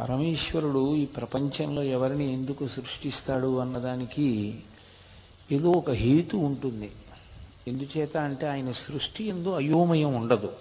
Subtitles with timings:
[0.00, 4.58] పరమేశ్వరుడు ఈ ప్రపంచంలో ఎవరిని ఎందుకు సృష్టిస్తాడు అన్నదానికి
[5.52, 6.90] ఏదో ఒక హేతు ఉంటుంది.
[7.68, 10.52] ఎందుచేత అంటే ఆయన సృష్టి ఎందు అయోమయం ఉండదు.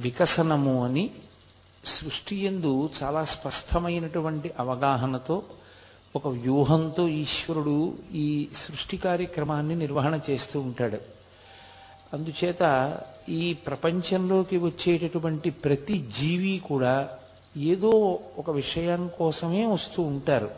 [0.00, 1.10] వికసనము అని
[1.84, 5.42] సృష్టి ఎందు చాలా స్పష్టమైనటువంటి అవగాహనతో
[6.16, 10.98] ఒక వ్యూహంతో ఈశ్వరుడు ఈ సృష్టి కార్యక్రమాన్ని నిర్వహణ చేస్తూ ఉంటాడు.
[12.12, 12.96] అందుచేత
[13.28, 17.18] ఈ ప్రపంచంలోకి వచ్చేటటువంటి ప్రతి జీవి కూడా
[17.56, 20.50] ఏదో ఒక విషయం కోసమే వస్తూ ఉంటారు.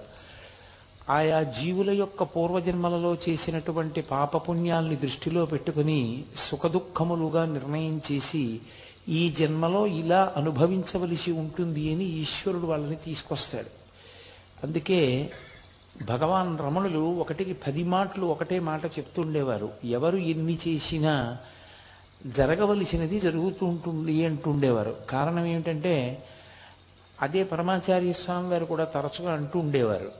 [1.10, 8.60] ఆయా జీవుల యొక్క పూర్వజన్మలలో చేసినటువంటి పాపపుణ్యాల్ని దృష్టిలో పెట్టుకుని సుఖదుఖములుగా నిర్ణయం చేసి
[9.08, 13.66] ఈ జన్మలో ఇలా అనుభవించవలసి ఉంటుంది అని ఈశ్వరుడు వాళ్ళని తీసుకొస్తాడు.
[14.66, 15.30] అందుకే
[16.02, 19.70] భగవాన్ రమణులు ఒకటికి పది మాటలు ఒకటే మాట చెప్తుండేవారు.
[19.84, 21.36] ఎవరు ఎన్ని చేసినా
[22.26, 24.96] జరగవలసినది జరుగుతూ ఉంటుంది అంటుండేవారు.
[25.10, 26.24] కారణం ఏమిటంటే
[27.22, 30.12] అదే పరమాచార్య స్వామి వారు కూడా తరచుగా అంటూ ఉండేవారు.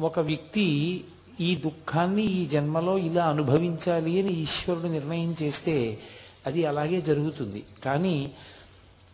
[0.00, 1.04] ఒక వ్యక్తి
[1.40, 5.98] ఈ దుఃఖాన్ని ఈ జన్మలో ఇలా అనుభవించాలి అని ఈశ్వరుడు నిర్ణయం చేస్తే
[6.46, 7.64] అది అలాగే జరుగుతుంది.
[7.84, 8.32] కానీ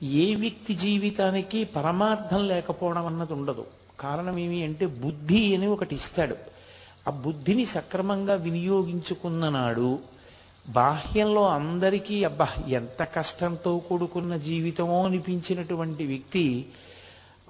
[0.02, 3.66] ఏ వ్యక్తి జీవితానికి పరమార్థం లేకపోవడం అన్నది ఉండదు.
[4.00, 6.36] కారణం ఏమి అంటే బుద్ధి అని ఒకటి ఇస్తాడు.
[7.08, 9.98] ఆ బుద్ధిని సక్రమంగా వినియోగించుకున్న నాడు
[10.68, 16.66] బాహ్యంలో అందరికీ అబ్బా ఎంత కష్టంతో కూడుకున్న జీవితమో అనిపించినటువంటి వ్యక్తి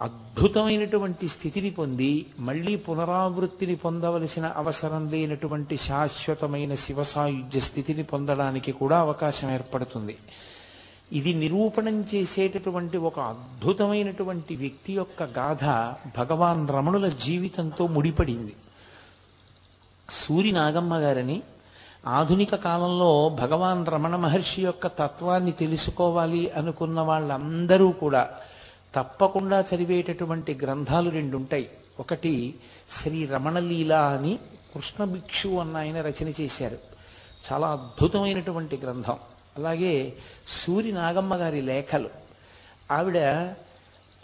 [0.00, 10.18] అద్భుతమైనటువంటి స్థితిని పొంది మళ్ళీ పునరావృత్తిని పొందవలసిన అవసరం లేనటువంటి శాశ్వతమైన శివసాయుధ్య స్థితిని పొందడానికి కూడా అవకాశం ఏర్పడుతుంది.
[11.12, 15.64] ఇది నిరూపణం చేసేటటువంటి ఒక అద్భుతమైనటువంటి వ్యక్తి యొక్క గాథ
[16.18, 18.54] భగవాన్ రమణుల జీవితంతో ముడిపడింది.
[20.10, 21.42] సూరి నాగమ్మ గారని
[22.06, 28.30] ఆధునిక కాలంలో భగవాన్ రమణ మహర్షి యొక్క తత్వాన్ని తెలుసుకోవాలి అనుకున్న వాళ్ళందరూ కూడా
[28.96, 32.54] తప్పకుండా చదివేటటువంటి గ్రంథాలు రెండు ఉంటాయి ఒకటి
[32.90, 34.38] శ్రీ రమణలీల అని
[34.74, 36.78] కృష్ణ భిక్షు అన్న ఆయన రచన చేశారు.
[37.52, 39.16] చాలా అద్భుతమైనటువంటి గ్రంథం.
[39.56, 40.16] అలాగే
[40.48, 42.10] సూరి నాగమ్మ గారి లేఖలు.
[42.90, 43.48] ఆవిడ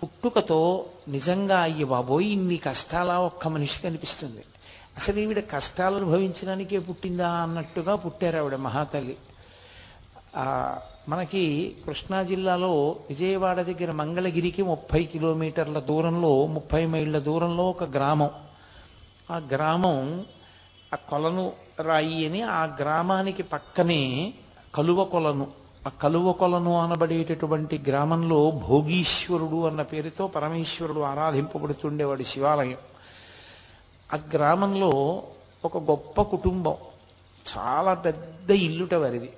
[0.02, 4.44] పుట్టుకతో నిజంగా అయ్య బాబోయ్ ఇన్ని కష్టాలా ఒక్క మనిషి కనిపిస్తుంది.
[4.96, 9.16] అసలు ఈవిడ కష్టాలు అనుభవించడానికే పుట్టిందా అన్నట్టుగా పుట్టారు ఆవిడ మహాతల్లి.
[11.08, 18.30] మనకి కృష్ణా జిల్లాలో విజయవాడ దగ్గర మంగళగిరికి ముప్పై కిలోమీటర్ల దూరంలో ముప్పై మైళ్ళ దూరంలో ఒక గ్రామం.
[19.30, 20.24] ఆ గ్రామం
[20.92, 24.34] ఆ కొలను రాయి అని ఆ గ్రామానికి పక్కనే
[24.74, 25.46] కలువ కొలను.
[25.86, 32.76] ఆ కలువ కొలను అనబడేటటువంటి గ్రామంలో భోగీశ్వరుడు అన్న పేరుతో పరమేశ్వరుడు ఆరాధింపబడుతుండేవాడు శివాలయం.
[34.14, 35.22] ఆ గ్రామంలో
[35.64, 36.74] ఒక గొప్ప కుటుంబం.
[37.58, 39.32] చాలా పెద్ద ఇల్లుట వారిది.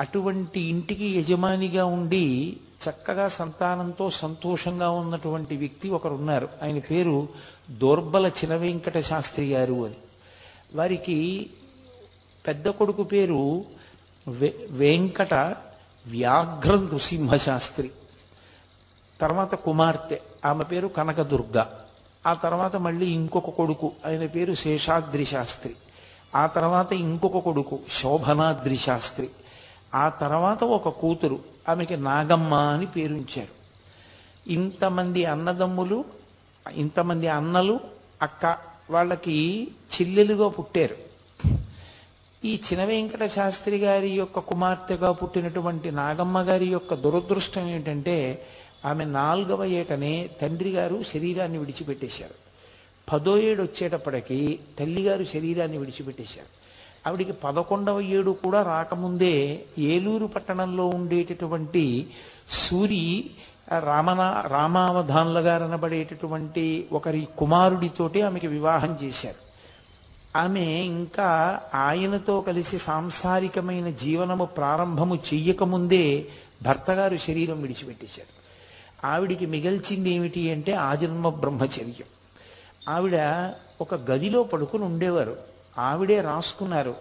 [0.00, 2.56] అటువంటి ఇంటికి యజమానిగా ఉండి
[2.88, 6.48] చక్కగా సంతానంతో సంతోషంగా ఉన్నటువంటి వ్యక్తి ఒకరున్నారు.
[6.62, 7.28] ఆయన పేరు
[7.70, 9.94] దోర్బల చినవెంకట శాస్త్రి గారు అని.
[10.74, 11.50] వారికి
[12.46, 13.64] పెద్ద కొడుకు పేరు
[14.28, 15.34] వె వెంకట
[16.06, 17.90] వ్యాఘ్ర నృసింహ శాస్త్రి
[19.20, 21.64] తర్వాత కుమార్తె ఆమె పేరు కనకదుర్గ.
[22.26, 25.74] ఆ తర్వాత మళ్ళీ ఇంకొక కొడుకు ఆయన పేరు శేషాద్రి శాస్త్రి.
[26.34, 29.30] ఆ తర్వాత ఇంకొక కొడుకు శోభనాద్రి శాస్త్రి.
[29.94, 33.56] ఆ తర్వాత ఒక కూతురు ఆమెకి నాగమ్మ అని పేరుంచారు
[34.50, 36.04] ఇంతమంది అన్నదమ్ములు
[36.72, 37.80] ఇంతమంది అన్నలు
[38.22, 38.56] అక్క
[38.90, 40.96] వాళ్ళకి చెల్లెలుగా పుట్టారు.
[42.44, 48.46] ఈ చిన వెంకట శాస్త్రి గారి యొక్క కుమార్తెగా పుట్టినటువంటి నాగమ్మ గారి యొక్క దురదృష్టం ఏంటంటే
[48.84, 52.34] ఆమె నాలుగవ ఏటనే తండ్రి గారు శరీరాన్ని విడిచిపెట్టేశారు.
[53.12, 56.55] పదో ఏడు వచ్చేటప్పటికి తల్లిగారు శరీరాన్ని విడిచిపెట్టేశారు.
[57.06, 62.06] ఆవిడికి పదకొండవ ఏడు కూడా రాకముందే ఏలూరు పట్టణంలో ఉండేటటువంటి
[62.48, 63.30] సూరి
[63.78, 69.46] రామనా రామావధాన్ల గారు అనబడేటటువంటి ఒకరి కుమారుడితోటి ఆమెకి వివాహం చేశారు.
[70.38, 76.26] ఆమె ఇంకా ఆయనతో కలిసి సాంసారికమైన జీవనము ప్రారంభము చెయ్యకముందే
[76.62, 78.36] భర్తగారు శరీరం విడిచిపెట్టేశారు.
[79.06, 82.06] ఆవిడికి మిగల్చింది ఏమిటి అంటే ఆజన్మ బ్రహ్మచర్యం.
[82.88, 83.16] ఆవిడ
[83.80, 85.45] ఒక గదిలో పడుకుని ఉండేవారు.
[85.78, 86.94] ఆవిడే రాసుకున్నారు.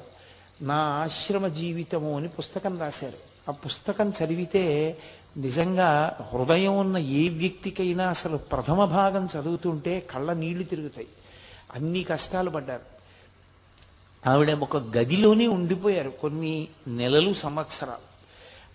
[0.62, 3.36] నా ఆశ్రమ జీవితము అని పుస్తకం రాశారు.
[3.50, 4.98] ఆ పుస్తకం చదివితే
[5.38, 11.08] నిజంగా హృదయం ఉన్న ఏ వ్యక్తికైనా అసలు ప్రథమ భాగం చదువుతుంటే కళ్ళ నీళ్ళు తిరుగుతాయి.
[11.76, 12.96] అన్ని కష్టాలు పడ్డారు.
[14.30, 18.16] ఆవిడ ఒక గదిలోనే ఉండిపోయారు కొన్ని నెలలు సంవత్సరాలు.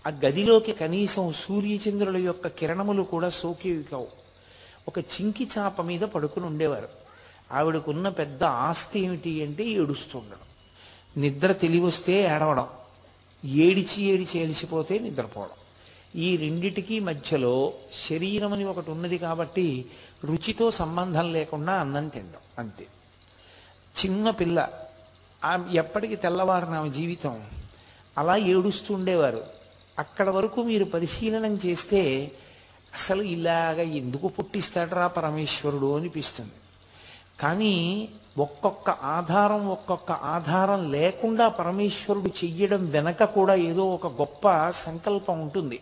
[0.06, 4.08] ఆ గదిలోకి కనీసం సూర్యచంద్రుల యొక్క కిరణములు కూడా సోకేవి కావు.
[4.88, 6.99] ఒక చింకి చాప మీద పడుకుని ఉండేవారు.
[7.52, 10.38] ఆవిడకున్న పెద్ద ఆస్తి ఏమిటి అంటే ఏడుస్తుండడం.
[11.16, 12.66] నిద్ర తెలివస్తే ఏడవడం.
[13.44, 15.50] ఏడిచి ఏడిచి ఏలిసిపోతే నిద్రపోవడం.
[16.22, 17.72] ఈ రెండిటికి మధ్యలో
[18.10, 19.86] శరీరం అని ఒకటి ఉన్నది కాబట్టి
[20.24, 22.40] రుచితో సంబంధం లేకుండా అన్నం తినడం.
[22.58, 22.86] అంతే.
[24.04, 24.68] చిన్న పిల్ల
[25.72, 27.46] ఎప్పటికి తెల్లవారిన ఆమె జీవితం
[28.18, 29.44] అలా ఏడుస్తుండేవారు
[29.98, 32.32] అక్కడ వరకు మీరు పరిశీలనం చేస్తే
[32.94, 36.52] అసలు ఇలాగ ఎందుకు పుట్టిస్తాడరా పరమేశ్వరుడు అనిపిస్తుంది.
[37.40, 38.08] కానీ
[38.38, 45.80] ఒక్కొక్క ఆధారం ఒక్కొక్క ఆధారం లేకుండా పరమేశ్వరుడు చెయ్యడం వెనక కూడా ఏదో ఒక గొప్ప సంకల్పం ఉంటుంది.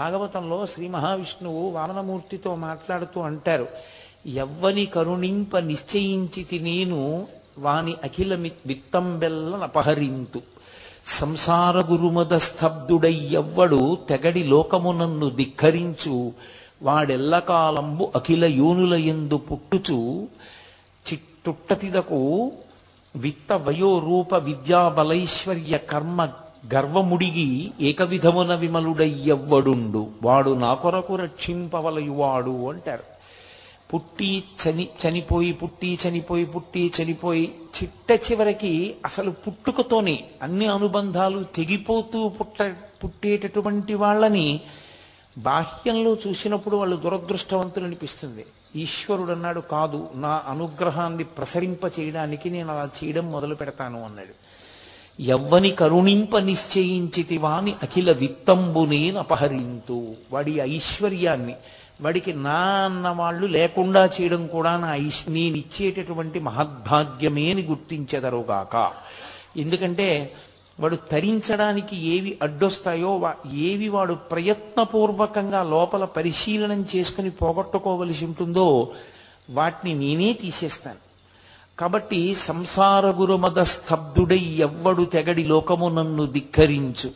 [0.00, 3.66] భాగవతంలో శ్రీ మహావిష్ణువు వామనమూర్తితో మాట్లాడుతూ అంటారు
[4.26, 7.26] ఎవ్వని కరుణింప నిశ్చయించితి నేను
[7.58, 8.34] వాని అఖిల
[8.66, 10.40] విత్తంబెల్లన అపహరింతు
[11.06, 16.32] సంసార గురుమద స్తబ్దుడై ఎవ్వడు తెగడి లోకమునన్ను ధిక్కరించు.
[16.82, 20.28] వాడెల్లకాలంబు అఖిల యోనుల ఎందు పుట్టుచు.
[21.46, 22.52] తుట్టతిదకు
[23.16, 26.28] విత్త వయోరూప విద్యా బలైశ్వర్య కర్మ
[26.74, 30.10] గర్వముడిగి ఏకవిధమున విమలుడయ్యవ్వడుండు.
[30.22, 33.04] వాడు నా కొరకు రక్షింపవలయువాడు అంటారు.
[33.94, 42.74] పుట్టి చని చనిపోయి పుట్టి చనిపోయి పుట్టి చనిపోయి చిట్ట చివరికి అసలు పుట్టుకతోనే అన్ని అనుబంధాలు తెగిపోతూ పుట్ట
[43.04, 44.60] పుట్టేటటువంటి వాళ్ళని
[45.38, 48.44] బాహ్యంలో చూసినప్పుడు వాళ్ళు దురదృష్టవంతులు అనిపిస్తుంది
[48.76, 54.52] ఈశ్వరుడు అన్నాడు కాదు నా అనుగ్రహాన్ని ప్రసరింప చేయడానికి నేను అలా చేయడం మొదలు పెడతాను అన్నాడు.
[55.22, 61.54] ఎవ్వని కరుణింప నిశ్చయించితి వాని అఖిల విత్తంబునే అపహరింతు వాడి ఐశ్వర్యాన్ని
[62.00, 64.94] వాడికి నా అన్నవాళ్ళు లేకుండా చేయడం కూడా నా
[65.28, 68.92] నేను ఇచ్చేటటువంటి మహద్భాగ్యమే అని గుర్తించెదరుగాక.
[69.56, 70.32] ఎందుకంటే
[70.80, 78.92] వాడు తరించడానికి ఏవి అడ్డొస్తాయో వా- ఏవి వాడు ప్రయత్నపూర్వకంగా లోపల పరిశీలనం చేసుకుని పోగొట్టుకోవలసి ఉంటుందో
[79.50, 81.12] వాటిని నేనే తీసేస్తాను.
[81.78, 87.10] కాబట్టి సంసార గురుమద స్తబ్దుడై ఎవ్వడు తెగడి లోకము నన్ను ధిక్కరించు.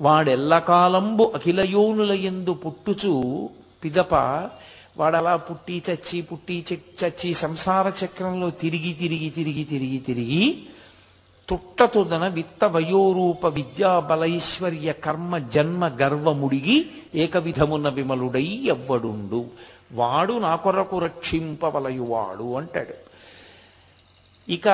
[0.00, 3.48] వాడెల్లకాలంబు అఖిలయోనుల ఎందు పుట్టుచు
[3.84, 4.14] పిదప
[4.96, 10.62] వాడలా పుట్టి చచ్చి పుట్టి చె- చచ్చి సంసార చక్రంలో తిరిగి తిరిగి తిరిగి తిరిగి తిరిగి
[11.50, 19.44] తుట్టతుదన విత్త వయోరూప విద్యా బలైశ్వర్య కర్మ జన్మ గర్వముడిగి ఏకవిధమున విమలుడై ఎవ్వడుండు.
[19.92, 22.94] వాడు నా కొరకు రక్షింపవలయువాడు అంటాడు.
[24.50, 24.68] ఇక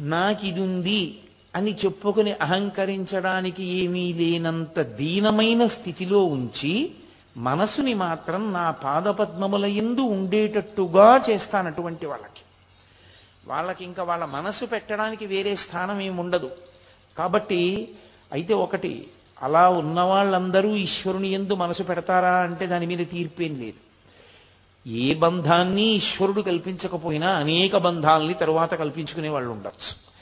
[0.00, 1.18] నాకిదుంది
[1.56, 6.90] అని చెప్పుకుని అహంకరించడానికి ఏమీ లేనంత దీనమైన స్థితిలో ఉంచి
[7.36, 12.42] మనసుని మాత్రం నా పాదపద్మముల ఎందు ఉండేటట్టుగా చేస్తానటువంటి వాళ్ళకి.
[13.46, 16.50] వాళ్ళకి ఇంకా వాళ్ళ మనసు పెట్టడానికి వేరే స్థానం ఏమి ఉండదు.
[17.18, 17.88] కాబట్టి
[18.32, 19.08] అయితే ఒకటి
[19.42, 23.84] అలా ఉన్న వాళ్ళందరూ ఈశ్వరుని ఎందు మనసు పెడతారా అంటే దాని మీద తీర్పేం లేదు.
[24.88, 30.14] ఏ బంధాన్ని ఈశ్వరుడు కల్పించకపోయినా అనేక బంధాల్ని తరువాత కల్పించుకునే వాళ్ళు ఉండొచ్చు.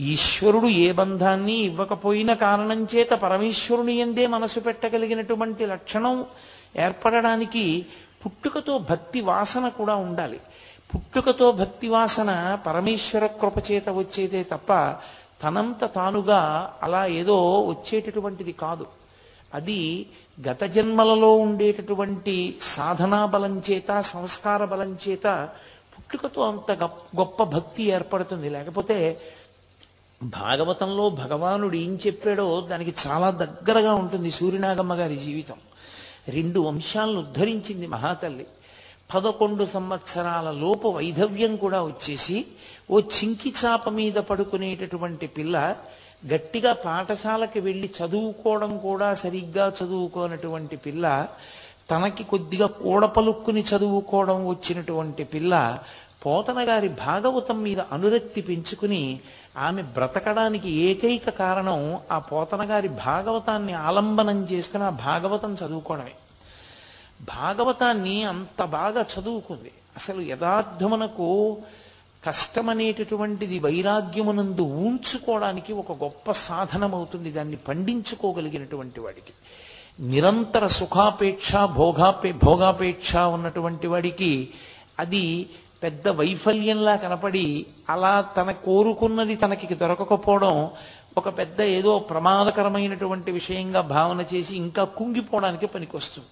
[0.00, 6.24] ఈశ్వరుడు ఏ బంధాన్ని ఇవ్వకపోయిన కారణం చేత పరమేశ్వరుని ఎందే మనసు పెట్టగలిగినటువంటి లక్షణం
[6.76, 7.86] ఏర్పడడానికి
[8.26, 10.40] పుట్టుకతో భక్తి వాసన కూడా ఉండాలి.
[10.94, 14.96] పుట్టుకతో భక్తి వాసన పరమేశ్వర కృపచేత వచ్చేదే తప్ప
[15.42, 18.86] తనంత తానుగా అలా ఏదో వచ్చేటటువంటిది కాదు.
[19.54, 20.06] అది
[20.48, 25.48] గత జన్మలలో ఉండేటటువంటి సాధనా బలం చేత సంస్కార బలం చేత
[25.96, 28.48] పుట్టుకతో అంత గొప్ప- గొప్ప భక్తి ఏర్పడుతుంది.
[28.48, 29.20] లేకపోతే
[30.22, 35.56] భాగవతంలో భగవానుడు ఏం చెప్పాడో దానికి చాలా దగ్గరగా ఉంటుంది సూర్యనాగమ్మ గారి జీవితం.
[36.28, 38.46] రెండు వంశాలను ఉద్ధరించింది మహాతల్లి.
[39.10, 42.38] పదకొండు సంవత్సరాల లోపు వైధవ్యం కూడా వచ్చేసి
[42.90, 45.56] ఓ చింకి చాప మీద పడుకునేటటువంటి పిల్ల
[46.32, 51.06] గట్టిగా పాఠశాలకి వెళ్ళి చదువుకోవడం కూడా సరిగ్గా చదువుకోనటువంటి పిల్ల
[51.90, 55.54] తనకి కొద్దిగా కూడపలుక్కుని చదువుకోవడం వచ్చినటువంటి పిల్ల
[56.24, 59.02] పోతన గారి భాగవతం మీద అనురక్తి పెంచుకుని
[59.56, 61.78] ఆమె బ్రతకడానికి ఏకైక కారణం
[62.10, 66.14] ఆ పోతన గారి భాగవతాన్ని ఆలంబనం చేసుకుని ఆ భాగవతం చదువుకోవడమే.
[67.22, 69.70] భాగవతాన్ని అంత బాగా చదువుకుంది.
[69.96, 71.58] అసలు యథార్థమునకు
[72.24, 77.30] కష్టమనేటటువంటిది వైరాగ్యమునందు ఊంచుకోవడానికి ఒక గొప్ప సాధనమవుతుంది.
[77.30, 79.32] దాన్ని పండించుకోగలిగినటువంటి వాడికి.
[80.00, 84.48] నిరంతర సుఖాపేక్ష భోగాపే భోగాపేక్ష ఉన్నటువంటి వాడికి
[84.98, 85.48] అది
[85.82, 90.70] పెద్ద వైఫల్యంలా కనపడి అలా తన కోరుకున్నది తనకి దొరకకపోవడం
[91.16, 96.28] ఒక పెద్ద ఏదో ప్రమాదకరమైనటువంటి విషయంగా భావన చేసి ఇంకా కుంగిపోవడానికి పనికొస్తుంది.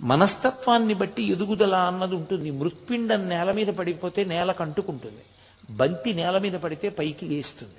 [0.00, 2.50] మనస్తత్వాన్ని బట్టి ఎదుగుదల అన్నది ఉంటుంది.
[2.50, 5.22] మృత్పిండం నేల మీద పడిపోతే నేల కంటుకుంటుంది.
[5.70, 7.74] బంతి నేల మీద పడితే పైకి లేస్తుంది.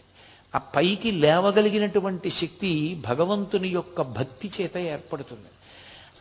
[0.55, 5.49] ఆ పైకి లేవగలిగినటువంటి శక్తి భగవంతుని యొక్క భక్తి చేత ఏర్పడుతుంది.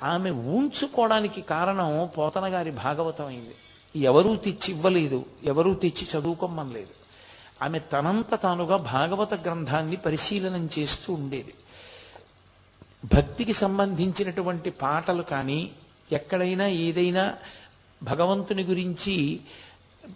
[0.02, 3.54] ఆమె ఊంచుకోవడానికి కారణం పోతన గారి భాగవతం అయింది
[4.02, 6.96] ఎవరూ తెచ్చి ఇవ్వలేదు ఎవరూ తెచ్చి చదువుకోమనలేదు
[7.62, 11.54] ఆమె తనంత తానుగా భాగవత గ్రంథాన్ని పరిశీలనం చేస్తూ ఉండేది.
[13.14, 15.70] భక్తికి సంబంధించినటువంటి పాటలు కానీ
[16.12, 17.34] ఎక్కడైనా ఏదైనా
[18.02, 19.40] భగవంతుని గురించి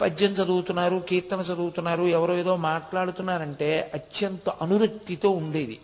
[0.00, 5.80] పద్యం చదువుతున్నారు కీర్తన చదువుతున్నారు ఎవరో ఏదో మాట్లాడుతున్నారంటే అత్యంత అనురక్తితో ఉండేది.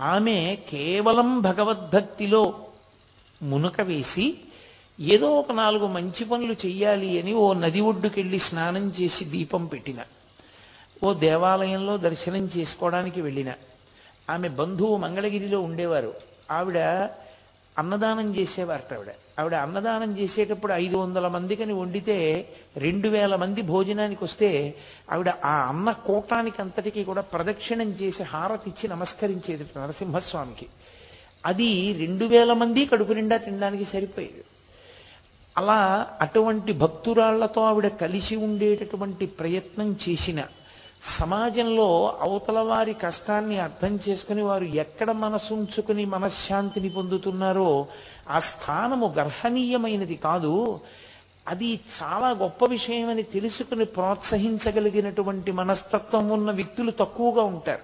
[0.00, 2.66] ఆమె కేవలం భగవద్భక్తిలో
[3.42, 4.38] మునక వేసి
[5.00, 9.96] ఏదో ఒక నాలుగు మంచి పనులు చెయ్యాలి అని ఓ నది ఒడ్డుకెళ్ళి స్నానం చేసి దీపం పెట్టిన.
[11.04, 13.52] ఓ దేవాలయంలో దర్శనం చేసుకోవడానికి వెళ్ళిన.
[14.30, 16.14] ఆమె బంధువు మంగళగిరిలో ఉండేవారు.
[16.50, 16.78] ఆవిడ
[17.78, 19.06] అన్నదానం చేసేవారట ఆవిడ.
[19.40, 24.74] ఆవిడ అన్నదానం చేసేటప్పుడు ఐదు వందల మందికని వండితే రెండు వేల మంది భోజనానికి వస్తే
[25.12, 30.66] ఆవిడ ఆ అన్న కూటానికి అంతటికీ కూడా ప్రదక్షిణం చేసి హారతి ఇచ్చి నమస్కరించేది నరసింహస్వామికి.
[31.46, 34.44] అది రెండు వేల మంది కడుపు నిండా తినడానికి సరిపోయేది.
[35.56, 40.42] అలా అటువంటి భక్తురాళ్ళతో ఆవిడ కలిసి ఉండేటటువంటి ప్రయత్నం చేసిన
[41.02, 47.86] సమాజంలో అవతల వారి కష్టాన్ని అర్థం చేసుకుని వారు ఎక్కడ మనసుంచుకుని మనశ్శాంతిని పొందుతున్నారో
[48.28, 50.80] ఆ స్థానము గర్హనీయమైనది కాదు.
[51.48, 57.82] అది చాలా గొప్ప విషయమని తెలుసుకుని ప్రోత్సహించగలిగినటువంటి మనస్తత్వం ఉన్న వ్యక్తులు తక్కువగా ఉంటారు.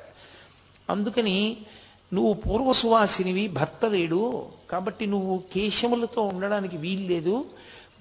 [0.91, 1.57] అందుకని
[2.15, 7.45] నువ్వు పూర్వసువాసినివి భర్త లేడు కాబట్టి నువ్వు కేశములతో ఉండడానికి వీల్లేదు.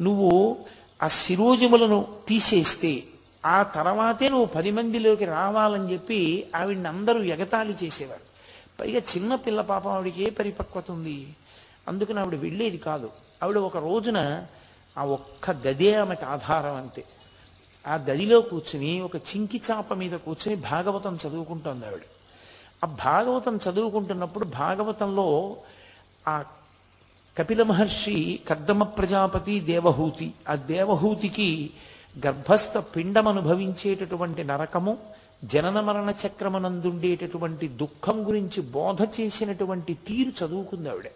[0.02, 0.58] నువ్వు
[1.04, 3.04] ఆ శిరోజములను తీసేస్తే
[3.46, 8.22] ఆ తర్వాతే నువ్వు పది మందిలోకి రావాలని చెప్పి ఆవిడ్ని అందరూ ఎగతాళి చేసేవారు.
[8.82, 11.28] పైగా చిన్న పిల్ల పాపం ఆవిడకి ఏ పరిపక్వత ఉంది?
[11.88, 13.10] అందుకని ఆవిడ వెళ్ళేది కాదు.
[13.44, 14.46] ఆవిడ ఒక రోజున
[14.98, 17.04] ఆ ఒక్క గదే ఆమెకు ఆధారం అంతే.
[17.88, 22.02] ఆ గదిలో కూర్చుని ఒక చింకి చాప మీద కూర్చుని భాగవతం చదువుకుంటోంది ఆవిడ.
[22.84, 25.58] ఆ భాగవతం చదువుకుంటున్నప్పుడు భాగవతంలో
[26.28, 26.44] ఆ
[27.38, 31.70] కపిల మహర్షి కర్దమ ప్రజాపతి దేవహూతి ఆ దేవహూతికి
[32.20, 34.98] గర్భస్థ పిండం అనుభవించేటటువంటి నరకము
[35.44, 41.08] జనన మరణ చక్రమనందుండేటటువంటి దుఃఖం గురించి బోధ చేసినటువంటి తీరు చదువుకుంది ఆవిడ.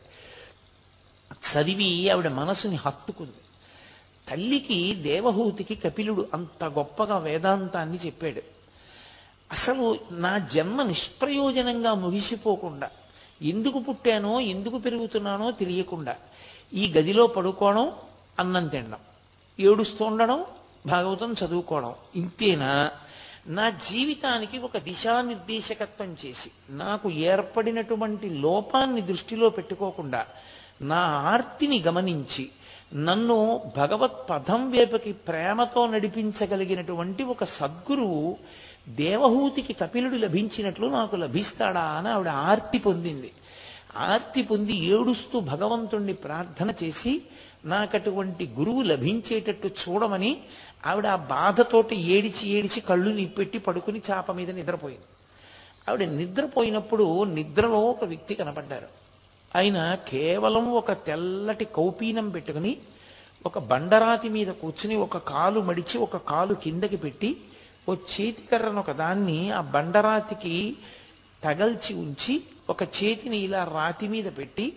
[1.32, 3.32] చదివి ఆవిడ మనసుని హత్తుకుంది.
[4.30, 8.42] తల్లికి దేవహూతికి కపిలుడు అంత గొప్పగా వేదాంతాన్ని చెప్పాడు.
[9.52, 12.90] అసలు నా జన్మ నిష్ప్రయోజనంగా ముగిసిపోకుండా
[13.42, 16.16] ఎందుకు పుట్టానో ఎందుకు పెరుగుతున్నానో తెలియకుండా
[16.74, 17.92] ఈ గదిలో పడుకోవడం
[18.40, 18.98] అన్నం తినడం
[19.60, 20.46] ఏడుస్తూ ఉండడం
[20.86, 21.94] భాగవతం చదువుకోవడం.
[22.16, 22.92] ఇంతేనా?
[23.48, 30.26] నా జీవితానికి ఒక దిశానిర్దేశకత్వం చేసి నాకు ఏర్పడినటువంటి లోపాన్ని దృష్టిలో పెట్టుకోకుండా
[30.82, 32.50] నా ఆర్తిని గమనించి
[32.94, 38.38] నన్ను భగవత్ పదం వేపకి ప్రేమతో నడిపించగలిగినటువంటి ఒక సద్గురువు
[38.90, 43.32] దేవహూతికి కపిలుడు లభించినట్లు నాకు లభిస్తాడా అని ఆవిడ ఆర్తి పొందింది.
[43.98, 47.22] ఆర్తి పొంది ఏడుస్తూ భగవంతుణ్ణి ప్రార్థన చేసి
[47.66, 50.42] నాకటువంటి గురువు లభించేటట్టు చూడమని
[50.86, 55.08] ఆవిడ ఆ బాధతోటి ఏడిచి ఏడిచి కళ్ళు నిప్పెట్టి పడుకుని చాప మీద నిద్రపోయింది.
[55.90, 58.88] ఆవిడ నిద్రపోయినప్పుడు నిద్రలో ఒక వ్యక్తి కనపడ్డారు.
[59.56, 62.78] ఆయన కేవలం ఒక తెల్లటి కౌపీనం పెట్టుకుని
[63.46, 67.30] ఒక బండరాతి మీద కూర్చుని ఒక కాలు మడిచి ఒక కాలు కిందకి పెట్టి
[67.90, 70.78] ఓ చేతికర్రను ఒక దాన్ని ఆ బండరాతికి
[71.44, 74.74] తగల్చి ఉంచి ఒక చేతిని ఇలా రాతి మీద పెట్టి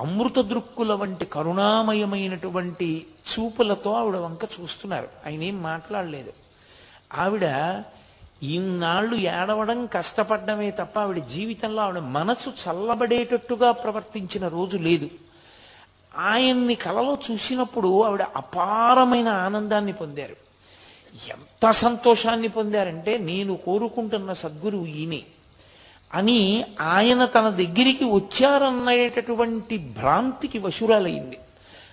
[0.00, 5.08] అమృత దృక్కుల వంటి కరుణామయమైనటువంటి చూపులతో ఆవిడ వంక చూస్తున్నారు.
[5.26, 6.32] ఆయన ఏం మాట్లాడలేదు.
[7.14, 7.42] ఆవిడ
[8.42, 15.10] ఇన్నాళ్ళు ఏడవడం కష్టపడమే తప్ప ఆవిడ జీవితంలో ఆవిడ మనసు చల్లబడేటట్టుగా ప్రవర్తించిన రోజు లేదు.
[16.16, 20.36] ఆయన్ని కలలో చూసినప్పుడు ఆవిడ అపారమైన ఆనందాన్ని పొందారు.
[21.28, 25.22] ఎంత సంతోషాన్ని పొందారంటే నేను కోరుకుంటున్న సద్గురువు ఈయనే.
[26.14, 31.38] అని ఆయన తన దగ్గరికి వచ్చారనేటటువంటి భ్రాంతికి వశురాలయ్యింది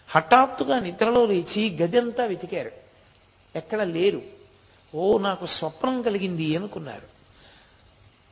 [0.10, 2.72] హఠాత్తుగా నిద్రలో లేచి గదంతా వెతికారు.
[3.56, 4.22] ఎక్కడ లేరు.
[4.96, 7.18] ఓ నాకు స్వప్నం కలిగింది అనుకున్నారు.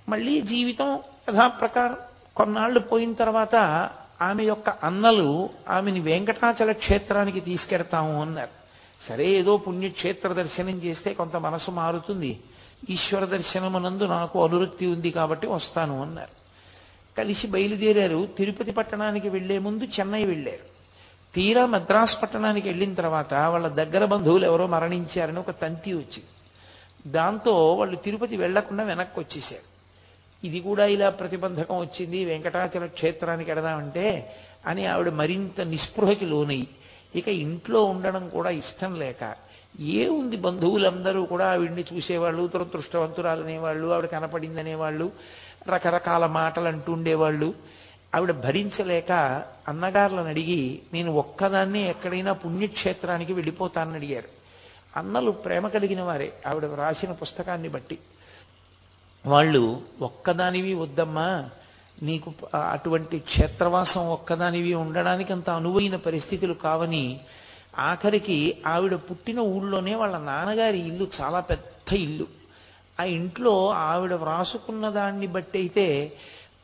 [0.10, 1.00] మళ్ళీ జీవితం
[1.30, 1.98] యథాప్రకారం.
[2.36, 3.56] కొన్నాళ్ళు పోయిన తర్వాత
[4.22, 8.50] ఆమె యొక్క అన్నలు ఆమెని వెంకటాచల క్షేత్రానికి తీసుకెడతాము అన్నారు.
[9.02, 12.40] సరే ఏదో పుణ్యక్షేత్ర దర్శనం చేస్తే కొంత మనసు మారుతుంది.
[12.90, 16.46] ఈశ్వర దర్శనమునందు నాకు అనురక్తి ఉంది కాబట్టి వస్తాను అన్నారు.
[17.18, 18.28] కలిసి బయలుదేరారు.
[18.38, 20.76] తిరుపతి పట్టణానికి వెళ్ళే ముందు చెన్నై వెళ్ళారు.
[21.34, 26.26] తీరా మద్రాస్ పట్టణానికి వెళ్ళిన తర్వాత వాళ్ళ దగ్గర బంధువులు ఎవరో మరణించారని ఒక తంతి వచ్చింది.
[27.08, 29.76] దాంతో వాళ్ళు తిరుపతి వెళ్ళకుండా వెనక్కి వచ్చేసారు
[30.48, 32.26] ఇది కూడా ఇలా ప్రతిబంధకం వచ్చింది.
[32.26, 36.68] వెంకటాచల క్షేత్రానికి వెడదామంటే అని ఆవిడ మరింత నిస్పృహకి లోనయ్యి
[37.16, 39.45] ఇక ఇంట్లో ఉండడం కూడా ఇష్టం లేక
[39.80, 45.12] ఏ ఉంది బంధువులందరూ కూడా ఆవిడ్ని చూసేవాళ్ళు దురదృష్టవంతురాలనేవాళ్ళు ఆవిడ కనపడిందనేవాళ్ళు
[45.70, 47.54] రకరకాల మాటలు అంటుండేవాళ్ళు
[48.16, 49.12] ఆవిడ భరించలేక
[49.68, 54.46] అన్నగారులను అడిగి నేను ఒక్కదాన్నే ఎక్కడైనా పుణ్యక్షేత్రానికి వెళ్ళిపోతానని అడిగారు.
[55.00, 58.00] అన్నలు ప్రేమ కలిగిన వారే ఆవిడ రాసిన పుస్తకాన్ని బట్టి.
[59.26, 61.50] వాళ్ళు ఒక్కదానివి వద్దమ్మా
[62.02, 62.34] నీకు
[62.72, 67.22] అటువంటి క్షేత్రవాసం ఒక్కదానివి ఉండడానికి అంత అనువైన పరిస్థితులు కావని
[67.78, 72.28] ఆఖరికి ఆవిడ పుట్టిన ఊళ్ళోనే వాళ్ళ నాన్నగారి ఇల్లు చాలా పెద్ద ఇల్లు.
[73.00, 76.14] ఆ ఇంట్లో ఆవిడ వ్రాసుకున్న దాన్ని బట్టి అయితే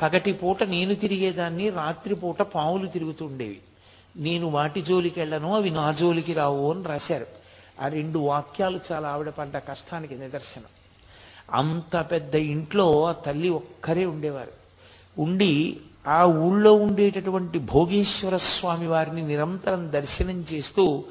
[0.01, 3.61] పగటి పూట నేను తిరిగేదాన్ని రాత్రిపూట పావులు తిరుగుతుండేవి
[4.15, 7.25] నేను వాటి జోలికి వెళ్ళను అవి నా జోలికి రావు అని రాశారు.
[7.81, 10.65] ఆ రెండు వాక్యాలు చాలా ఆవిడ పడ్డ కష్టానికి నిదర్శనం.
[11.51, 14.51] అంత పెద్ద ఇంట్లో ఆ తల్లి ఒక్కరే ఉండేవారు.
[15.21, 21.03] ఉండి ఆ ఊళ్ళో ఉండేటటువంటి భోగేశ్వర స్వామి వారిని నిరంతరం దర్శనం చేస్తూ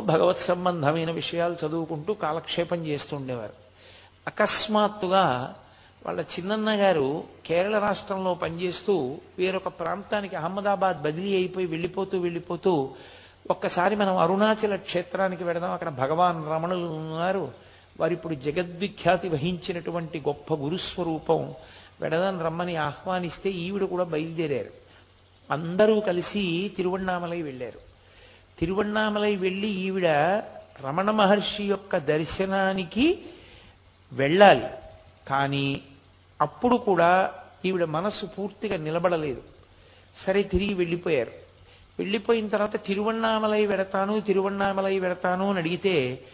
[0.00, 3.52] భగవత్ సంబంధమైన విషయాలు చదువుకుంటూ కాలక్షేపం చేస్తూ ఉండేవారు.
[4.26, 5.54] అకస్మాత్తుగా
[6.06, 12.90] వాళ్ళ చిన్నన్న గారు కేరళ రాష్ట్రంలో పనిచేస్తూ వేరొక ప్రాంతానికి అహ్మదాబాద్ బదిలీ అయిపోయి వెళ్ళిపోతూ వెళ్ళిపోతూ
[13.50, 17.52] ఒక్కసారి మనం అరుణాచల క్షేత్రానికి వెడదాం అక్కడ భగవాన్ రమణులు ఉన్నారు.
[18.00, 21.54] వారు ఇప్పుడు జగద్విఖ్యాతి వహించినటువంటి గొప్ప గురుస్వరూపం
[22.00, 24.84] వెడదాన్ రమ్మని ఆహ్వానిస్తే ఈవిడ కూడా బయలుదేరారు.
[25.50, 27.80] అందరూ కలిసి తిరువన్నామలై వెళ్ళారు.
[28.58, 30.06] తిరువన్నామలై వెళ్ళి ఈవిడ
[30.84, 33.22] రమణ మహర్షి యొక్క దర్శనానికి
[34.12, 34.66] వెళ్ళాలి.
[35.28, 35.82] కానీ
[36.40, 37.34] అప్పుడు కూడా
[37.64, 39.42] ఈవిడ మనస్సు పూర్తిగా నిలబడలేదు.
[40.14, 41.32] సరే తిరిగి వెళ్ళిపోయారు.
[41.98, 46.24] వెళ్ళిపోయిన తర్వాత తిరువన్నామలై వెడతాను తిరువన్నామలై వెడతాను అని అడిగితే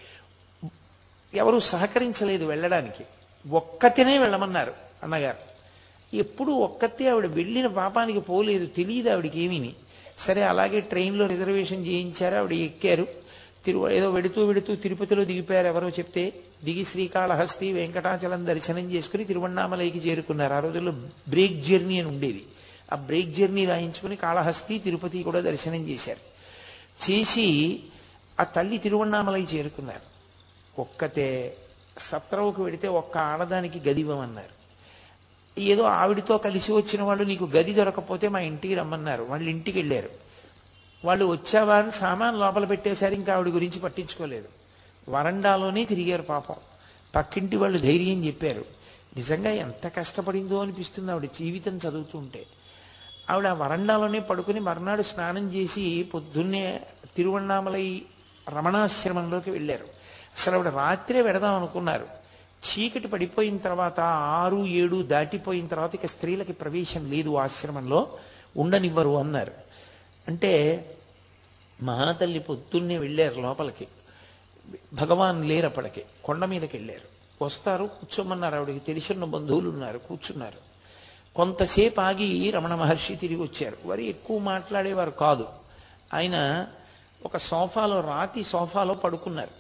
[1.35, 3.05] ఎవరూ సహకరించలేదు వెళ్ళడానికి.
[3.51, 5.50] ఒక్కతినే వెళ్ళమన్నారు అన్నగారు.
[6.15, 9.75] ఎప్పుడు ఒక్కతే ఆవిడ వెళ్ళిన పాపానికి పోలేదు తెలియదు ఆవిడకి ఏమీని.
[10.19, 13.07] సరే అలాగే ట్రైన్లో రిజర్వేషన్ చేయించారు ఆవిడ ఎక్కారు.
[13.65, 16.33] తిరు ఏదో వెడుతూ వెడుతూ తిరుపతిలో దిగిపోయారు ఎవరో చెప్తే
[16.65, 20.53] దిగి శ్రీకాళహస్తి వెంకటాచలం దర్శనం చేసుకుని తిరువన్నామలైకి చేరుకున్నారు.
[20.53, 20.93] ఆ రోజుల్లో
[21.29, 22.47] బ్రేక్ జర్నీ అని ఉండేది.
[22.93, 26.41] ఆ బ్రేక్ జర్నీ రాయించుకుని కాళహస్తి తిరుపతి కూడా దర్శనం చేశారు.
[27.11, 27.81] చేసి
[28.41, 30.11] ఆ తల్లి తిరువన్నామలై చేరుకున్నారు.
[30.81, 31.57] ఒక్కతే
[31.99, 34.60] సత్రవుకు వెడితే ఒక్క ఆడదానికి గదివ్వమన్నారు.
[35.59, 39.23] ఏదో ఆవిడతో కలిసి వచ్చిన వాళ్ళు నీకు గది దొరకపోతే మా ఇంటికి రమ్మన్నారు.
[39.23, 40.11] వాళ్ళు ఇంటికి వెళ్ళారు.
[41.05, 44.49] వాళ్ళు వచ్చావా అని సామాన్ లోపల పెట్టేశారు ఇంకా ఆవిడ గురించి పట్టించుకోలేదు.
[45.09, 46.55] వరండాలోనే తిరిగారు పాపం.
[47.15, 48.65] పక్కింటి వాళ్ళు ధైర్యం చెప్పారు.
[49.17, 52.47] నిజంగా ఎంత కష్టపడిందో అనిపిస్తుంది ఆవిడ జీవితం చదువుతుంటే.
[53.31, 56.81] ఆవిడ ఆ వరండాలోనే పడుకుని మర్నాడు స్నానం చేసి పొద్దున్నే
[57.17, 58.03] తిరువణామలై
[58.49, 59.85] రమణాశ్రమంలోకి వెళ్ళారు.
[60.39, 62.20] అసలు ఆవిడ రాత్రే వెడదాం అనుకున్నారు.
[62.67, 68.19] చీకటి పడిపోయిన తర్వాత ఆరు ఏడు దాటిపోయిన తర్వాత ఇక స్త్రీలకి ప్రవేశం లేదు ఆశ్రమంలో
[68.57, 69.53] ఉండనివ్వరు అన్నారు.
[70.29, 70.85] అంటే
[71.83, 73.89] మహాతల్లి పొద్దున్నే వెళ్ళారు లోపలికి.
[74.93, 77.45] భగవాన్ లేరప్పటికి కొండ మీదకి వెళ్ళారు.
[77.45, 78.79] వస్తారు కూర్చోమన్నారు ఆవిడకి.
[78.79, 80.71] తెలిసిన బంధువులు ఉన్నారు కూర్చున్నారు.
[81.35, 83.77] కొంతసేపు ఆగి రమణ మహర్షి తిరిగి వచ్చారు.
[83.85, 85.49] వారి ఎక్కువ మాట్లాడేవారు కాదు.
[86.15, 86.67] ఆయన
[87.25, 89.51] ఒక సోఫాలో రాతి సోఫాలో పడుకున్నారు.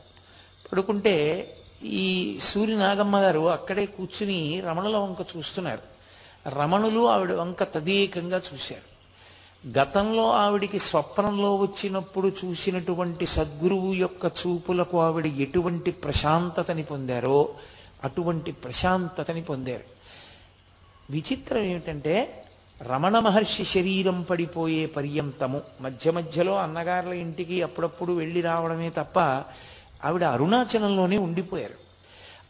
[0.72, 5.79] పడుకుంటే ఈ సూర్యనాగమ్మ గారు అక్కడే కూర్చుని రమణుల వంక చూస్తున్నారు.
[6.49, 8.90] రమణులు ఆవిడ వంక తదేకంగా చూశారు.
[9.81, 17.49] గతంలో ఆవిడికి స్వప్నంలో వచ్చినప్పుడు చూసినటువంటి సద్గురువు యొక్క చూపులకు ఆవిడ ఎటువంటి ప్రశాంతతని పొందారో
[18.05, 19.85] అటువంటి ప్రశాంతతని పొందారు.
[21.11, 22.45] విచిత్రం ఏమిటంటే
[22.83, 29.45] రమణ మహర్షి శరీరం పడిపోయే పర్యంతము మధ్య మధ్యలో అన్నగారుల ఇంటికి అప్పుడప్పుడు వెళ్ళి రావడమే తప్ప
[30.04, 31.74] ఆవిడ అరుణాచలంలోనే ఉండిపోయారు.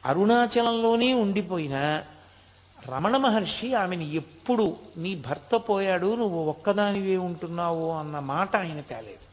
[0.05, 2.03] అరుణాచలంలోనే ఉండిపోయిన
[2.89, 9.31] రమణ మహర్షి ఆమెను ఎప్పుడు నీ భర్త పోయాడు నువ్వు ఒక్కదానివే ఉంటున్నావు అన్న మాట ఆయన తేలేదు.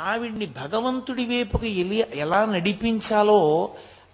[0.00, 3.70] ఆవిడ్ని భగవంతుడి వైపుకి ఎలి ఎలా నడిపించాలో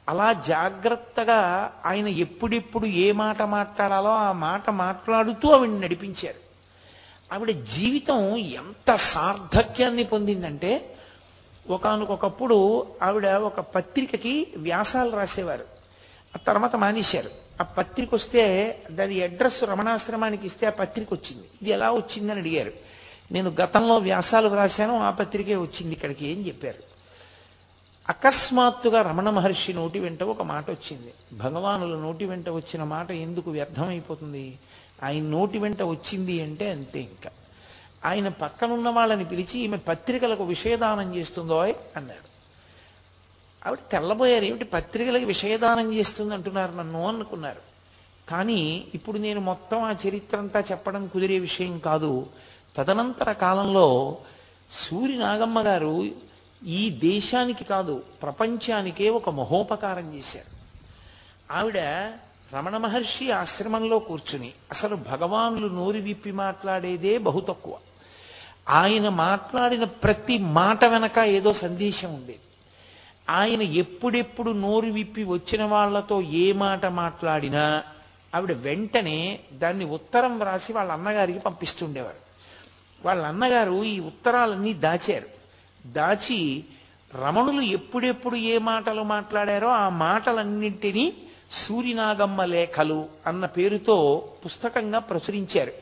[0.09, 6.51] అలా జాగ్రత్తగా ఆయన ఎప్పుడెప్పుడు ఏ మాట మాట్లాడాలో ఆ మాట మాట్లాడుతూ ఆవిడ్ని నడిపించారు.
[7.35, 10.97] ఆవిడ జీవితం ఎంత సార్థక్యాన్ని పొందిందంటే
[11.71, 15.65] ఒకనకొకప్పుడు ఆవిడ ఒక పత్రికకి వ్యాసాలు రాసేవారు.
[16.37, 17.31] ఆ తర్వాత మానేశారు.
[17.61, 22.73] ఆ పత్రిక వస్తే దాని అడ్రస్ రమణాశ్రమానికి ఇస్తే ఆ పత్రిక వచ్చింది ఇది ఎలా వచ్చిందని అడిగారు.
[23.33, 26.91] నేను గతంలో వ్యాసాలు రాశాను ఆ పత్రికే వచ్చింది ఇక్కడికి ఏం చెప్పారు.
[28.09, 31.15] అకస్మాత్తుగా రమణ మహర్షి నోటి వెంట ఒక మాట వచ్చింది.
[31.33, 34.59] భగవానుల నోటి వెంట వచ్చిన మాట ఎందుకు వ్యర్థమైపోతుంది?
[35.03, 37.31] ఆయన నోటి వెంట వచ్చింది అంటే అంతే ఇంకా.
[38.05, 41.61] ఆయన పక్కనున్న వాళ్ళని పిలిచి ఈమె పత్రికలకు విషయదానం చేస్తుందో
[41.97, 42.31] అన్నారు.
[43.67, 44.45] ఆవిడ తెల్లబోయారు.
[44.45, 47.61] ఏమిటి పత్రికలకు విషయదానం చేస్తుంది అంటున్నారు నన్ను అనుకున్నారు.
[48.29, 52.27] కానీ ఇప్పుడు నేను మొత్తం ఆ చరిత్ర అంతా చెప్పడం కుదిరే విషయం కాదు.
[52.77, 54.17] తదనంతర కాలంలో
[54.71, 56.11] సూర్య నాగమ్మ గారు
[56.67, 60.61] ఈ దేశానికి కాదు ప్రపంచానికే ఒక మహోపకారం చేశారు.
[61.53, 61.79] ఆవిడ
[62.53, 67.77] రమణ మహర్షి ఆశ్రమంలో కూర్చుని అసలు భగవానులు నోరు విప్పి మాట్లాడేదే బహు తక్కువ.
[68.71, 72.39] ఆయన మాట్లాడిన ప్రతి మాట వెనక ఏదో సందేశం ఉండేది.
[73.31, 77.83] ఆయన ఎప్పుడెప్పుడు నోరు విప్పి వచ్చిన వాళ్ళతో ఏ మాట మాట్లాడినా
[78.35, 82.31] ఆవిడ వెంటనే దాన్ని ఉత్తరం వ్రాసి వాళ్ళ అన్నగారికి పంపిస్తుండేవారు.
[83.07, 85.27] వాళ్ళ అన్నగారు ఈ ఉత్తరాలన్నీ దాచారు.
[85.87, 86.65] దాచి
[87.15, 91.13] రమణులు ఎప్పుడెప్పుడు ఏ మాటలు మాట్లాడారో ఆ మాటలన్నింటినీ
[91.51, 95.73] సూరినాగమ్మ లేఖలు అన్న పేరుతో పుస్తకంగా ప్రచురించారు.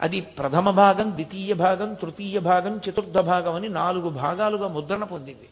[0.00, 5.48] అది ప్రథమ భాగం ద్వితీయ భాగం తృతీయ భాగం చతుర్థ భాగం అని నాలుగు భాగాలుగా ముద్రణ పొందింది.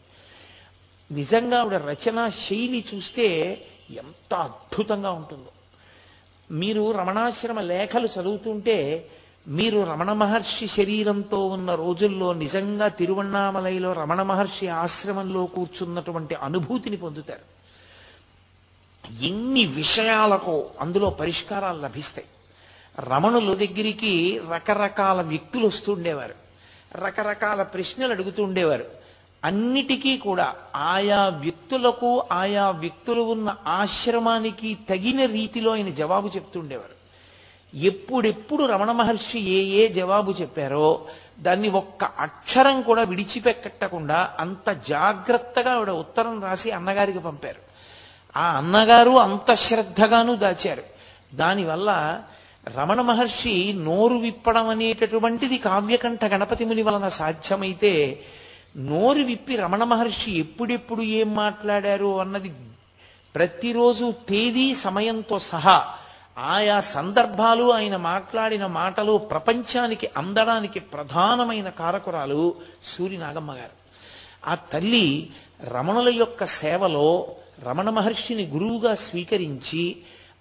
[1.11, 3.27] నిజంగా ఆవిడ రచనా శైలి చూస్తే
[3.91, 5.51] ఎంత అద్భుతంగా ఉంటుందో.
[6.51, 9.09] మీరు రమణాశ్రమ లేఖలు చదువుతుంటే
[9.47, 17.53] మీరు రమణ మహర్షి శరీరంతో ఉన్న రోజుల్లో నిజంగా తిరువണ്ണామలైలో రమణ మహర్షి ఆశ్రమంలో కూర్చున్నటువంటి అనుభూతిని పొందుతారు.
[19.21, 22.27] ఎన్ని విషయాలకో అందులో పరిష్కారాలు లభిస్తాయి.
[22.99, 26.33] రమణుల దగ్గరికి రకరకాల వ్యక్తులు వస్తుండేవారు
[26.97, 28.85] రకరకాల ప్రశ్నలు అడుగుతూ ఉండేవారు.
[29.43, 37.03] అన్నిటికీ కూడా ఆయా వ్యక్తులకు ఆయా వ్యక్తులు ఉన్న ఆశ్రమానికి తగిన రీతిలో ఆయన జవాబు చెప్తుండేవారు
[37.77, 41.07] ఎప్పుడెప్పుడు రమణ మహర్షి ఏ ఏ జవాబు చెప్పారో
[41.39, 47.73] దాన్ని ఒక్క అక్షరం కూడా విడిచిపెట్టకుండా అంత జాగ్రత్తగా ఆవిడ ఉత్తరం రాసి అన్నగారికి పంపారు.
[48.39, 50.83] ఆ అన్నగారు అంత శ్రద్ధగాను దాచారు.
[51.33, 52.21] దానివల్ల
[52.67, 58.21] రమణ మహర్షి నోరు విప్పడం అనేటటువంటిది కావ్యకంఠ గణపతి ముని వలన సాధ్యమైతే
[58.77, 62.51] నోరు విప్పి రమణ మహర్షి ఎప్పుడెప్పుడు ఏం మాట్లాడారు అన్నది
[63.35, 65.77] ప్రతిరోజు తేదీ సమయంతో సహా
[66.37, 73.75] ఆయా సందర్భాలు ఆయన మాట్లాడిన మాటలు ప్రపంచానికి అందడానికి ప్రధానమైన కారకురాలు సూర్యనాగమ్మ గారు.
[74.47, 75.07] ఆ తల్లి
[75.63, 77.07] రమణుల యొక్క సేవలో
[77.63, 79.83] రమణ మహర్షిని గురువుగా స్వీకరించి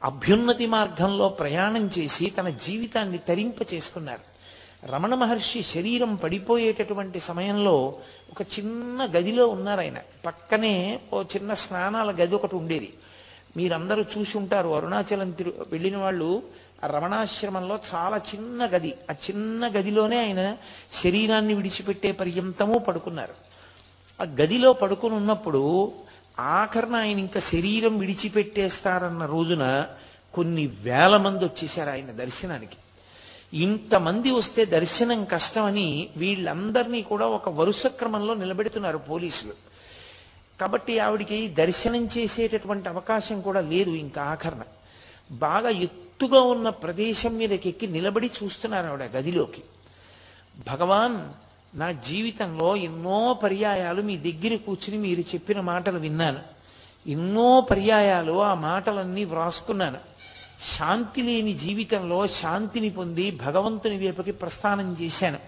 [0.03, 4.33] అభ్యున్నతి మార్గంలో ప్రయాణం చేసి తన జీవితాన్ని తరింప చేసుకున్నారు.
[4.87, 7.95] రమణ మహర్షి శరీరం పడిపోయేటటువంటి సమయంలో
[8.31, 9.99] ఒక చిన్న గదిలో ఉన్నారు ఆయన.
[10.27, 12.95] పక్కనే ఓ చిన్న స్నానాల గది ఒకటి ఉండేది.
[13.57, 16.43] మీరందరూ చూసి ఉంటారు అరుణాచలం తిరు వెళ్ళిన వాళ్ళు
[16.85, 20.57] ఆ రమణాశ్రమంలో చాలా చిన్న గది ఆ చిన్న గదిలోనే ఆయన
[20.93, 23.35] శరీరాన్ని విడిచిపెట్టే పర్యంతము పడుకున్నారు.
[24.21, 25.93] ఆ గదిలో పడుకుని ఉన్నప్పుడు
[26.39, 29.87] ఆఖరణ ఆయన ఇంకా శరీరం విడిచిపెట్టేస్తారన్న రోజున
[30.35, 32.77] కొన్ని వేల మంది వచ్చేసారు ఆయన దర్శనానికి.
[33.57, 39.53] ఇంతమంది వస్తే దర్శనం కష్టమని వీళ్ళందరినీ కూడా ఒక వరుస క్రమంలో నిలబెడుతున్నారు పోలీసులు.
[40.61, 44.61] కాబట్టి ఆవిడికి దర్శనం చేసేటటువంటి అవకాశం కూడా లేదు ఇంకా ఆఖరణ
[45.31, 49.63] బాగా ఎత్తుగా ఉన్న ప్రదేశం మీదకి ఎక్కి నిలబడి చూస్తున్నారు ఆవిడ గదిలోకి.
[50.69, 51.31] భగవాన్
[51.75, 56.39] నా జీవితంలో ఎన్నో పర్యాయాలు మీ దగ్గర కూర్చుని మీరు చెప్పిన మాటలు విన్నాను.
[57.07, 59.99] ఎన్నో పర్యాయాలు ఆ మాటలన్నీ వ్రాసుకున్నాను.
[60.79, 65.39] శాంతి లేని జీవితంలో శాంతిని పొంది భగవంతుని వైపుకి ప్రస్థానం చేశాను.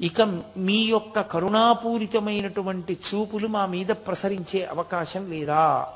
[0.00, 5.88] ఇక మీ యొక్క కరుణాపూరితమైనటువంటి చూపులు మా మీద ప్రసరించే అవకాశం లేదా?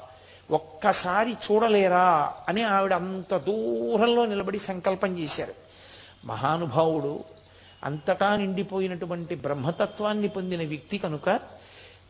[0.50, 2.32] ఒక్కసారి చూడలేరా?
[2.48, 5.54] అని ఆవిడ అంత దూరంలో నిలబడి సంకల్పం చేశారు.
[6.24, 7.24] మహానుభావుడు
[7.82, 11.28] అంతటా నిండిపోయినటువంటి బ్రహ్మతత్వాన్ని పొందిన వ్యక్తి కనుక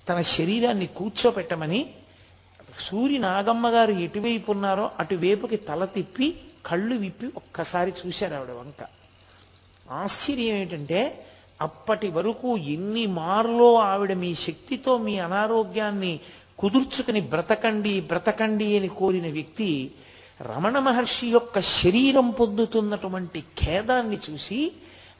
[0.09, 1.81] తన శరీరాన్ని కూర్చోపెట్టమని
[2.83, 6.29] సూర్య నాగమ్మ గారు ఎటువైపు ఉన్నారో అటువైపుకి తల తిప్పి
[6.67, 8.81] కళ్ళు విప్పి ఒక్కసారి చూశారు ఆవిడ వంక.
[9.95, 11.01] ఆశ్చర్యం ఏంటంటే
[11.61, 16.13] అప్పటి వరకు ఎన్ని మార్లో ఆవిడ మీ శక్తితో మీ అనారోగ్యాన్ని
[16.59, 19.69] కుదుర్చుకుని బ్రతకండి బ్రతకండి అని కోరిన వ్యక్తి
[20.45, 24.61] రమణ మహర్షి యొక్క శరీరం పొందుతున్నటువంటి ఖేదాన్ని చూసి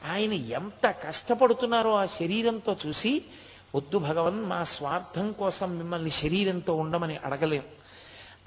[0.03, 3.25] ఆయన ఎంత కష్టపడుతున్నారో ఆ శరీరంతో చూసి
[3.75, 7.63] వద్దు భగవన్ మా స్వార్థం కోసం మిమ్మల్ని శరీరంతో ఉండమని అడగలేం.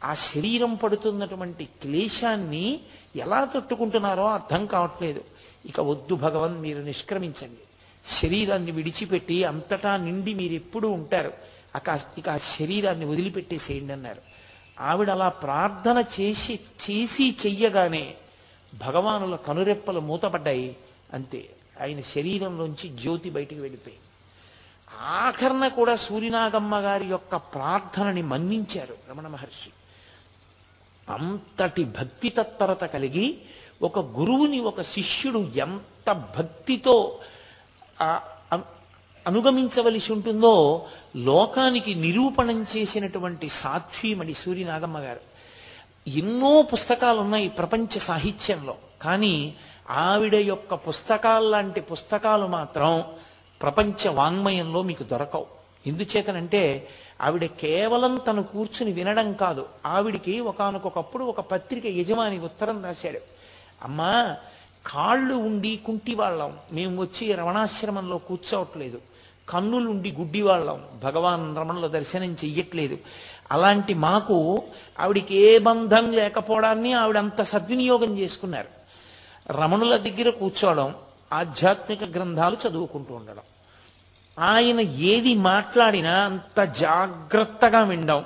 [0.05, 2.81] ఆ శరీరం పడుతున్నటువంటి క్లేశాన్ని
[3.17, 5.25] ఎలా తట్టుకుంటున్నారో అర్థం కావట్లేదు.
[5.67, 7.59] ఇక వద్దు భగవన్ మీరు నిష్క్రమించండి.
[8.07, 11.33] శరీరాన్ని విడిచిపెట్టి అంతటా నిండి మీరు ఎప్పుడు ఉంటారు.
[11.75, 14.23] అక ఇక ఆ శరీరాన్ని వదిలిపెట్టేసేయండి అన్నారు.
[14.81, 18.15] ఆవిడ అలా ప్రార్థన చేసి చేసి చెయ్యగానే
[18.75, 20.77] భగవానుల కనురెప్పలు మూతపడ్డాయి.
[21.13, 21.51] అంతే.
[21.83, 23.97] ఆయన శరీరంలోంచి జ్యోతి బయటికి వెళ్ళిపోయి
[25.01, 29.71] ఆఖరణ కూడా సూర్యనాగమ్మ గారి యొక్క ప్రార్థనని మన్నించారు రమణ మహర్షి.
[31.13, 33.39] అంతటి భక్తి తత్పరత కలిగి
[33.83, 37.19] ఒక గురువుని ఒక శిష్యుడు ఎంత భక్తితో
[38.01, 38.65] అను-
[39.27, 45.21] అనుగమించవలసి ఉంటుందో లోకానికి నిరూపణం చేసినటువంటి సాధ్వీమణి సూర్యనాగమ్మ గారు.
[46.11, 48.77] ఎన్నో పుస్తకాలు ఉన్నాయి ప్రపంచ సాహిత్యంలో.
[49.03, 49.55] కానీ
[49.91, 53.05] ఆవిడ యొక్క పుస్తకాల్లాంటి పుస్తకాలు మాత్రం
[53.63, 55.47] ప్రపంచ వాంగ్మయంలో మీకు దొరకవు.
[55.87, 56.89] ఎందుచేతనంటే
[57.21, 59.67] ఆవిడ కేవలం తను కూర్చుని వినడం కాదు.
[59.87, 63.21] ఆవిడికి ఒకానొకప్పుడు ఒక పత్రిక యజమాని ఉత్తరం రాశాడు.
[63.83, 64.37] అమ్మా
[64.87, 66.57] కాళ్ళు ఉండి కుంటి వాళ్ళం.
[66.73, 69.01] మేము వచ్చి రమణాశ్రమంలో కూర్చోవట్లేదు.
[69.49, 70.83] కన్నులుండి గుడ్డి వాళ్ళం.
[71.05, 72.99] భగవాన్ రమణలో దర్శనం చెయ్యట్లేదు.
[73.53, 74.63] అలాంటి మాకు
[75.01, 78.76] ఆవిడికి ఏ బంధం లేకపోవడాన్ని ఆవిడ అంత సద్వినియోగం చేసుకున్నారు.
[79.51, 80.95] రమణుల దగ్గర కూర్చోవడం
[81.33, 83.43] ఆధ్యాత్మిక గ్రంథాలు చదువుకుంటూ ఉండడం.
[84.39, 88.25] ఆయన ఏది మాట్లాడినా అంత జాగ్రత్తగా వినడం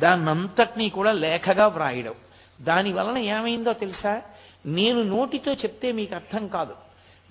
[0.00, 2.14] దాన్నంతటినీ కూడా లేఖగా వ్రాయడం.
[2.60, 4.22] దాని వలన ఏమైందో తెలుసా?
[4.66, 6.74] నేను నోటితో చెప్తే మీకు అర్థం కాదు.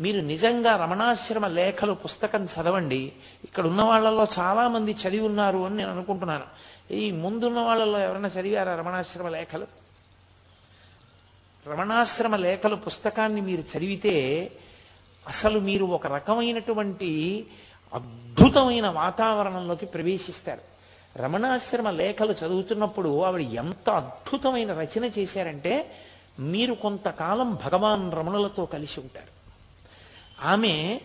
[0.02, 3.14] మీరు నిజంగా రమణాశ్రమ లేఖలు పుస్తకం చదవండి.
[3.44, 6.44] ఇక్కడ ఉన్న వాళ్ళలో చాలా మంది చదివి ఉన్నారు అని నేను అనుకుంటున్నాను.
[6.94, 9.81] ఈ ముందున్న వాళ్ళలో ఎవరైనా చదివారా రమణాశ్రమ లేఖలు?
[11.68, 14.52] రమణాశ్రమ లేఖలు పుస్తకాన్ని మీరు చదివితే
[15.28, 17.48] అసలు మీరు ఒక రకమైనటువంటి
[17.94, 20.62] అద్భుతమైన వాతావరణంలోకి ప్రవేశిస్తారు.
[21.22, 25.96] రమణాశ్రమ లేఖలు చదువుతున్నప్పుడు ఆవిడ ఎంత అద్భుతమైన రచన చేశారంటే
[26.40, 29.32] మీరు కొంతకాలం భగవాన్ రమణులతో కలిసి ఉంటారు.
[30.48, 31.02] ఆమె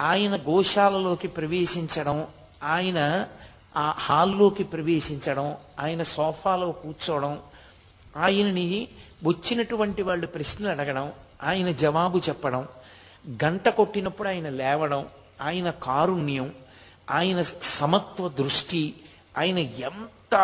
[0.00, 2.26] ఆయన గోశాలలోకి ప్రవేశించడం
[2.62, 3.28] ఆయన
[3.76, 7.38] ఆ హాల్లోకి ప్రవేశించడం ఆయన సోఫాలో కూర్చోవడం
[8.16, 8.88] ఆయనని
[9.22, 11.06] వచ్చినటువంటి వాళ్ళు ప్రశ్నలు అడగడం
[11.42, 12.62] ఆయన జవాబు చెప్పడం
[13.24, 15.02] గంట కొట్టినప్పుడు ఆయన లేవడం
[15.40, 16.48] ఆయన కారుణ్యం
[17.10, 18.82] ఆయన సమత్వ దృష్టి
[19.38, 20.34] ఆయన ఎంత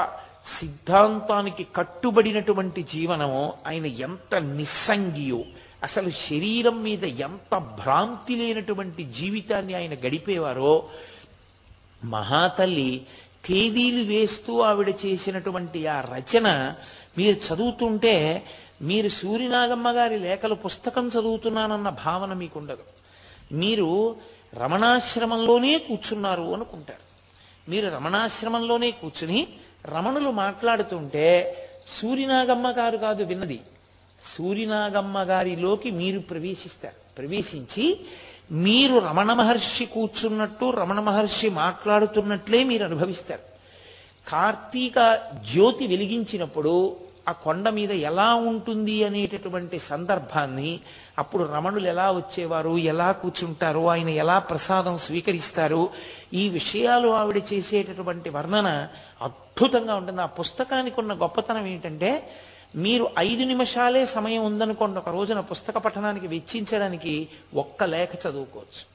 [0.56, 5.40] సిద్ధాంతానికి కట్టుబడినటువంటి జీవనమో ఆయన ఎంత నిస్సంగియో
[5.82, 10.72] అసలు శరీరం మీద ఎంత భ్రాంతి లేనటువంటి జీవితాన్ని ఆయన గడిపేవారో
[12.02, 12.90] మహాతల్లి
[13.46, 16.48] తేదీలు వేస్తూ ఆవిడ చేసినటువంటి ఆ రచన
[17.18, 18.14] మీరు చదువుతుంటే
[18.82, 22.82] మీరు సూర్యనాగమ్మ గారి లేఖలు పుస్తకం చదువుతున్నానన్న భావన మీకు ఉండదు
[23.52, 24.16] మీరు
[24.54, 27.12] రమణాశ్రమంలోనే కూర్చున్నారు అనుకుంటారు.
[27.70, 29.48] మీరు రమణాశ్రమంలోనే కూర్చుని
[29.84, 33.60] రమణులు మాట్లాడుతుంటే సూర్యనాగమ్మ గారు కాదు విన్నది.
[34.24, 37.14] సూర్యనాగమ్మ గారిలోకి మీరు ప్రవేశిస్తారు.
[37.18, 38.00] ప్రవేశించి
[38.50, 43.42] మీరు రమణ మహర్షి కూర్చున్నట్టు రమణ మహర్షి మాట్లాడుతున్నట్లే మీరు అనుభవిస్తారు.
[44.30, 46.96] కార్తీక జ్యోతి వెలిగించినప్పుడు
[47.28, 50.80] ఆ కొండ మీద ఎలా ఉంటుంది అనేటటువంటి సందర్భాన్ని
[51.18, 55.90] అప్పుడు రమణులు ఎలా వచ్చేవారు ఎలా కూర్చుంటారు ఆయన ఎలా ప్రసాదం స్వీకరిస్తారు
[56.34, 58.88] ఈ విషయాలు ఆవిడ చేసేటటువంటి వర్ణన
[59.22, 60.22] అద్భుతంగా ఉంటుంది.
[60.22, 62.30] ఆ పుస్తకానికి ఉన్న గొప్పతనం ఏంటంటే
[62.76, 68.92] మీరు ఐదు నిమిషాలే సమయం ఉందనుకోండి ఒక రోజున పుస్తక పఠనానికి వెచ్చించడానికి ఒక్క లేఖ చదువుకోవచ్చు.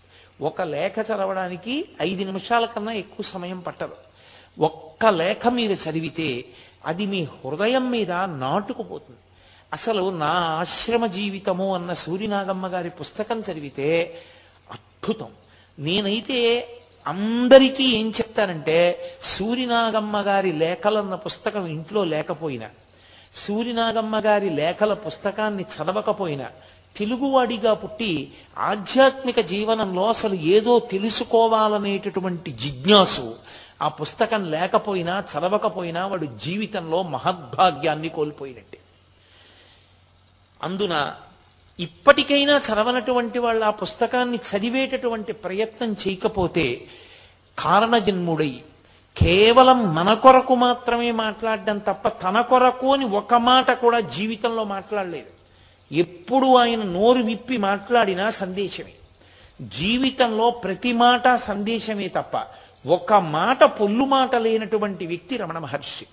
[0.48, 3.96] ఒక లేఖ చదవడానికి ఐదు నిమిషాల కన్నా ఎక్కువ సమయం పట్టదు.
[4.60, 6.46] ఒక్క లేఖ మీరు చదివితే
[6.88, 9.20] అది మీ హృదయం మీద నాటుకుపోతుంది.
[9.74, 13.90] అసలు నా ఆశ్రమ జీవితము అన్న సూర్యనాగమ్మ గారి పుస్తకం చదివితే
[14.72, 15.28] అద్భుతం.
[15.80, 16.40] నేనైతే
[17.08, 18.78] అందరికీ ఏం చెప్తానంటే
[19.22, 22.70] సూర్యనాగమ్మ గారి లేఖలన్న పుస్తకం ఇంట్లో లేకపోయినా
[23.36, 26.48] సూర్యనాగమ్మ గారి లేఖల పుస్తకాన్ని చదవకపోయినా
[26.98, 33.36] తెలుగువాడిగా పుట్టి ఆధ్యాత్మిక జీవనంలో అసలు ఏదో తెలుసుకోవాలనేటటువంటి జిజ్ఞాసు
[33.82, 38.78] ఆ పుస్తకం లేకపోయినా చదవకపోయినా వాడు జీవితంలో మహద్భాగ్యాన్ని కోల్పోయినట్టే.
[40.64, 41.14] అందున
[41.80, 46.88] ఇప్పటికైనా చదవనటువంటి వాళ్ళు ఆ పుస్తకాన్ని చదివేటటువంటి ప్రయత్నం చేయకపోతే
[47.60, 48.62] కారణజన్ముడై
[49.18, 55.30] కేవలం మన కొరకు మాత్రమే మాట్లాడడం తప్ప తన కొరకు అని ఒక మాట కూడా జీవితంలో మాట్లాడలేదు.
[55.94, 58.94] ఎప్పుడు ఆయన నోరు విప్పి మాట్లాడినా సందేశమే.
[59.62, 62.38] జీవితంలో ప్రతి మాట సందేశమే తప్ప
[62.88, 66.06] ఒక్క మాట పొల్లు మాట లేనటువంటి వ్యక్తి రమణ మహర్షి.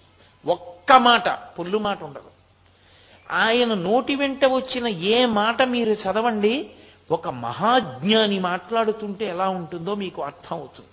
[0.47, 2.31] ఒక్క మాట పొల్లు మాట ఉండదు.
[3.31, 6.71] ఆయన నోటి వెంట వచ్చిన ఏ మాట మీరు చదవండి
[7.11, 10.89] ఒక మహాజ్ఞాని మాట్లాడుతుంటే ఎలా ఉంటుందో మీకు అర్థం అవుతుంది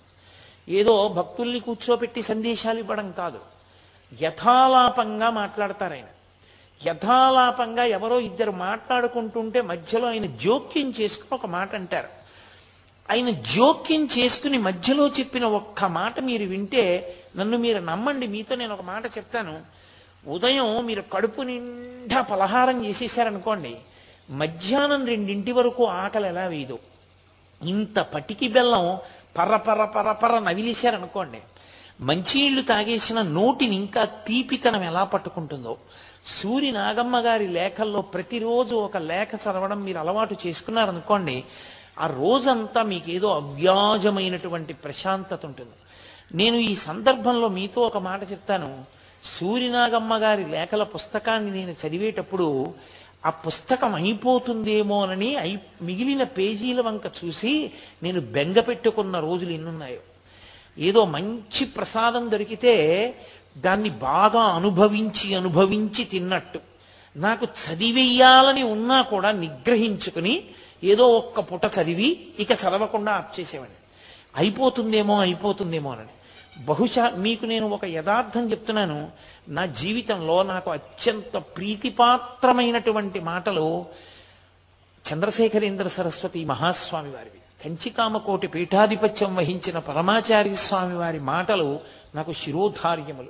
[0.78, 3.40] ఏదో భక్తుల్ని కూర్చోపెట్టి సందేశాలు ఇవ్వడం కాదు.
[4.22, 6.04] యథాలాపంగా మాట్లాడతారు ఆయన.
[6.86, 12.21] యథాలాపంగా ఎవరో ఇద్దరు మాట్లాడుకుంటుంటే మధ్యలో ఆయన జోక్యం చేసుకుని ఒక మాట అంటారు.
[13.10, 18.82] ఆయన జోక్యం చేసుకుని మధ్యలో చెప్పిన ఒక్క మాట మీరు వింటే నన్ను మీరు నమ్మండి మీతో నేను ఒక
[18.82, 19.60] మాట చెప్తాను.
[20.26, 23.76] ఉదయం మీరు కడుపు నిండా పలహారం చేసేసారనుకోండి
[24.30, 26.78] మధ్యాహ్నం రెండింటి వరకు ఆకలి ఎలా వేయదు.
[27.62, 28.98] ఇంత పటికి బెల్లం
[29.38, 31.38] పర్ర పర్ర పర్ర పర్ర నవిలేశారనుకోండి
[32.00, 35.76] మంచినీళ్ళు తాగేసిన నోటిని ఇంకా తీపితనం ఎలా పట్టుకుంటుందో.
[36.26, 41.44] సూరి నాగమ్మ గారి లేఖల్లో ప్రతిరోజు ఒక లేఖ చదవడం మీరు అలవాటు చేసుకున్నారనుకోండి
[41.98, 45.70] ఆ రోజంతా మీకు ఏదో అవ్యాజమైనటువంటి ప్రశాంతత ఉంటుంది.
[46.34, 48.84] నేను ఈ సందర్భంలో మీతో ఒక మాట చెప్తాను.
[49.24, 52.74] సూర్యనాగమ్మ గారి లేఖల పుస్తకాన్ని నేను చదివేటప్పుడు
[53.26, 57.70] ఆ పుస్తకం అయిపోతుందేమోనని అయి మిగిలిన పేజీల వంక చూసి
[58.02, 60.00] నేను బెంగ పెట్టుకున్న రోజులు ఎన్నున్నాయో.
[60.78, 63.14] ఏదో మంచి ప్రసాదం దొరికితే
[63.58, 66.60] దాన్ని బాగా అనుభవించి అనుభవించి తిన్నట్టు.
[67.16, 70.44] నాకు చదివేయాలని ఉన్నా కూడా నిగ్రహించుకుని
[70.84, 73.76] ఏదో ఒక్క పుట చదివి ఇక చదవకుండా ఆప్ చేసేవాడిని
[74.36, 76.08] అయిపోతుందేమో అయిపోతుందేమో అని
[76.64, 79.10] బహుశా మీకు నేను ఒక యథార్థం చెప్తున్నాను.
[79.48, 83.86] నా జీవితంలో నాకు అత్యంత ప్రీతిపాత్రమైనటువంటి మాటలు
[85.12, 87.68] చంద్రశేఖరేంద్ర సరస్వతి మహాస్వామి వారివి.
[87.68, 91.80] కంచికామకోటి పీఠాధిపత్యం వహించిన పరమాచార్య స్వామి వారి మాటలు
[92.14, 93.28] నాకు శిరోధార్యములు.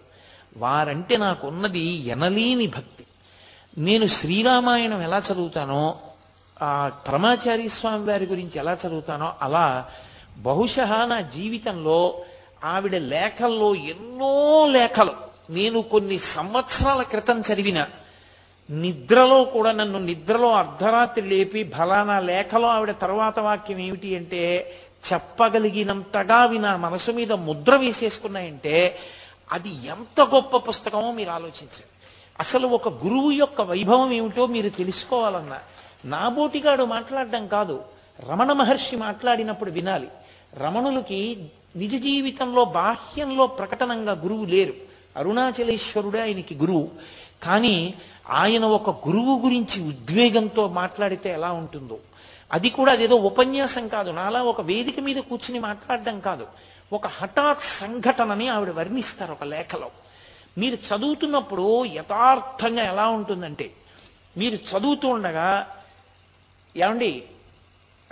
[0.56, 3.04] వారంటే నాకున్నది ఎనలేని భక్తి.
[3.78, 5.98] నేను శ్రీరామాయణం ఎలా చదువుతానో
[6.62, 9.90] ఆ పరమాచారి స్వామి వారి గురించి ఎలా చదువుతానో అలా
[10.36, 12.24] బహుశా నా జీవితంలో
[12.64, 15.12] ఆవిడ లేఖల్లో ఎన్నో లేఖలు.
[15.50, 17.86] నేను కొన్ని సంవత్సరాల క్రితం చదివిన.
[18.70, 24.72] నిద్రలో కూడా నన్ను నిద్రలో అర్ధరాత్రి లేపి ఫలానా లేఖలో ఆవిడ తర్వాత వాక్యం ఏమిటి అంటే
[25.12, 28.98] చెప్పగలిగినంతగా అవి నా మనసు మీద ముద్ర వేసేసుకున్నాయంటే
[29.52, 31.84] అది ఎంత గొప్ప పుస్తకమో మీరు ఆలోచించండి.
[32.40, 35.58] అసలు ఒక గురువు యొక్క వైభవం ఏమిటో మీరు తెలుసుకోవాలన్నా
[36.04, 37.84] నాబోటిగాడు మాట్లాడడం కాదు
[38.30, 40.08] రమణ మహర్షి మాట్లాడినప్పుడు వినాలి.
[40.56, 44.72] రమణులకి నిజ జీవితంలో బాహ్యంలో ప్రకటనంగా గురువు లేరు.
[45.16, 46.90] అరుణాచలేశ్వరుడే ఆయనకి గురువు.
[47.42, 47.94] కానీ
[48.30, 51.98] ఆయన ఒక గురువు గురించి ఉద్వేగంతో మాట్లాడితే ఎలా ఉంటుందో.
[52.52, 56.46] అది కూడా అదేదో ఉపన్యాసం కాదు నాలా ఒక వేదిక మీద కూర్చుని మాట్లాడడం కాదు.
[56.92, 59.90] ఒక హఠాత్ సంఘటనని ఆవిడ వర్ణిస్తారు ఒక లేఖలో.
[60.58, 63.70] మీరు చదువుతున్నప్పుడు యథార్థంగా ఎలా ఉంటుందంటే
[64.36, 65.76] మీరు చదువుతూ ఉండగా
[66.76, 67.22] ఏమండి?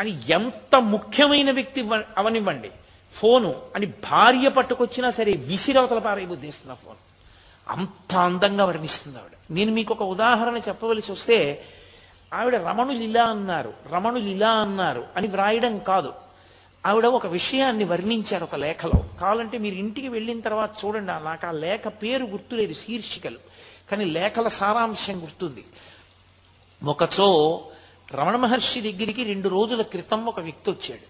[0.01, 2.71] అని ఎంత ముఖ్యమైన వ్యక్తి అవనివ్వండి.
[3.13, 3.63] ఫోను.
[3.77, 6.97] అని భార్య పట్టుకొచ్చినా సరే విసిరవతల పారైబుద్ధిస్తున్న ఫోన్.
[7.69, 9.33] అంత అందంగా వర్ణిస్తుంది ఆవిడ.
[9.51, 11.65] నేను మీకు ఒక ఉదాహరణ చెప్పవలసి వస్తే
[12.35, 13.73] ఆవిడ రమణులు ఇలా అన్నారు.
[13.93, 16.13] రమణులు ఇలా అన్నారు అని వ్రాయడం కాదు.
[16.87, 19.05] ఆవిడ ఒక విషయాన్ని వర్ణించారు ఒక లేఖలో.
[19.21, 21.25] కావాలంటే మీరు ఇంటికి వెళ్ళిన తర్వాత చూడండి.
[21.25, 23.39] నాకు ఆ లేఖ పేరు గుర్తులేదు శీర్షికలు.
[23.91, 25.65] కానీ లేఖల సారాంశం గుర్తుంది.
[26.85, 27.61] ఒకచో
[28.15, 31.07] రమణ మహర్షి దగ్గరికి రెండు రోజుల క్రితం ఒక వ్యక్తి వచ్చాడు.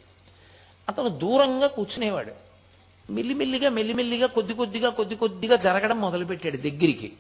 [0.89, 2.33] అతను దూరంగా కూర్చునేవాడు.
[3.13, 7.13] మెల్లిమెల్లిగా మెల్లిమెల్లిగా కొద్ది కొద్దిగా కొద్ది కొద్దిగా జరగడం మొదలుపెట్టాడు దగ్గరికి.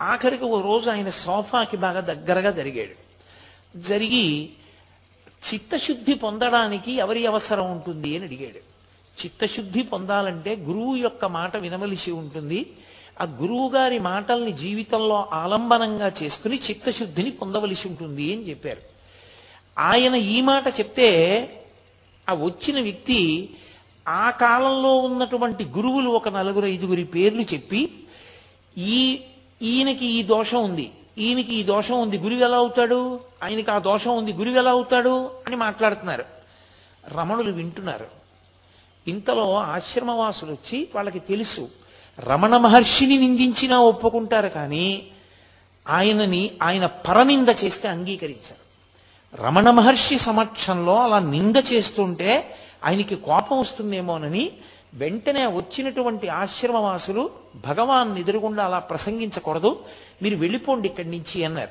[0.00, 3.12] ఆఖరికి ఓ రోజు ఆయన సోఫాకి బాగా దగ్గరగా జరిగాడు.
[3.78, 4.50] జరిగి
[5.54, 8.58] చిత్తశుద్ధి పొందడానికి ఎవరి అవసరం ఉంటుంది అని అడిగాడు.
[9.24, 12.72] చిత్తశుద్ధి పొందాలంటే గురువు యొక్క మాట వినవలసి ఉంటుంది.
[13.20, 18.91] ఆ గురువు గారి మాటల్ని జీవితంలో ఆలంబనంగా చేసుకుని చిత్తశుద్ధిని పొందవలసి ఉంటుంది అని చెప్పారు.
[19.78, 21.08] ఆయన ఈ మాట చెప్తే
[22.28, 23.50] ఆ వచ్చిన వ్యక్తి
[24.08, 27.90] ఆ కాలంలో ఉన్నటువంటి గురువులు ఒక నలుగురు ఐదుగురి పేర్లు చెప్పి
[28.78, 29.20] ఈ
[29.62, 33.20] ఈయనకి ఈ దోషం ఉంది ఈయనకి ఈ దోషం ఉంది గురువు ఎలా అవుతాడు?
[33.42, 35.30] ఆయనకి ఆ దోషం ఉంది గురువు ఎలా అవుతాడు?
[35.46, 36.24] అని మాట్లాడుతున్నారు.
[37.08, 38.06] రమణులు వింటున్నారు.
[39.08, 41.68] ఇంతలో ఆశ్రమవాసులు వచ్చి వాళ్ళకి తెలుసు
[42.18, 45.06] రమణ మహర్షిని నిందించినా ఒప్పుకుంటారు కానీ
[45.88, 48.61] ఆయనని ఆయన పరనింద చేస్తే అంగీకరించారు.
[49.34, 54.52] రమణ మహర్షి సమక్షంలో అలా నింద చేస్తుంటే ఆయనకి కోపం వస్తుందేమోనని
[54.94, 57.30] వెంటనే వచ్చినటువంటి ఆశ్రమవాసులు
[57.66, 59.84] భగవాన్ ఎదురుగుండా అలా ప్రసంగించకూడదు
[60.22, 61.68] మీరు వెళ్ళిపోండి ఇక్కడి నుంచి అన్నారు.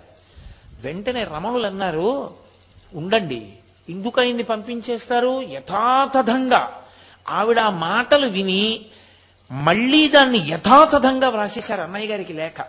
[0.81, 2.33] వెంటనే రమణులు అన్నారు
[2.93, 3.53] ఉండండి
[3.89, 5.41] ఎందుకు ఆయన్ని పంపించేస్తారు?
[5.41, 6.81] యథాతథంగా.
[7.29, 8.85] ఆవిడ మాటలు విని
[9.51, 12.65] మళ్ళీ దాన్ని యథాతథంగా వ్రాసేశారు అన్నయ్య గారికి లేఖ.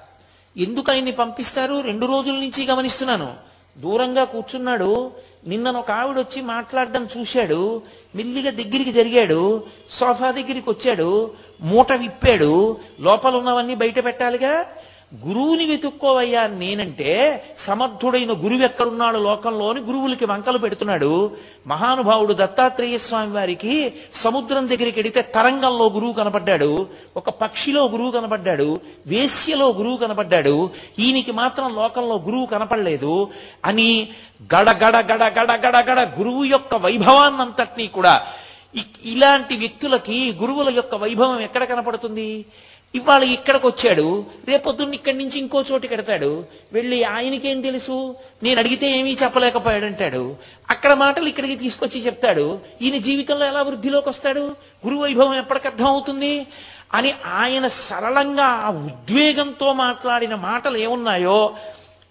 [0.57, 1.81] ఎందుకు ఆయన్ని పంపిస్తారు?
[1.81, 3.52] రెండు రోజుల నుంచి గమనిస్తున్నాను.
[3.79, 5.13] దూరంగా కూర్చున్నాడు.
[5.47, 7.83] నిన్నను ఒక ఆవిడ వచ్చి మాట్లాడడం చూశాడు.
[8.15, 9.65] మెల్లిగా దగ్గరికి జరిగాడు.
[9.91, 11.31] సోఫా దగ్గరికి వచ్చాడు.
[11.61, 12.77] మూట విప్పాడు.
[13.01, 14.67] లోపల ఉన్నవన్నీ బయట పెట్టాలిగా.
[15.15, 21.31] గురువుని వెతుక్కోవయ్యా నేనంటే సమర్థుడైన గురువు ఎక్కడున్నాడు లోకంలో అని గురువులకి వంకలు పెడుతున్నాడు.
[21.67, 26.87] మహానుభావుడు దత్తాత్రేయ స్వామి వారికి సముద్రం దగ్గరికి వెడితే తరంగంలో గురువు కనపడ్డాడు.
[27.17, 28.81] ఒక పక్షిలో గురువు కనపడ్డాడు.
[29.07, 30.71] వేశ్యలో గురువు కనపడ్డాడు.
[30.99, 33.29] ఈయనకి మాత్రం లోకంలో గురువు కనపడలేదు.
[33.65, 34.09] అని
[34.55, 38.23] గడగడ గడ గడ గడ గడ గురువు యొక్క వైభవాన్నంతటినీ కూడా
[39.05, 42.45] ఇలాంటి వ్యక్తులకి గురువుల యొక్క వైభవం ఎక్కడ కనపడుతుంది?
[42.95, 46.45] ఇవాళ ఇక్కడికి వచ్చాడు రేపొద్దున్న ఇక్కడి నుంచి ఇంకో చోటు కడతాడు.
[46.73, 48.17] వెళ్ళి ఆయనకేం తెలుసు?
[48.43, 50.37] నేను అడిగితే ఏమీ చెప్పలేకపోయాడంటాడు.
[50.71, 52.59] అక్కడ మాటలు ఇక్కడికి తీసుకొచ్చి చెప్తాడు.
[52.83, 54.41] ఈయన జీవితంలో ఎలా వృద్ధిలోకి వస్తాడు?
[54.87, 55.45] గురు వైభవం
[55.87, 56.47] అవుతుంది
[56.93, 61.57] అని ఆయన సరళంగా ఆ ఉద్వేగంతో మాట్లాడిన మాటలు ఏమున్నాయో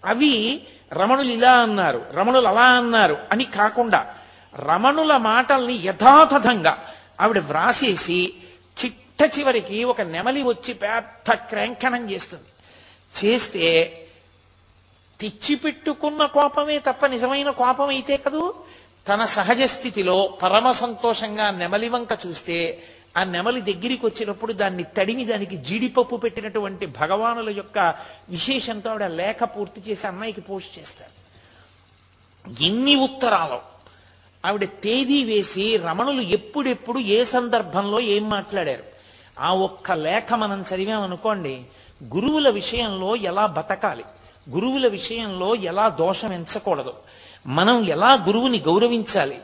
[0.04, 0.60] అవి
[0.92, 4.06] రమణులు ఇలా అన్నారు రమణులు అలా అన్నారు అని కాకుండా
[4.54, 6.78] రమణుల మాటల్ని యథాతథంగా
[7.20, 8.32] ఆవిడ వ్రాసేసి
[8.76, 12.48] చిట్ట చివరికి ఒక నెమలి వచ్చి పెద్ద క్రంకణం చేస్తుంది.
[13.24, 13.98] చేస్తే
[15.20, 18.54] తెచ్చిపెట్టుకున్న కోపమే తప్ప నిజమైన కోపం అయితే కదూ?
[19.08, 25.56] తన సహజ స్థితిలో పరమ సంతోషంగా నెమలి వంక చూస్తే ఆ నెమలి దగ్గరికి వచ్చినప్పుడు దాన్ని తడిమి దానికి
[25.56, 27.94] జీడిపప్పు పెట్టినటువంటి భగవానుల యొక్క
[28.28, 31.14] విశేషంతో ఆవిడ లేఖ పూర్తి చేసి అమ్మాయికి పోస్ట్ చేస్తారు.
[32.62, 33.71] ఎన్ని ఉత్తరాలు.
[34.44, 38.82] ఆవిడ తేదీ వేసి రమణులు ఎప్పుడెప్పుడు ఏ సందర్భంలో ఏం మాట్లాడారు?
[39.38, 41.62] ఆ ఒక్క లేఖ మనం చదివామనుకోండి
[42.04, 44.04] గురువుల విషయంలో ఎలా బతకాలి?
[44.50, 46.94] గురువుల విషయంలో ఎలా దోషం ఎంచకూడదు?
[47.46, 49.40] మనం ఎలా గురువుని గౌరవించాలి?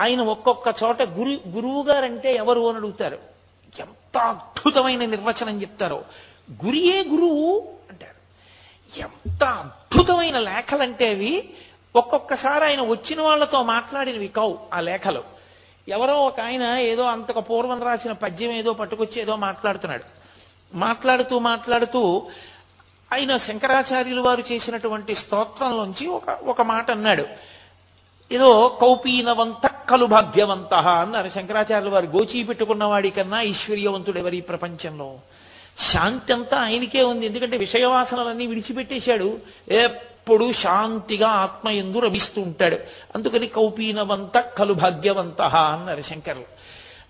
[0.00, 3.18] ఆయన ఒక్కొక్క చోట గురు గురువు గారంటే ఎవరు అని అడుగుతారు?
[3.80, 6.02] ఎంత అద్భుతమైన నిర్వచనం చెప్తారో.
[6.64, 8.22] గురియే గురువు అంటారు.
[8.98, 11.50] ఎంత అద్భుతమైన లేఖలంటే అవి
[11.96, 15.22] ఒక్కొక్కసారి ఆయన వచ్చిన వాళ్ళతో మాట్లాడినవి కావు ఆ లేఖలు.
[15.88, 20.04] ఎవరో ఒక ఆయన ఏదో అంతకు పూర్వం రాసిన పద్యం ఏదో పట్టుకొచ్చి ఏదో మాట్లాడుతున్నాడు.
[20.74, 22.28] మాట్లాడుతూ మాట్లాడుతూ
[23.12, 27.26] ఆయన శంకరాచార్యులు వారు చేసినటువంటి స్తోత్రంలోంచి ఒక ఒక మాట అన్నాడు.
[28.32, 31.28] ఏదో కౌపీనవంత కలు భాగ్యవంత అన్నారు.
[31.28, 35.18] శంకరాచార్యులు వారు గోచీ పెట్టుకున్న వాడికన్నా ఈశ్వర్యవంతుడు ఎవరి ప్రపంచంలో?
[35.78, 37.26] శాంతి అంతా ఆయనకే ఉంది.
[37.26, 39.38] ఎందుకంటే విషయవాసనలన్నీ విడిచిపెట్టేశాడు.
[39.68, 39.88] ఏ
[40.22, 42.78] ఎప్పుడు శాంతిగా ఆత్మ ఎందు రమిస్తూ ఉంటాడు
[43.14, 46.44] అందుకని కౌపీనవంత కలు భాగ్యవంత అన్నారు శంకరులు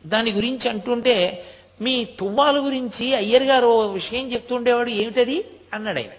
[0.09, 1.47] దాని గురించి అంటుంటే
[1.81, 5.45] మీ తువ్వాల గురించి అయ్యర్ గారు ఓ విషయం చెప్తుండేవాడు ఏమిటది?
[5.75, 6.11] అన్నాడు ఆయన.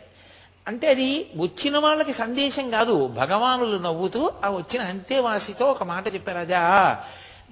[0.68, 6.38] అంటే అది వచ్చిన వాళ్ళకి సందేశం కాదు భగవానులు నవ్వుతూ ఆ వచ్చిన అంతేవాసితో ఒక మాట చెప్పారు.
[6.38, 7.04] అదా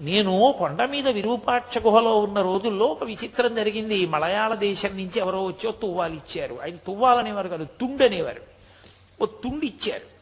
[0.02, 4.06] నేను కొండ మీద విరూపాక్ష గుహలో ఉన్న రోజుల్లో ఒక విచిత్రం జరిగింది.
[4.06, 6.60] మలయాళ దేశం నుంచి ఎవరో వచ్చో తువ్వాలు ఇచ్చారు.
[6.64, 8.51] ఆయన తువ్వాలనేవారు కాదు తుండనేవారు.
[9.22, 10.22] ఓ తుండు ఇచ్చారు.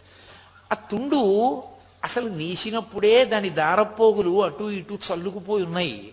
[0.71, 1.63] ఆ తుండు
[2.03, 6.11] అసలు నేసినప్పుడే దాని దారపోగులు అటు ఇటు చల్లుకుపోయి ఉన్నాయి.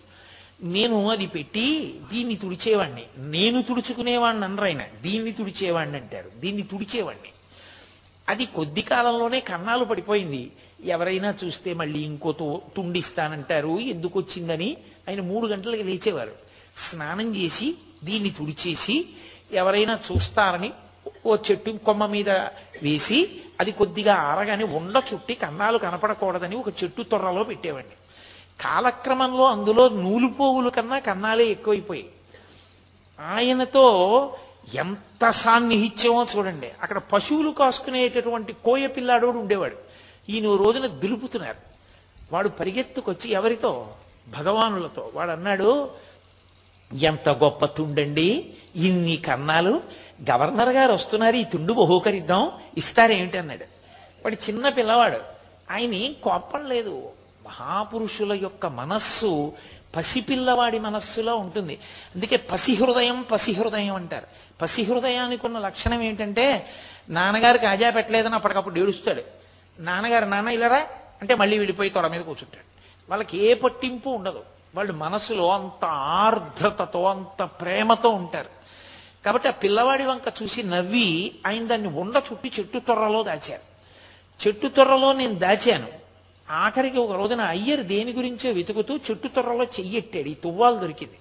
[0.63, 3.03] నేను అది పెట్టి దీన్ని తుడిచేవాణ్ణి.
[3.17, 6.31] నేను తుడుచుకునేవాణ్ణి అనరైన దీన్ని తుడిచేవాణ్ణి అంటారు.
[6.35, 7.29] దీన్ని తుడిచేవాణ్ణి.
[8.29, 10.51] అది కొద్ది కాలంలోనే కన్నాలు పడిపోయింది.
[10.85, 13.79] ఎవరైనా చూస్తే మళ్ళీ ఇంకో తు- తుండిస్తానంటారు.
[13.79, 14.77] ఎందుకు వచ్చిందని
[15.09, 16.31] ఆయన మూడు గంటలకి లేచేవారు.
[16.77, 19.05] స్నానం చేసి దీన్ని తుడిచేసి
[19.51, 20.71] ఎవరైనా చూస్తారని
[21.25, 22.29] ఓ చెట్టు కొమ్మ మీద
[22.83, 27.93] వేసి అది కొద్దిగా ఆరగానే ఉండ చుట్టి కన్నాలు కనపడకూడదని ఒక చెట్టు తొర్రలో పెట్టేవాడిని.
[28.61, 32.09] కాలక్రమంలో అందులో నూలుపోగులు కన్నా కన్నాలే ఎక్కువైపోయాయి.
[33.19, 34.37] ఆయనతో
[34.73, 36.71] ఎంత సాన్నిహిత్యమో చూడండి.
[36.81, 39.77] అక్కడ పశువులు కాసుకునేటటువంటి కోయ పిల్లాడోడు ఉండేవాడు.
[40.29, 41.57] ఈయన రోజున దులుపుతున్నారు.
[42.31, 43.87] వాడు పరిగెత్తుకొచ్చి ఎవరితో?
[44.27, 45.11] భగవానులతో.
[45.13, 45.89] వాడు అన్నాడు
[47.01, 48.53] ఎంత గొప్ప తుండండి.
[48.77, 49.81] ఇన్ని కన్నాలు
[50.31, 53.63] గవర్నర్ గారు వస్తున్నారు ఈ తుండు బహూకరిద్దాం ఇస్తారేమిటి అన్నాడు.
[54.25, 55.19] వాడు చిన్న పిల్లవాడు.
[55.71, 57.09] ఆయన ఏం కోపం లేదు.
[57.45, 59.53] మహాపురుషుల యొక్క మనస్సు
[59.95, 61.79] పసిపిల్లవాడి మనస్సులో ఉంటుంది.
[62.15, 64.27] అందుకే పసిహృదయం పసిహృదయం అంటారు.
[64.61, 66.65] పసిహృదయానికి ఉన్న లక్షణం ఏంటంటే
[67.09, 69.21] నాన్నగారికి ఆజా పెట్టలేదని అప్పటికప్పుడు ఏడుస్తాడు.
[69.79, 70.87] నాన్నగారు నాన్న ఇలారా?
[71.21, 72.63] అంటే మళ్ళీ వెళ్ళిపోయి తొడ మీద కూర్చుంటాడు.
[73.09, 74.43] వాళ్ళకి ఏ పట్టింపు ఉండదు.
[74.75, 78.56] వాళ్ళు మనసులో అంత ఆర్ద్రతతో అంత ప్రేమతో ఉంటారు.
[79.27, 83.77] కాబట్టి ఆ పిల్లవాడి వంక చూసి నవ్వి ఆయన దాన్ని ఉండ చుట్టి చెట్టు తొర్రలో దాచారు.
[84.47, 85.87] చెట్టు తొర్రలో నేను దాచాను.
[86.49, 90.27] ఆఖరికి ఒక రోజున అయ్యర్ దేని గురించో వెతుకుతూ చెట్టు తొర్రలో చెయ్యెట్టాడు.
[90.27, 91.13] ఈ తువ్వాలు దొరికింది.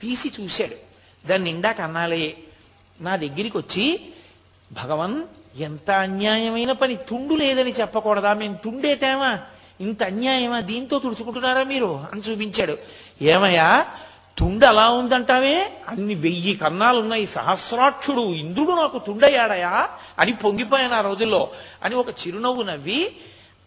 [0.00, 0.76] తీసి చూశాడు.
[1.28, 2.36] దాన్ని నిండా కన్నాలే
[3.00, 4.00] నా దగ్గరికి వచ్చి
[4.72, 5.22] భగవన్
[5.56, 8.34] ఎంత అన్యాయమైన పని తుండు లేదని చెప్పకూడదా?
[8.34, 9.38] మేము తుండే తేమా?
[9.80, 10.60] ఇంత అన్యాయమా?
[10.60, 12.06] దీంతో తుడుచుకుంటున్నారా మీరు?
[12.12, 12.78] అని చూపించాడు.
[13.22, 13.86] ఏమయ్యా
[14.38, 15.72] తుండ అలా ఉందంటావే?
[15.88, 19.88] అన్ని వెయ్యి కన్నాలు ఉన్నాయి సహస్రాక్షుడు ఇంద్రుడు నాకు తుండయ్యాడయా?
[20.18, 21.48] అని పొంగిపోయాను ఆ రోజుల్లో.
[21.84, 23.12] అని ఒక చిరునవ్వు నవ్వి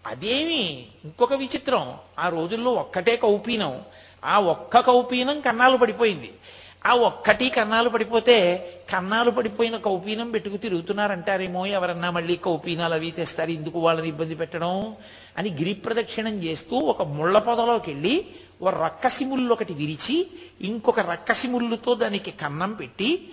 [0.07, 0.87] అదేమి?
[1.05, 1.93] ఇంకొక విచిత్రం.
[2.19, 3.81] ఆ రోజుల్లో ఒక్కటే కౌపీనం.
[4.25, 6.33] ఆ ఒక్క కౌపీనం కన్నాలు పడిపోయింది.
[6.85, 11.65] ఆ ఒక్కటి కన్నాలు పడిపోతే కన్నాలు పడిపోయిన కౌపీనం పెట్టుకు తిరుగుతున్నారంటారేమో?
[11.65, 14.95] ఎవరన్నా మళ్ళీ కౌపీనాలు అవి తెస్తారు ఎందుకు వాళ్ళని ఇబ్బంది పెట్టడం?
[15.37, 18.25] అని గిరి ప్రదక్షిణం చేస్తూ ఒక ముళ్ళ పొదలోకి వెళ్ళి
[18.61, 20.27] ఓ రక్కసిముళ్ళు ఒకటి విరిచి
[20.61, 23.29] ఇంకొక రక్కసిముళ్ళుతో దానికి కన్నం పెట్టి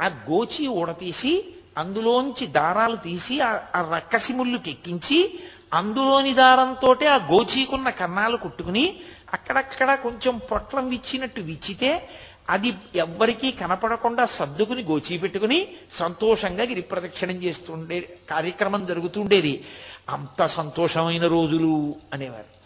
[0.00, 1.44] ఆ గోచి ఊడతీసి
[1.78, 3.60] అందులోంచి దారాలు తీసి ఆ-
[3.94, 5.38] రక్కసిముళ్ళుకి రక్కసి ఎక్కించి
[5.74, 9.00] అందులోని దారంతో ఆ గోచీకున్న కన్నాలు కుట్టుకుని
[9.32, 12.08] అక్కడక్కడ కొంచెం పొట్లం విచ్చినట్టు విచ్చితే
[12.50, 19.64] అది ఎవ్వరికీ కనపడకుండా సర్దుకుని గోచీ పెట్టుకుని సంతోషంగా గిరి ప్రదక్షిణం చేస్తుండే కార్యక్రమం జరుగుతుండేది.
[20.08, 22.57] అంత సంతోషమైన రోజులు అనేవారు.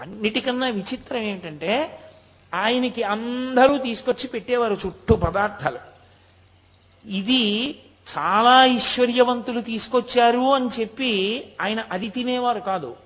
[0.00, 2.00] అన్నిటికన్నా విచిత్రం ఏంటంటే
[2.54, 5.78] ఆయనకి అందరూ తీసుకొచ్చి పెట్టేవారు చుట్టూ పదార్థాలు.
[7.08, 7.76] ఇది
[8.18, 11.10] చాలా ఐశ్వర్యవంతులు తీసుకొచ్చారు అని చెప్పి
[11.60, 12.96] ఆయన అది తినేవారు కాదు.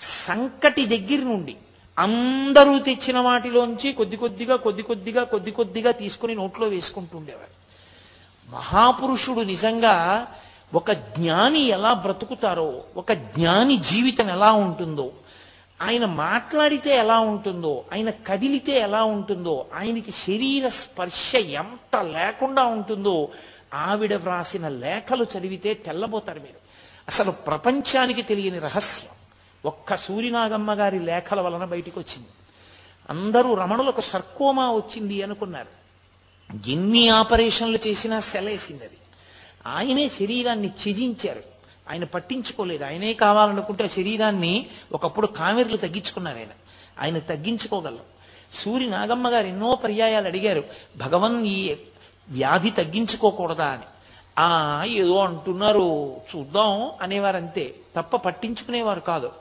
[0.00, 1.56] సంకటి దగ్గర నుండి
[1.98, 7.62] అందరూ తెచ్చిన వాటిలోంచి కొద్ది కొద్దిగా కొద్ది కొద్దిగా కొద్ది కొద్దిగా తీసుకుని నోట్లో వేసుకుంటుండేవారు.
[8.50, 10.26] మహాపురుషుడు నిజంగా
[10.74, 15.12] ఒక జ్ఞాని ఎలా బ్రతుకుతారో ఒక జ్ఞాని జీవితం ఎలా ఉంటుందో
[15.82, 23.28] ఆయన మాట్లాడితే ఎలా ఉంటుందో ఆయన కదిలితే ఎలా ఉంటుందో ఆయనకి శరీర స్పర్శ ఎంత లేకుండా ఉంటుందో
[23.74, 26.62] ఆవిడ వ్రాసిన లేఖలు చదివితే తెల్లబోతారు మీరు.
[27.08, 29.10] అసలు ప్రపంచానికి తెలియని రహస్యం.
[29.64, 32.28] ఒక్క సూర్యనాగమ్మ గారి లేఖల వలన బయటికి వచ్చింది
[33.10, 35.82] అందరూ రమణులకు సర్కోమా వచ్చింది అనుకున్నారు.
[36.68, 38.96] ఎన్ని ఆపరేషన్లు చేసినా సెలేసింది అది.
[39.66, 41.51] ఆయనే శరీరాన్ని త్యజించారు.
[41.92, 42.84] ఆయన పట్టించుకోలేదు.
[42.84, 46.48] ఆయనే కావాలనుకుంటే ఆ శరీరాన్ని ఒకప్పుడు కామెర్లు తగ్గించుకున్నారు ఆయన.
[47.00, 48.12] ఆయన తగ్గించుకోగలరు
[48.52, 50.64] సూర్య నాగమ్మ గారు ఎన్నో పర్యాయాలు అడిగారు.
[50.96, 51.76] భగవన్ ఈ
[52.28, 53.82] వ్యాధి తగ్గించుకోకూడదా అని.
[54.38, 56.16] ఆ ఏదో అంటున్నారు.
[56.36, 59.32] చూద్దాం అనేవారు అంతే తప్ప పట్టించుకునేవారు కాదు.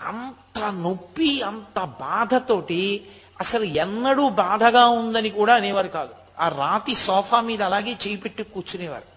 [0.00, 3.08] అంత నొప్పి అంత బాధతోటి
[3.40, 6.14] అసలు ఎన్నడూ బాధగా ఉందని కూడా అనేవారు కాదు.
[6.40, 9.11] ఆ రాతి సోఫా మీద అలాగే చేయి పెట్టి కూర్చునేవారు.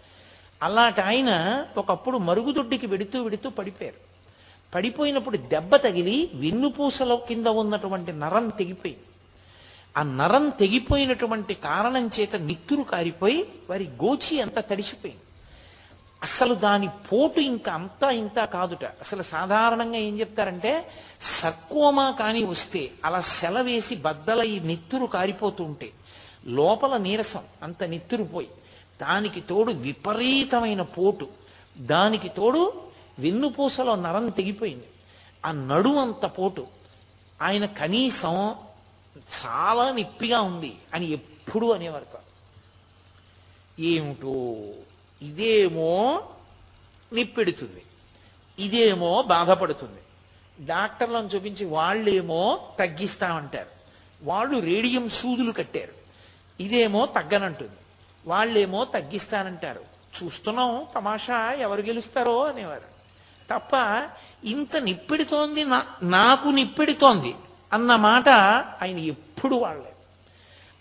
[0.66, 1.32] అలాంటి ఆయన
[1.78, 3.99] ఒకప్పుడు మరుగుదొడ్డికి వెడుతూ వెడుతూ పడిపోయారు.
[4.76, 9.03] పడిపోయినప్పుడు దెబ్బ తగిలి వెన్నుపూసల కింద ఉన్నటువంటి నరం తెగిపోయింది.
[9.97, 13.39] ఆ నరం తెగిపోయినటువంటి కారణం చేత నిత్తురు కారిపోయి
[13.70, 15.22] వారి గోచి అంతా తడిసిపోయింది.
[16.24, 18.86] అసలు దాని పోటు ఇంకా అంతా ఇంత కాదుట.
[18.86, 20.72] అసలు సాధారణంగా ఏం చెప్తారంటే
[21.22, 25.89] సర్కోమా కానీ వస్తే అలా సెలవేసి బద్దల ఈ నిత్తురు కారిపోతుంటే
[26.45, 28.47] లోపల నీరసం అంత నిత్తురు పోయి.
[29.02, 31.30] దానికి తోడు విపరీతమైన పోటు.
[31.78, 32.82] దానికి తోడు
[33.20, 34.88] వెన్నుపూసలో నరం తెగిపోయింది.
[35.46, 36.68] ఆ నడు అంత పోటు.
[37.41, 38.56] ఆయన కనీసం
[39.18, 42.26] చాలా నిప్పిగా ఉంది అని ఎప్పుడూ అనేవారు కాదు.
[43.82, 44.56] ఏమిటో
[45.22, 46.24] ఇదేమో
[47.14, 47.84] నిప్పెడుతుంది.
[48.60, 50.02] ఇదేమో బాధపడుతుంది.
[50.66, 53.70] డాక్టర్లను చూపించి వాళ్ళేమో తగ్గిస్తామంటారు.
[54.24, 55.93] వాళ్ళు రేడియం సూదులు కట్టారు.
[56.60, 57.72] ఇదేమో తగ్గనంటుంది.
[58.28, 59.95] వాళ్ళేమో తగ్గిస్తానంటారు.
[60.23, 62.95] చూస్తున్నాం తమాషా ఎవరు గెలుస్తారో అనేవారు.
[63.49, 63.71] తప్ప
[64.45, 67.36] ఇంత నిప్పెడుతోంది నా- నాకు నిప్పెడుతోంది
[67.73, 68.30] అన్న మాట
[68.82, 69.95] ఆయన ఎప్పుడు వాడలేదు.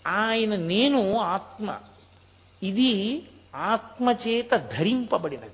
[0.07, 1.75] ఆయన నేను ఆత్మ.
[2.63, 3.23] ఇది
[3.55, 5.49] ఆత్మచేత ధరింపబడినది.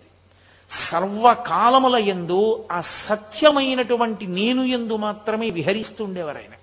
[0.69, 6.53] సర్వకాలముల ఎందు ఆ సత్యమైనటువంటి నేను ఎందు మాత్రమే విహరిస్తుండేవారు ఆయన.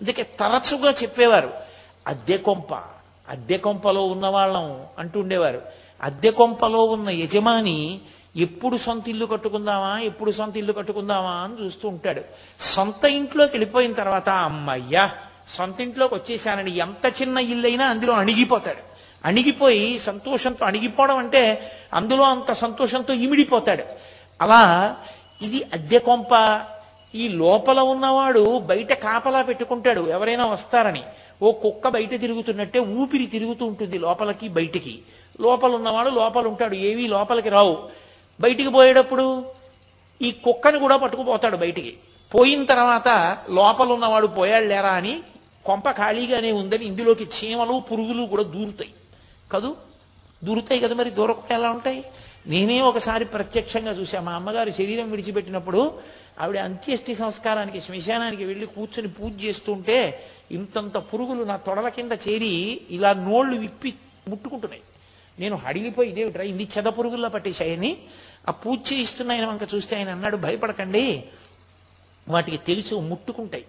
[0.00, 1.52] అందుకే తరచుగా చెప్పేవారు
[2.06, 2.97] అద్దె కొంప
[3.28, 5.62] అద్దె కొంపలో ఉన్నవాళ్ళం అంటుండేవారు
[6.02, 8.00] అద్దె కొంపలో ఉన్న యజమాని
[8.36, 12.22] ఎప్పుడు సొంత ఇల్లు కట్టుకుందామా ఎప్పుడు సొంత ఇల్లు కట్టుకుందామా అని చూస్తూ ఉంటాడు.
[12.60, 15.10] సొంత ఇంట్లోకి వెళ్ళిపోయిన తర్వాత అమ్మయ్యా
[15.48, 18.88] సొంత ఇంట్లోకి వచ్చేసానని ఎంత చిన్న ఇల్లు అయినా అందులో అణిగిపోతాడు.
[19.24, 23.84] అణిగిపోయి సంతోషంతో అణిగిపోవడం అంటే అందులో అంత సంతోషంతో ఇమిడిపోతాడు.
[24.40, 24.96] అలా
[25.42, 26.62] ఇది అద్దె కొంప.
[27.14, 31.02] ఈ లోపల ఉన్నవాడు బయట కాపలా పెట్టుకుంటాడు ఎవరైనా వస్తారని.
[31.42, 34.98] ఓ కుక్క బయట తిరుగుతున్నట్టే ఊపిరి తిరుగుతూ ఉంటుంది లోపలికి బయటికి.
[35.40, 37.88] లోపల ఉన్నవాడు లోపల ఉంటాడు ఏవి లోపలికి రావు.
[38.40, 39.44] బయటికి పోయేటప్పుడు
[40.22, 41.96] ఈ కుక్కని కూడా పట్టుకుపోతాడు బయటికి.
[42.34, 45.20] పోయిన తర్వాత లోపల ఉన్నవాడు పోయాడు లేరా అని
[45.64, 48.90] కొంప ఖాళీగానే ఉందని ఇందులోకి చీమలు పురుగులు కూడా దూరుతాయి.
[49.52, 49.76] కదూ?
[50.44, 52.04] దూరుతాయి కదా మరి దూరకుండా ఎలా ఉంటాయి?
[52.48, 54.20] నేనే ఒకసారి ప్రత్యక్షంగా చూశా.
[54.20, 55.98] మా అమ్మగారు శరీరం విడిచిపెట్టినప్పుడు
[56.40, 63.12] ఆవిడ అంత్యష్టి సంస్కారానికి శ్మశానానికి వెళ్ళి కూర్చొని పూజ చేస్తుంటే ఇంతంత పురుగులు నా తొడల కింద చేరి ఇలా
[63.12, 63.94] నోళ్ళు విప్పి
[64.28, 64.82] ముట్టుకుంటున్నాయి.
[65.38, 67.96] నేను హడిలిపోయి ఇదేమిట్రా ఇన్ని చెద పురుగుల్లో పట్టేశాయని
[68.48, 71.24] ఆ పూజ చేయిస్తున్న ఆయన వంక చూస్తే ఆయన అన్నాడు భయపడకండి.
[72.28, 73.64] వాటికి తెలుసు ముట్టుకుంటాయి.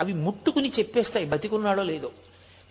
[0.00, 2.10] అవి ముట్టుకుని చెప్పేస్తాయి బతికున్నాడో లేదో.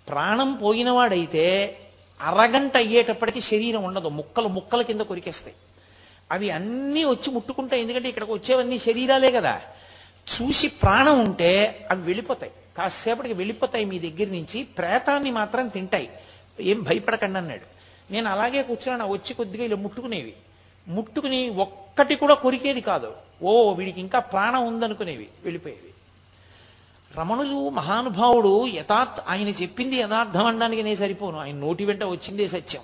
[0.10, 1.78] ప్రాణం పోయినవాడైతే
[2.22, 4.08] అరగంట అయ్యేటప్పటికి శరీరం ఉండదు.
[4.08, 5.56] ముక్కలు ముక్కల కింద కొరికేస్తాయి.
[6.32, 9.62] అవి అన్నీ వచ్చి ముట్టుకుంటాయి ఎందుకంటే ఇక్కడికి వచ్చేవన్నీ శరీరాలే కదా.
[10.28, 12.52] చూసి ప్రాణం ఉంటే అవి వెళ్ళిపోతాయి.
[12.78, 14.64] కాసేపటికి వెళ్ళిపోతాయి మీ దగ్గర నుంచి.
[14.64, 16.10] ప్రేతాన్ని మాత్రం తింటాయి.
[16.60, 17.78] ఏం భయపడకండి అన్నాడు.
[18.14, 19.12] నేను అలాగే కూర్చున్నాను.
[19.12, 20.34] వచ్చి కొద్దిగా ఇలా ముట్టుకునేవి.
[20.88, 23.14] ముట్టుకుని ఒక్కటి కూడా కొరికేది కాదు.
[23.44, 25.28] ఓ వీడికి ఇంకా ప్రాణం ఉందనుకునేవి.
[25.44, 25.94] వెళ్ళిపోయేవి.
[27.20, 31.40] రమణులు మహానుభావుడు యథార్థ ఆయన చెప్పింది యథార్థం అనడానికి నేను సరిపోను.
[31.40, 32.82] ఆయన నోటి వెంట వచ్చిందే సత్యం.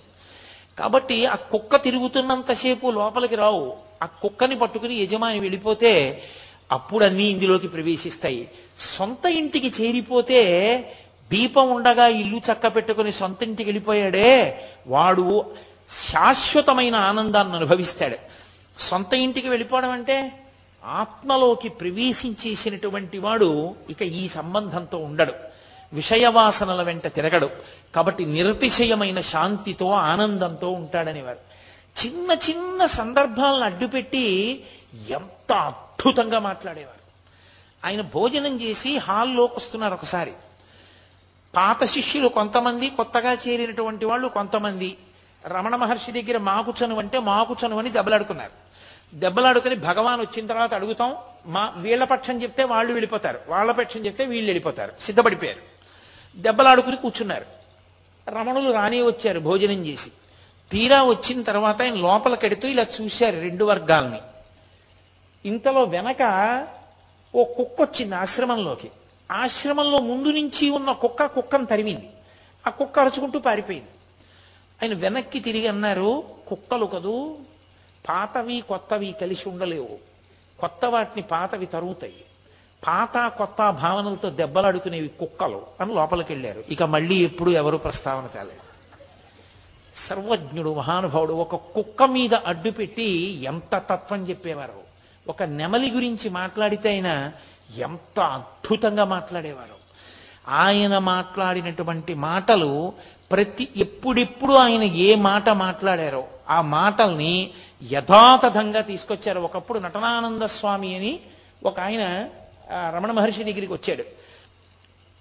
[0.80, 3.78] కాబట్టి ఆ కుక్క తిరుగుతున్నంతసేపు లోపలికి రావు.
[4.04, 6.24] ఆ కుక్కని పట్టుకుని యజమాని వెళ్ళిపోతే
[6.72, 8.50] అప్పుడు అన్నీ ఇందులోకి ప్రవేశిస్తాయి.
[8.80, 10.94] సొంత ఇంటికి చేరిపోతే
[11.30, 15.46] దీపం ఉండగా ఇల్లు చక్క పెట్టుకుని సొంత ఇంటికి వెళ్ళిపోయాడే వాడు
[16.12, 18.18] శాశ్వతమైన ఆనందాన్ని అనుభవిస్తాడు.
[18.80, 20.43] సొంత ఇంటికి వెళ్ళిపోవడం అంటే
[20.86, 25.34] ఆత్మలోకి ప్రవేశించేసినటువంటి వాడు ఇక ఈ సంబంధంతో ఉండడు.
[25.94, 27.50] విషయవాసనల వెంట తిరగడు.
[27.96, 31.54] కాబట్టి నిరతిశయమైన శాంతితో ఆనందంతో ఉంటాడనేవారు
[32.06, 34.64] చిన్న చిన్న సందర్భాలను అడ్డుపెట్టి
[35.10, 37.04] ఎంత అద్భుతంగా మాట్లాడేవారు
[37.88, 40.34] ఆయన భోజనం చేసి హాల్లోకి వస్తున్నారు ఒకసారి.
[41.56, 44.98] పాత శిష్యులు కొంతమంది కొత్తగా చేరినటువంటి వాళ్ళు కొంతమంది.
[45.46, 48.63] రమణ మహర్షి దగ్గర మాకు అంటే మాకు అని దెబ్బలాడుకున్నారు.
[49.14, 54.50] దెబ్బలాడుకుని భగవాన్ వచ్చిన తర్వాత అడుగుతాం మా వీళ్ళ పక్షం చెప్తే వాళ్ళు వెళ్ళిపోతారు వాళ్ళ పక్షం చెప్తే వీళ్ళు
[54.50, 55.60] వెళ్ళిపోతారు సిద్ధపడిపోయారు.
[56.36, 57.46] దెబ్బలాడుకుని కూర్చున్నారు.
[58.30, 60.12] రమణులు రాని వచ్చారు భోజనం చేసి.
[60.72, 64.22] తీరా వచ్చిన తర్వాత ఆయన లోపలికెడుతూ ఇలా చూశారు రెండు వర్గాల్ని.
[65.46, 66.22] ఇంతలో వెనక
[67.36, 68.92] ఓ కుక్క వచ్చింది ఆశ్రమంలోకి.
[69.32, 72.10] ఆశ్రమంలో ముందు నుంచి ఉన్న కుక్క కుక్కను తరిమింది.
[72.68, 73.90] ఆ కుక్క అరుచుకుంటూ పారిపోయింది.
[74.84, 77.38] ఆయన వెనక్కి తిరిగి అన్నారు కుక్కలు కదూ
[78.10, 79.98] పాతవి కొత్తవి కలిసి ఉండలేవు.
[80.60, 82.26] కొత్త వాటిని పాతవి తరుగుతాయి.
[82.88, 88.74] పాత కొత్త భావనలతో దెబ్బలాడుకునేవి కుక్కలు అని లోపలికి వెళ్ళారు ఇక మళ్ళీ ఎప్పుడు ఎవరు ప్రస్తావన తేలేదు.
[89.96, 94.82] సర్వజ్ఞుడు మహానుభావుడు ఒక కుక్క మీద అడ్డు పెట్టి ఎంత తత్వం చెప్పేవారు?
[95.28, 97.32] ఒక నెమలి గురించి మాట్లాడితే ఆయన
[97.78, 99.84] ఎంత అద్భుతంగా మాట్లాడేవారు?
[100.48, 102.94] ఆయన మాట్లాడినటువంటి మాటలు
[103.32, 107.54] ప్రతి ఎప్పుడెప్పుడు ఆయన ఏ మాట మాట్లాడారో ఆ మాటల్ని
[107.92, 109.40] యథాతథంగా తీసుకొచ్చారు.
[109.40, 111.20] ఒకప్పుడు నటనానంద స్వామి అని
[111.64, 112.30] ఒక ఆయన
[112.72, 114.04] రమణ మహర్షి దగ్గరికి వచ్చాడు.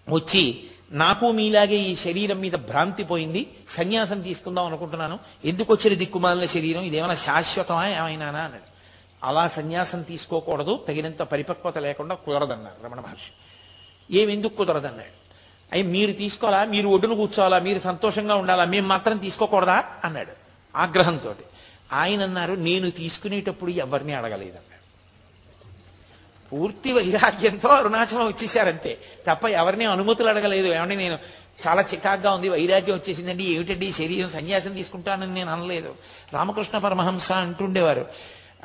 [0.09, 3.51] వచ్చి నాకు మీలాగే ఈ శరీరం మీద భ్రాంతి పోయింది.
[3.69, 5.19] సన్యాసం తీసుకుందాం అనుకుంటున్నాను.
[5.45, 6.83] ఎందుకు వచ్చిన దిక్కుమాలిన శరీరం?
[6.83, 7.89] ఇదేమైనా శాశ్వతమా?
[7.89, 8.73] ఏమైనా అన్నాడు.
[9.25, 10.85] అలా సన్యాసం తీసుకోకూడదు.
[10.89, 13.33] తగినంత పరిపక్వత లేకుండా కుదరదన్నారు రమణ మహర్షి.
[14.19, 15.23] ఏం ఎందుకు కుదరదన్నాడు?
[15.73, 16.65] అయ్యి మీరు తీసుకోవాలా?
[16.65, 17.59] మీరు ఒడ్డును కూర్చోవాలా?
[17.59, 18.65] మీరు సంతోషంగా ఉండాలా?
[18.65, 19.85] మేము మాత్రం తీసుకోకూడదా?
[20.05, 20.33] అన్నాడు
[20.77, 21.35] ఆగ్రహంతో
[21.93, 24.73] ఆయన అన్నారు నేను తీసుకునేటప్పుడు ఎవరిని అడగలేదన్నాడు.
[26.53, 28.99] పూర్తి వైరాగ్యంతో అరుణాచలం వచ్చేసారంతే.
[29.27, 30.67] తప్ప ఎవరిని అనుమతులు అడగలేదు.
[30.67, 31.19] ఏమంటే నేను
[31.67, 35.95] చాలా చికాగ్గా ఉంది వైరాగ్యం వచ్చేసిందండి ఏమిటండి శరీరం సన్యాసం తీసుకుంటానని నేను అనలేదు.
[36.33, 38.07] రామకృష్ణ పరమహంస అంటుండేవారు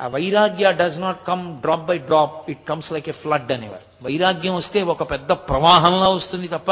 [0.00, 4.04] ఆ వైరాగ్య does not come drop by drop it comes like a flood అనేవారు.
[4.04, 6.70] వైరాగ్యం వస్తే ఒక పెద్ద ప్రవాహంలా వస్తుంది తప్ప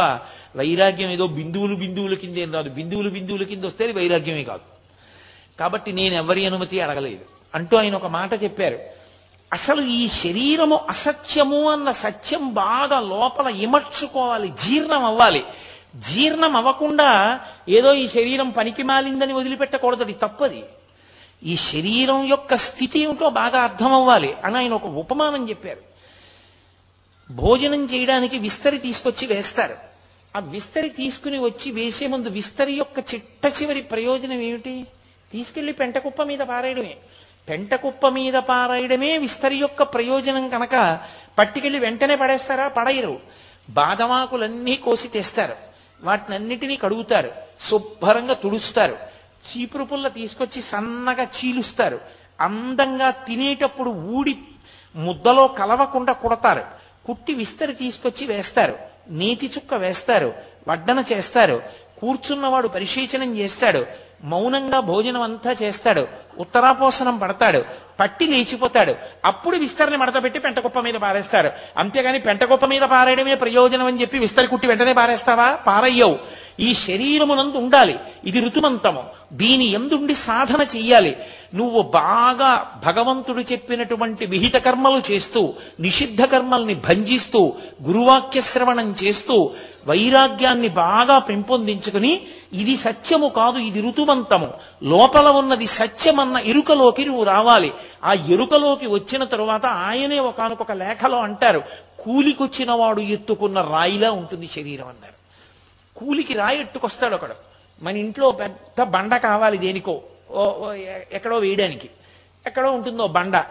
[0.56, 2.70] వైరాగ్యం ఏదో బిందువులు బిందువుల కింద ఏం రాదు.
[2.70, 4.75] బిందువులు బిందువుల కింద వస్తే అది వైరాగ్యమే కాదు.
[5.60, 7.24] కాబట్టి నేను ఎవరి అనుమతి అడగలేదు.
[7.54, 8.78] అంటూ ఆయన ఒక మాట చెప్పారు.
[9.52, 15.44] అసలు ఈ శరీరము అసత్యము అన్న సత్యం బాగా లోపల ఇమర్చుకోవాలి జీర్ణం అవ్వాలి.
[15.96, 20.64] జీర్ణం అవ్వకుండా ఏదో ఈ శరీరం పనికి మాలిందని వదిలిపెట్టకూడదు అది తప్పది.
[21.44, 25.80] ఈ శరీరం యొక్క స్థితి ఏమిటో బాగా అర్థం అవ్వాలి అని ఆయన ఒక ఉపమానం చెప్పారు.
[27.30, 29.76] భోజనం చేయడానికి విస్తరి తీసుకొచ్చి వేస్తారు.
[30.36, 34.86] ఆ విస్తరి తీసుకుని వచ్చి వేసే ముందు విస్తరి యొక్క చిట్ట చివరి ప్రయోజనం ఏమిటి?
[35.32, 36.96] తీసుకెళ్ళి పెంటకుప్ప మీద పారేయడమే.
[37.48, 41.00] పెంటకుప్ప మీద పారేయడమే విస్తరి యొక్క ప్రయోజనం కనుక
[41.38, 42.68] పట్టుకెళ్ళి వెంటనే పడేస్తారా?
[42.68, 43.20] పడయరు.
[43.70, 45.54] బాదమాకులన్నీ కోసి తెస్తారు.
[46.02, 47.32] వాటినన్నిటినీ కడుగుతారు.
[47.60, 48.96] శుభ్రంగా తుడుస్తారు.
[49.34, 52.00] చీపురు పుల్ల తీసుకొచ్చి సన్నగా చీలుస్తారు.
[52.40, 54.38] అందంగా తినేటప్పుడు ఊడి
[54.96, 56.64] ముద్దలో కలవకుండా కుడతారు.
[57.06, 58.78] కుట్టి విస్తరి తీసుకొచ్చి వేస్తారు.
[59.08, 60.34] నేతి చుక్క వేస్తారు.
[60.68, 61.62] వడ్డన చేస్తారు.
[62.00, 64.05] కూర్చున్నవాడు పరిశీచనం చేస్తాడు.
[64.24, 66.06] మౌనంగా భోజనం అంతా చేస్తాడు.
[66.38, 67.86] ఉత్తరాపోసనం పడతాడు.
[68.00, 68.94] పట్టి లేచిపోతాడు.
[69.24, 71.50] అప్పుడు విస్తరని మడత పెట్టి పెంటకుప్ప మీద పారేస్తారు.
[71.76, 75.52] అంతేగాని పెంటకుప్ప మీద పారేయడమే ప్రయోజనం అని చెప్పి విస్తరి కుట్టి వెంటనే పారేస్తావా?
[75.52, 76.18] పారయ్యవు.
[76.60, 77.98] ఈ శరీరమునందు ఉండాలి.
[78.24, 79.04] ఇది ఋతుమంతము.
[79.32, 81.16] దీని ఎందుండి సాధన చెయ్యాలి?
[81.54, 89.50] నువ్వు బాగా భగవంతుడు చెప్పినటువంటి విహిత కర్మలు చేస్తూ నిషిద్ధ కర్మల్ని భంజిస్తూ గురువాక్య శ్రవణం చేస్తూ
[89.86, 92.26] వైరాగ్యాన్ని బాగా పెంపొందించుకుని
[92.56, 94.54] ఇది సత్యము కాదు ఇది ఋతుమంతము.
[94.82, 97.72] లోపల ఉన్నది సత్యమన్న ఎరుకలోకి నువ్వు రావాలి.
[98.04, 101.62] ఆ ఎరుకలోకి వచ్చిన తరువాత ఆయనే ఒకనొక లేఖలో అంటారు
[101.98, 105.16] కూలికొచ్చిన వాడు ఎత్తుకున్న రాయిలా ఉంటుంది శరీరం అన్నారు.
[105.98, 107.34] కూలికి రాయి ఎట్టుకొస్తాడు ఒకడు
[107.82, 110.00] మన ఇంట్లో పెద్ద బండ కావాలి దేనికో.
[110.30, 110.72] ఓ ఓ
[111.12, 111.90] ఎక్కడో వేయడానికి.
[112.46, 113.44] ఎక్కడో ఉంటుందో బండ.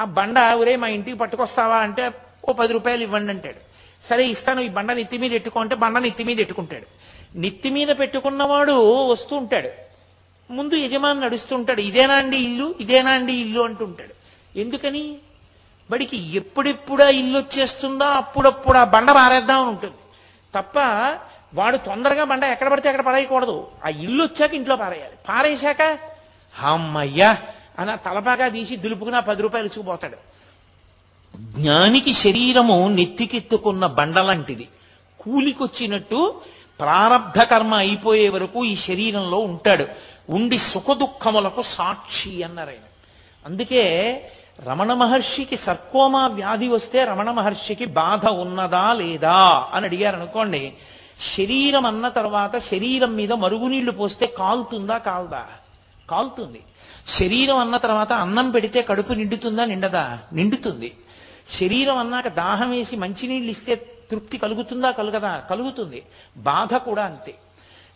[0.00, 1.76] ఆ బండ ఊరే మా ఇంటికి పట్టుకొస్తావా?
[1.76, 2.10] అంటే
[2.48, 3.72] ఓ పది రూపాయలు ఇవ్వండి అంటాడు.
[4.06, 4.60] సరే ఇస్తాను.
[4.60, 6.86] ఈ బండ నెత్తి మీద ఎట్టుకో అంటే బండ నెత్తి మీద ఎట్టుకుంటాడు.
[7.34, 9.68] నెత్తి మీద పెట్టుకున్నవాడు వస్తూ ఉంటాడు.
[10.52, 12.74] ముందు యజమాని నడుస్తుంటాడు ఇదేనా అండి ఇల్లు?
[12.80, 13.60] ఇదేనా అండి ఇల్లు?
[13.60, 14.14] అంటుంటాడు.
[14.58, 15.16] ఎందుకని?
[15.90, 19.94] బడికి ఎప్పుడెప్పుడు ఆ ఇల్లు వచ్చేస్తుందో అప్పుడప్పుడు ఆ బండ పారేద్దాం అని ఉంటుంది.
[20.54, 20.78] తప్ప
[21.54, 25.12] వాడు తొందరగా బండ ఎక్కడ పడితే అక్కడ పడేయకూడదు ఆ ఇల్లు వచ్చాక ఇంట్లో పారేయాలి.
[25.28, 25.98] పారేశాక
[26.62, 27.38] అమ్మయ్యా
[27.78, 30.16] అని తలపాగా తీసి దులుపుకుని ఆ పది రూపాయలు ఇచ్చుకుపోతాడు.
[31.36, 34.68] జ్ఞానికి శరీరము నెత్తికెత్తుకున్న బండలాంటిది
[35.20, 36.40] కూలికొచ్చినట్టు
[36.82, 39.86] ప్రారబ్ధ కర్మ అయిపోయే వరకు ఈ శరీరంలో ఉంటాడు.
[40.30, 42.86] ఉండి సుఖదుఖములకు సాక్షి అన్నారాయన.
[43.46, 43.84] అందుకే
[44.64, 50.72] రమణ మహర్షికి సర్కోమా వ్యాధి వస్తే రమణ మహర్షికి బాధ ఉన్నదా లేదా అని అడిగారు అనుకోండి
[51.36, 55.46] శరీరం అన్న తర్వాత శరీరం మీద మరుగునీళ్ళు పోస్తే కాలుతుందా కాలదా?
[56.10, 56.60] కాలుతుంది.
[57.08, 60.18] శరీరం అన్న తర్వాత అన్నం పెడితే కడుపు నిండుతుందా నిండదా?
[60.32, 60.92] నిండుతుంది.
[61.60, 65.38] శరీరం అన్నాక దాహం వేసి మంచినీళ్ళు ఇస్తే తృప్తి కలుగుతుందా కలుగదా?
[65.50, 66.02] కలుగుతుంది.
[66.36, 67.34] బాధ కూడా అంతే.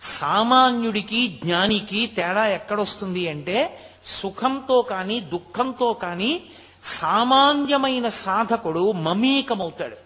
[0.03, 6.43] సామాన్యుడికి జ్ఞానికి తేడా ఎక్కడొస్తుంది అంటే సుఖంతో కానీ దుఃఖంతో కానీ
[6.83, 9.97] సామాన్యమైన సాధకుడు మమేకమవుతాడు.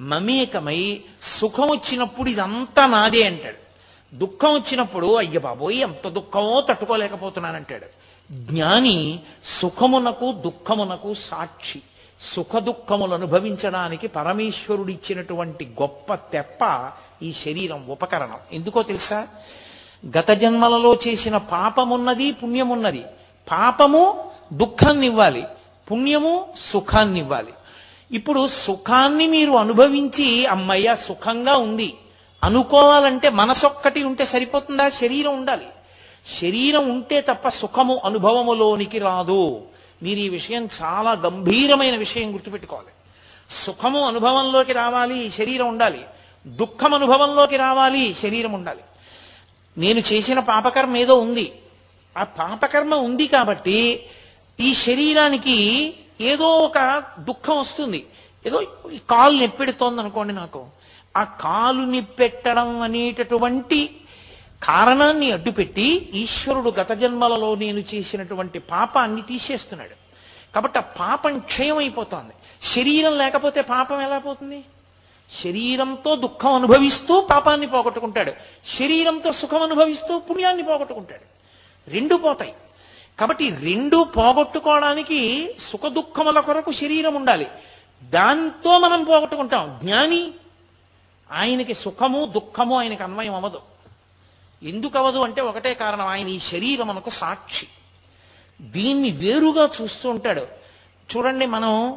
[0.00, 3.68] మమేకమై సుఖం వచ్చినప్పుడు ఇదంతా నాదే అంటాడు.
[4.16, 7.86] దుఃఖం వచ్చినప్పుడు అయ్య బాబోయ్ ఎంత దుఃఖమో తట్టుకోలేకపోతున్నానంటాడు.
[8.32, 11.82] జ్ఞాని సుఖమునకు దుఃఖమునకు సాక్షి.
[12.20, 16.90] సుఖదుఖములు అనుభవించడానికి పరమేశ్వరుడు ఇచ్చినటువంటి గొప్ప తెప్ప
[17.22, 18.36] ఈ శరీరం ఉపకరణం.
[18.52, 19.28] ఎందుకో తెలుసా?
[20.18, 23.04] గత జన్మలలో చేసిన పాపమున్నది పుణ్యమున్నది.
[23.50, 25.44] పాపము దుఃఖాన్ని ఇవ్వాలి
[25.90, 27.52] పుణ్యము సుఖాన్ని ఇవ్వాలి
[28.12, 31.94] ఇప్పుడు సుఖాన్ని మీరు అనుభవించి అమ్మయ్య సుఖంగా ఉంది
[32.44, 34.88] అనుకోవాలంటే మనసొక్కటి ఉంటే సరిపోతుందా?
[34.88, 35.66] శరీరం ఉండాలి.
[36.40, 39.62] శరీరం ఉంటే తప్ప సుఖము అనుభవములోనికి రాదు.
[40.02, 42.88] మీరు ఈ విషయం చాలా గంభీరమైన విషయం గుర్తుపెట్టుకోవాలి.
[43.50, 46.04] సుఖము అనుభవంలోకి రావాలి శరీరం ఉండాలి.
[46.46, 48.80] దుఃఖం అనుభవంలోకి రావాలి శరీరం ఉండాలి.
[49.78, 51.52] నేను చేసిన పాపకర్మ ఏదో ఉంది.
[52.16, 54.06] ఆ పాపకర్మ ఉంది కాబట్టి
[54.60, 58.06] ఈ శరీరానికి ఏదో ఒక దుఃఖం వస్తుంది.
[58.46, 60.66] ఏదో ఈ కాలు నెప్పెడుతోంది అనుకోండి నాకు.
[61.16, 64.00] ఆ కాలు నిప్పెట్టడం అనేటటువంటి
[64.62, 70.08] కారణాన్ని అడ్డుపెట్టి ఈశ్వరుడు గత జన్మలలో నేను చేసినటువంటి పాపాన్ని తీసేస్తున్నాడు.
[70.54, 72.32] కాబట్టి ఆ పాపం క్షయం అయిపోతోంది
[72.62, 74.64] శరీరం లేకపోతే పాపం ఎలా పోతుంది?
[75.44, 78.32] శరీరంతో దుఃఖం అనుభవిస్తూ పాపాన్ని పోగొట్టుకుంటాడు.
[78.78, 81.38] శరీరంతో సుఖం అనుభవిస్తూ పుణ్యాన్ని పోగొట్టుకుంటాడు.
[81.90, 82.54] రెండు పోతాయి.
[83.20, 87.46] కాబట్టి రెండు పోగొట్టుకోవడానికి సుఖ దుఃఖముల కొరకు శరీరం ఉండాలి.
[88.02, 89.78] దాంతో మనం పోగొట్టుకుంటాం.
[89.84, 90.30] జ్ఞాని
[91.32, 93.60] ఆయనకి సుఖము దుఃఖము ఆయనకి అన్వయం అవ్వదు.
[94.62, 96.06] ఎందుకు అవదు అంటే ఒకటే కారణం.
[96.06, 97.66] ఆయన ఈ శరీరం మనకు సాక్షి.
[98.60, 100.46] దీన్ని వేరుగా చూస్తూ ఉంటాడు.
[101.16, 101.96] చూడండి మనం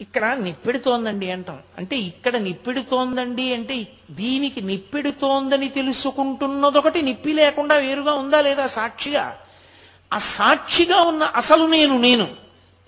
[0.00, 1.58] ఇక్కడ నిప్పెడుతోందండి అంటాం.
[1.78, 9.38] అంటే ఇక్కడ నిప్పెడుతోందండి అంటే దీనికి నిప్పెడుతోందని తెలుసుకుంటున్నదొకటి నిప్పి లేకుండా వేరుగా ఉందా లేదా సాక్షిగా?
[10.12, 12.28] ఆ సాక్షిగా ఉన్న అసలు నేను నేను.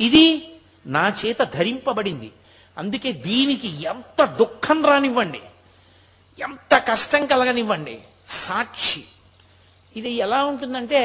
[0.00, 0.54] ఇది
[0.86, 2.32] నా చేత ధరింపబడింది.
[2.78, 5.40] అందుకే దీనికి ఎంత దుఃఖం రానివ్వండి.
[6.40, 7.98] ఎంత కష్టం కలగనివ్వండి.
[8.30, 9.04] సాక్షి.
[9.96, 11.02] ఇది ఎలా ఉంటుందంటే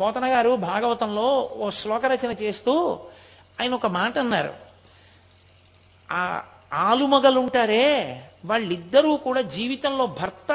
[0.00, 2.98] పోతన గారు భాగవతంలో ఓ శ్లోక రచన చేస్తూ
[3.60, 4.54] ఆయన ఒక మాట అన్నారు.
[6.10, 6.42] ఆ
[6.72, 10.52] ఆలుమగలుంటారే వాళ్ళిద్దరూ కూడా జీవితంలో భర్త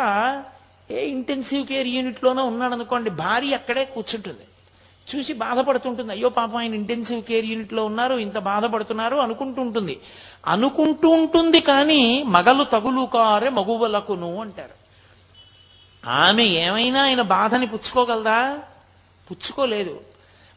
[0.92, 4.46] ఏ ఇంటెన్సివ్ కేర్ యూనిట్లోనే ఉన్నాడు అనుకోండి భార్య అక్కడే కూర్చుంటుంది.
[5.08, 10.00] చూసి బాధపడుతుంటుంది అయ్యో పాపం ఆయన ఇంటెన్సివ్ కేర్ యూనిట్లో ఉన్నారు ఇంత బాధపడుతున్నారు అనుకుంటూ ఉంటుంది.
[10.48, 14.87] అనుకుంటూ ఉంటుంది కానీ మగలు తగులు కారే మగువలకును అంటారు.
[16.08, 18.60] ఆమె ఏమైనా ఆయన బాధని పుచ్చుకోగలదా?
[19.32, 20.00] పుచ్చుకోలేదు.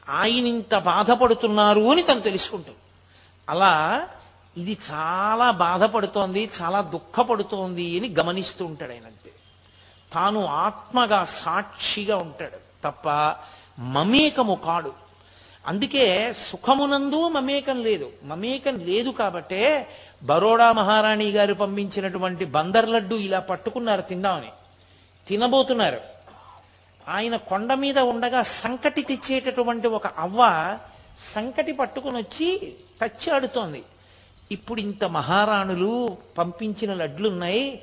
[0.08, 2.78] ఆయన ఇంత బాధపడుతున్నారు అని తను తెలుసుకుంటుంది.
[3.48, 4.08] అలా
[4.56, 9.32] ఇది చాలా బాధపడుతోంది చాలా దుఃఖపడుతోంది అని గమనిస్తూ ఉంటాడు ఆయన అంతే.
[10.12, 12.56] తాను ఆత్మగా సాక్షిగా ఉంటాడు.
[12.84, 13.34] తప్ప
[13.78, 14.92] మమేకము కాడు.
[15.66, 18.12] అందుకే సుఖమునందు మమేకం లేదు.
[18.24, 19.88] మమేకం లేదు కాబట్టే
[20.22, 24.48] బరోడా మహారాణి గారు పంపించినటువంటి బందర్ లడ్డు ఇలా పట్టుకున్నారు తిందామని.
[25.30, 26.00] తినబోతున్నారు.
[27.08, 30.40] ఆయన కొండ మీద ఉండగా సంకటి తెచ్చేటటువంటి ఒక అవ్వ
[31.34, 32.48] సంకటి పట్టుకుని వచ్చి
[33.02, 33.82] తచ్చాడుతోంది.
[34.52, 37.82] ఇప్పుడు ఇంత మహారాణులు పంపించిన లడ్లున్నాయి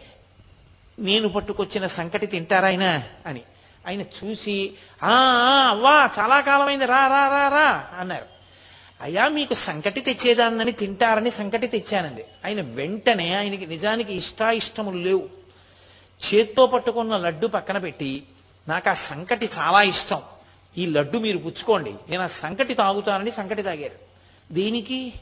[0.99, 3.41] నేను పట్టుకొచ్చిన సంకటి తింటారాయన అని.
[3.87, 4.73] ఆయన చూసి
[5.03, 5.13] ఆ
[5.49, 8.25] ఆ, అవ్వా చాలా కాలమైంది రా రా రా రా అన్నారు.
[9.01, 12.25] అయ్యా మీకు సంకటి తెచ్చేదాన్నని తింటారని సంకటి తెచ్చానంది.
[12.45, 15.29] ఆయన వెంటనే ఆయనకి నిజానికి ఇష్టాయిష్టములు లేవు.
[16.25, 18.23] చేత్తో పట్టుకున్న లడ్డు పక్కన పెట్టి
[18.67, 20.21] నాకు ఆ సంకటి చాలా ఇష్టం.
[20.77, 21.95] ఈ లడ్డు మీరు పుచ్చుకోండి.
[22.09, 23.95] నేను ఆ సంకటి తాగుతానని సంకటి తాగారు.
[24.53, 25.13] దీనికి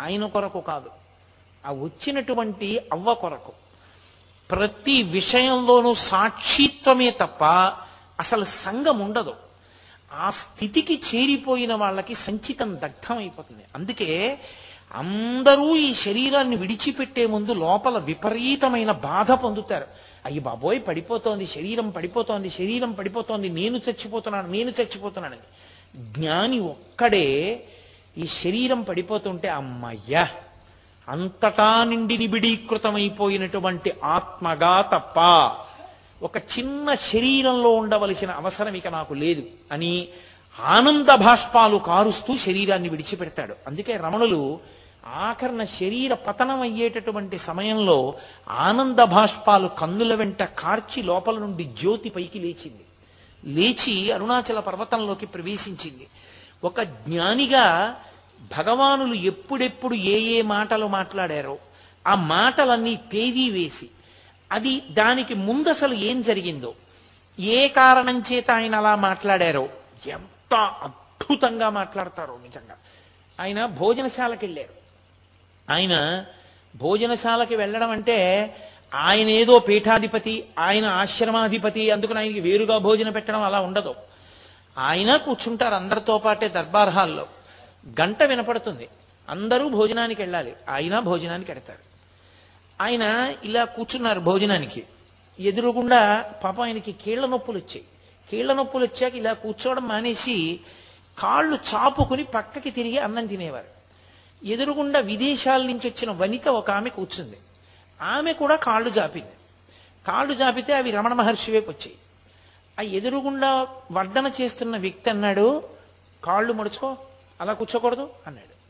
[0.00, 0.90] ఆయన కొరకు కాదు.
[1.66, 3.52] ఆ వచ్చినటువంటి అవ్వ కొరకు.
[4.50, 7.44] ప్రతి విషయంలోనూ సాక్షిత్వమే తప్ప
[8.20, 9.34] అసలు సంఘం ఉండదు.
[10.12, 14.40] ఆ స్థితికి చేరిపోయిన వాళ్ళకి సంచితం దగ్ధం అయిపోతుంది అందుకే
[14.94, 19.86] అందరూ ఈ శరీరాన్ని విడిచిపెట్టే ముందు లోపల విపరీతమైన బాధ పొందుతారు.
[20.26, 23.48] అయ్యి బాబోయ్ పడిపోతోంది శరీరం పడిపోతోంది శరీరం పడిపోతోంది.
[23.48, 25.48] నేను చచ్చిపోతున్నాను నేను చచ్చిపోతున్నానని
[26.12, 27.26] జ్ఞాని ఒక్కడే
[28.18, 30.28] ఈ శరీరం పడిపోతుంటే అమ్మయ్యా
[31.08, 35.18] అంతటా నిండి నిబిడీకృతమైపోయినటువంటి ఆత్మగా తప్ప
[36.24, 39.42] ఒక చిన్న శరీరంలో ఉండవలసిన అవసరం ఇక నాకు లేదు
[39.72, 40.08] అని
[40.60, 43.54] ఆనంద భాష్పాలు కారుస్తూ శరీరాన్ని విడిచిపెడతాడు.
[43.66, 44.60] అందుకే రమణులు
[45.06, 48.14] ఆఖరణ శరీర పతనం అయ్యేటటువంటి సమయంలో
[48.50, 52.84] ఆనంద భాష్పాలు కన్నుల వెంట కార్చి లోపల నుండి జ్యోతి పైకి లేచింది.
[53.44, 56.06] లేచి అరుణాచల పర్వతంలోకి ప్రవేశించింది.
[56.64, 57.96] ఒక జ్ఞానిగా
[58.58, 61.58] భగవానులు ఎప్పుడెప్పుడు ఏ ఏ మాటలు మాట్లాడారో
[62.06, 63.90] ఆ మాటలన్నీ తేదీ వేసి
[64.52, 66.74] అది దానికి ముందు అసలు ఏం జరిగిందో
[67.40, 69.68] ఏ కారణం చేత ఆయన అలా మాట్లాడారో
[70.06, 72.76] ఎంత అద్భుతంగా మాట్లాడతారో నిజంగా.
[73.40, 74.79] ఆయన భోజనశాలకు వెళ్ళారు
[75.70, 76.24] ఆయన
[76.76, 78.18] భోజనశాలకి వెళ్ళడం అంటే
[78.94, 83.94] ఆయన ఏదో పీఠాధిపతి ఆయన ఆశ్రమాధిపతి అందుకని ఆయనకి వేరుగా భోజనం పెట్టడం అలా ఉండదు.
[84.78, 87.26] ఆయన కూర్చుంటారు అందరితో పాటే దర్బార్ హాల్లో.
[88.00, 88.88] గంట వినపడుతుంది.
[89.28, 90.52] అందరూ భోజనానికి వెళ్ళాలి.
[90.68, 91.78] ఆయన భోజనానికి వెడతారు
[92.80, 94.86] ఆయన ఇలా కూర్చున్నారు భోజనానికి.
[95.40, 97.84] ఎదురుగుండా పాప ఆయనకి కీళ్ళ నొప్పులు వచ్చాయి.
[98.30, 100.60] కీళ్ళ నొప్పులు వచ్చాక ఇలా కూర్చోవడం మానేసి
[101.18, 103.79] కాళ్ళు చాపుకుని పక్కకి తిరిగి అన్నం తినేవారు.
[104.44, 107.36] ఎదురుగుండా విదేశాల నుంచి వచ్చిన వనిత ఒక ఆమె కూర్చుంది.
[108.02, 109.32] ఆమె కూడా కాళ్ళు జాపింది.
[110.06, 111.96] కాళ్ళు జాపితే అవి రమణ మహర్షి వైపు వచ్చాయి.
[112.78, 115.62] ఆ ఎదురుగుండా వడ్డన చేస్తున్న వ్యక్తి అన్నాడు
[116.24, 116.96] కాళ్ళు మడుచుకో
[117.40, 118.60] అలా కూర్చోకూడదు అన్నాడు.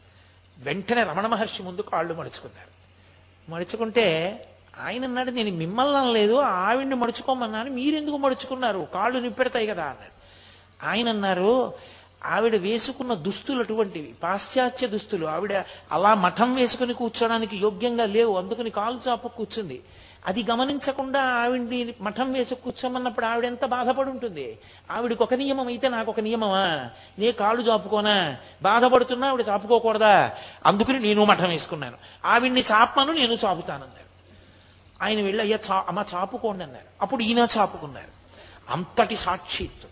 [0.62, 2.70] వెంటనే రమణ మహర్షి ముందు కాళ్ళు మడుచుకున్నారు.
[3.50, 4.46] మడుచుకుంటే
[4.80, 8.88] ఆయన అన్నాడు నేను మిమ్మల్ని అనలేదు ఆవిడ్ని మడుచుకోమన్నాను మీరెందుకు మడుచుకున్నారు?
[8.94, 10.20] కాళ్ళు నిప్పెడతాయి కదా అన్నాడు.
[10.86, 11.74] ఆయన అన్నారు
[12.24, 15.26] ఆవిడ వేసుకున్న దుస్తులు అటువంటివి పాశ్చాత్య దుస్తులు.
[15.26, 18.38] ఆవిడ అలా మఠం వేసుకుని కూర్చోడానికి యోగ్యంగా లేవు.
[18.38, 19.80] అందుకని కాలు చాపు కూర్చుంది.
[20.26, 24.58] అది గమనించకుండా ఆవిడ్ని మఠం వేసి కూర్చోమన్నప్పుడు ఆవిడ ఎంత బాధపడి ఉంటుంది
[24.90, 26.90] ఆవిడకి ఒక నియమం అయితే నాకు ఒక నియమమా?
[27.18, 28.36] నే కాళ్ళు చాపుకోనా?
[28.62, 30.32] బాధపడుతున్నా ఆవిడ చాపుకోకూడదా?
[30.66, 31.96] అందుకని నేను మఠం వేసుకున్నాను.
[32.24, 34.10] ఆవిడ్ని చాపమను నేను చాపుతానన్నాడు
[35.04, 36.84] ఆయన వెళ్ళి అయ్యా చా అమ్మ చాపుకోండి అన్నారు.
[37.02, 38.20] అప్పుడు ఈయన చాపుకున్నారు.
[38.70, 39.90] అంతటి సాక్షిత్వం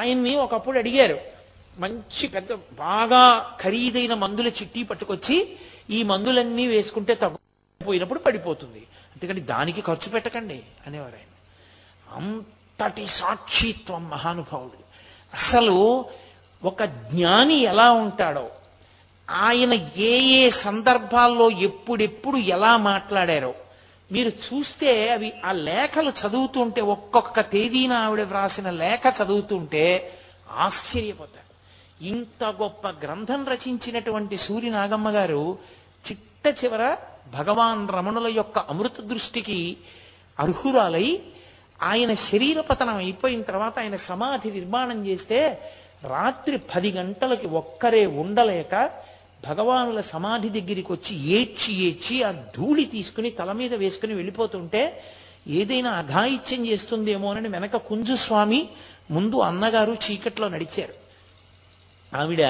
[0.00, 1.39] ఆయన్ని ఒకప్పుడు అడిగారు
[1.80, 5.56] మంచి పెద్ద బాగా ఖరీదైన మందుల చిట్టి పట్టుకొచ్చి
[5.90, 8.86] ఈ మందులన్నీ వేసుకుంటే తగ్గిపోయినప్పుడు పడిపోతుంది.
[9.12, 11.30] అందుకని దానికి ఖర్చు పెట్టకండి అనేవారు ఆయన.
[12.16, 14.80] అంతటి సాక్షిత్వం మహానుభావుడు.
[15.32, 16.04] అసలు
[16.64, 18.50] ఒక జ్ఞాని ఎలా ఉంటాడో
[19.30, 23.54] ఆయన ఏ ఏ సందర్భాల్లో ఎప్పుడెప్పుడు ఎలా మాట్లాడారో
[24.12, 29.84] మీరు చూస్తే అవి ఆ లేఖలు చదువుతుంటే ఒక్కొక్క తేదీన ఆవిడ వ్రాసిన లేఖ చదువుతుంటే
[30.56, 31.39] ఆశ్చర్యపోతారు.
[32.00, 35.58] ఇంత గొప్ప గ్రంథం రచించినటువంటి సూర్య నాగమ్మ గారు
[36.04, 36.96] చిట్ట చివర
[37.34, 39.76] భగవాన్ రమణుల యొక్క అమృత దృష్టికి
[40.38, 41.20] అర్హురాలై
[41.82, 45.60] ఆయన శరీర పతనం అయిపోయిన తర్వాత ఆయన సమాధి నిర్మాణం చేస్తే
[46.04, 48.90] రాత్రి పది గంటలకి ఒక్కరే ఉండలేక
[49.44, 55.02] భగవానుల సమాధి దగ్గరికి వచ్చి ఏడ్చి ఏడ్చి ఆ ధూళి తీసుకుని తల మీద వేసుకుని వెళ్ళిపోతుంటే
[55.48, 58.68] ఏదైనా అఘాయిత్యం చేస్తుందేమోనని వెనక కుంజుస్వామి
[59.10, 60.99] ముందు అన్నగారు చీకట్లో నడిచారు.
[62.14, 62.42] ఆవిడ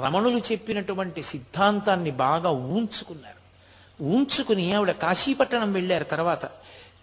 [0.00, 3.44] రమణులు చెప్పినటువంటి సిద్ధాంతాన్ని బాగా ఊంచుకున్నారు.
[4.02, 6.46] ఊంచుకుని ఆవిడ కాశీపట్టణం వెళ్ళారు తర్వాత.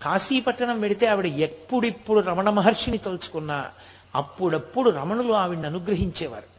[0.04, 3.70] కాశీపట్టణం వెడితే ఆవిడ ఎప్పుడిప్పుడు రమణ మహర్షిని తలుచుకున్నా
[4.16, 6.52] అప్పుడప్పుడు రమణులు ఆవిడని అనుగ్రహించేవారు.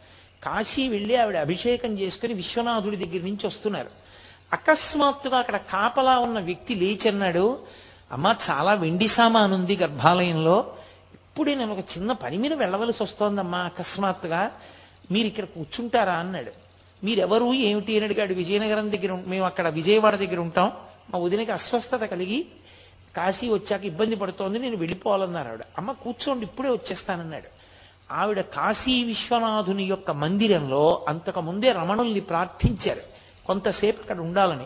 [0.45, 3.91] కాశీ వెళ్ళి ఆవిడ అభిషేకం చేసుకుని విశ్వనాథుడి దగ్గర నుంచి వస్తున్నారు.
[4.53, 7.59] అకస్మాత్తుగా అక్కడ కాపలా ఉన్న వ్యక్తి లేచన్నాడు
[8.13, 10.77] అమ్మ చాలా వెండి సామానుంది గర్భాలయంలో.
[11.15, 14.51] ఇప్పుడే నేను ఒక చిన్న పని మీద వెళ్ళవలసి వస్తోందమ్మా అకస్మాత్తుగా.
[15.13, 16.53] మీరు ఇక్కడ కూర్చుంటారా అన్నాడు.
[17.05, 17.55] మీరెవరు?
[17.55, 17.97] ఏమిటి?
[17.97, 18.35] అని అడిగాడు.
[18.35, 20.73] విజయనగరం దగ్గర మేము అక్కడ విజయవాడ దగ్గర ఉంటాం.
[21.11, 22.47] మా వదినకి అస్వస్థత కలిగి
[23.17, 25.61] కాశీ వచ్చాక ఇబ్బంది పడుతోంది నేను వెళ్ళిపోవాలన్నారు ఆవిడ.
[25.79, 27.63] అమ్మ కూర్చోండి ఇప్పుడే వచ్చేస్తానన్నాడు.
[28.13, 33.01] ఆవిడ కాశీ విశ్వనాథుని యొక్క మందిరంలో అంతకు ముందే రమణుల్ని ప్రార్థించారు.
[33.47, 34.65] కొంతసేపు అక్కడ ఉండాలని.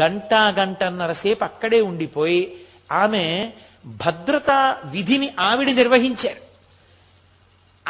[0.00, 2.60] గంట గంటన్నర సేపు అక్కడే ఉండిపోయి
[2.92, 3.52] ఆమె
[3.86, 6.49] భద్రతా విధిని ఆవిడ నిర్వహించారు.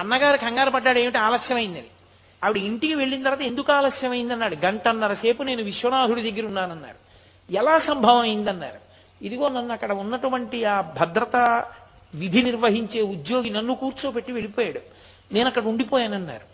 [0.00, 1.18] అన్నగారు కంగారు పడ్డాడు ఏమిటి?
[1.18, 1.90] ఆలస్యమైందని
[2.44, 4.56] ఆవిడ ఇంటికి వెళ్ళిన తర్వాత ఎందుకు ఆలస్యమైంది అన్నాడు.
[4.64, 6.98] గంటన్నర సేపు నేను విశ్వనాథుడి దగ్గర ఉన్నానన్నారు
[7.52, 8.80] ఎలా సంభవం అయిందన్నారు
[9.24, 11.64] ఇదిగో నన్ను అక్కడ ఉన్నటువంటి ఆ భద్రతా
[12.14, 14.80] విధి నిర్వహించే ఉద్యోగి నన్ను కూర్చోబెట్టి వెళ్ళిపోయాడు.
[15.32, 16.46] నేను అక్కడ ఉండిపోయానన్నారు.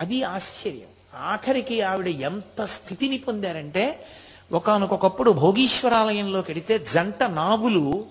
[0.00, 1.20] అది ఆశ్చర్యం.
[1.20, 4.06] ఆఖరికి ఆవిడ ఎంత స్థితిని పొందారంటే
[4.52, 8.04] ఒకానొకప్పుడు భోగీశ్వరాలయంలోకి వెడితే జంట నాగులు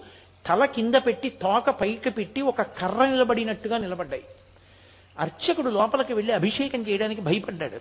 [0.48, 4.26] తల కింద పెట్టి తోక పైకి పెట్టి ఒక కర్ర నిలబడినట్టుగా నిలబడ్డాయి.
[5.20, 7.80] అర్చకుడు లోపలికి వెళ్ళి అభిషేకం చేయడానికి భయపడ్డాడు.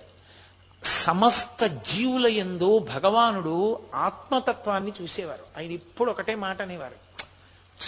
[0.85, 5.45] సమస్త జీవుల ఎందు భగవానుడు ఆత్మతత్వాన్ని చూసేవారు.
[5.59, 7.13] ఆయన ఎప్పుడు ఒకటే మాట అనేవారు.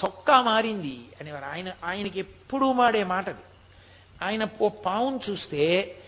[0.04, 1.44] చొక్కా మారింది అనేవారు.
[1.44, 3.42] ఆయన ఆయనకి ఎప్పుడూ మాడే మాటది
[4.22, 5.98] ఆయన ఓ పావును చూస్తే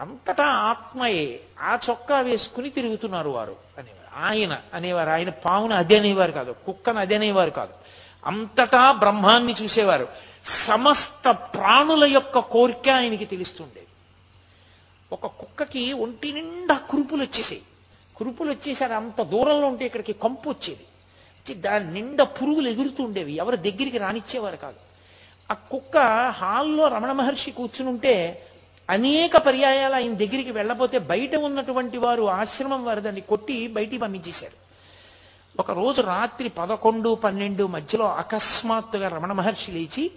[0.00, 4.24] అంతటా ఆత్మయే ఆ చొక్కా వేసుకుని తిరుగుతున్నారు వారు అనేవారు.
[4.24, 5.10] ఆయన అనేవారు.
[5.10, 7.81] ఆయన పావును అదే అనేవారు కాదు కుక్కను అదే అనేవారు కాదు.
[8.26, 10.08] అంతటా బ్రహ్మాన్ని చూసేవారు.
[10.44, 13.86] సమస్త ప్రాణుల యొక్క కోరిక ఆయనకి తెలుస్తుండేది.
[15.12, 17.62] ఒక కుక్కకి ఒంటి నిండా కురుపులు వచ్చేసాయి
[18.16, 20.82] కురుపులు వచ్చేసరి అంత దూరంలో ఉంటే ఇక్కడికి కంపు వచ్చేది.
[20.82, 23.32] వచ్చి దాని నిండా పురుగులు ఎగురుతూ ఉండేవి.
[23.32, 24.76] ఎవరి దగ్గరికి రానిచ్చేవారు కాదు.
[25.50, 25.96] ఆ కుక్క
[26.28, 28.46] హాల్లో రమణ మహర్షి కూర్చుని ఉంటే
[28.90, 34.61] అనేక పర్యాయాలు ఆయన దగ్గరికి వెళ్ళబోతే బయట ఉన్నటువంటి వారు ఆశ్రమం వారు దాన్ని కొట్టి బయటికి పంపించేశారు.
[35.60, 40.12] ఒకరోజు రాత్రి పదకొండు పన్నెండు మధ్యలో అకస్మాత్తుగా రమణ మహర్షి లేచి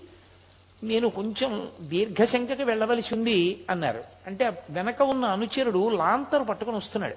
[0.84, 4.04] నేను కొంచెం దీర్ఘశంకకి వెళ్ళవలసి ఉంది అన్నారు.
[4.28, 7.16] అంటే వెనక ఉన్న అనుచరుడు లాంతరు పట్టుకొని వస్తున్నాడు.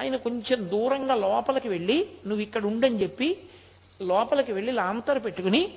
[0.00, 3.42] ఆయన కొంచెం దూరంగా లోపలికి వెళ్ళి నువ్వు ఇక్కడ ఉండని చెప్పి
[4.02, 5.76] లోపలికి వెళ్ళి లాంతరు పెట్టుకుని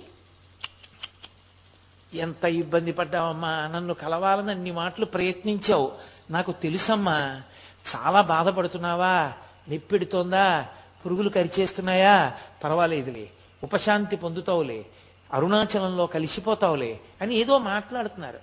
[2.13, 5.91] ఎంత ఇబ్బంది పడ్డావమ్మా నన్ను కలవాలని అన్ని మాటలు ప్రయత్నించావు.
[6.31, 7.41] నాకు తెలుసమ్మా
[7.95, 9.33] చాలా బాధపడుతున్నావా
[9.69, 10.67] నొప్పెడుతోందా
[11.05, 12.33] పురుగులు కరిచేస్తున్నాయా?
[12.63, 13.29] పర్వాలేదులే.
[13.63, 14.85] ఉపశాంతి పొందుతావులే.
[15.33, 18.39] అరుణాచలంలో కలిసిపోతావులే అని ఏదో మాట్లాడుతున్నారు.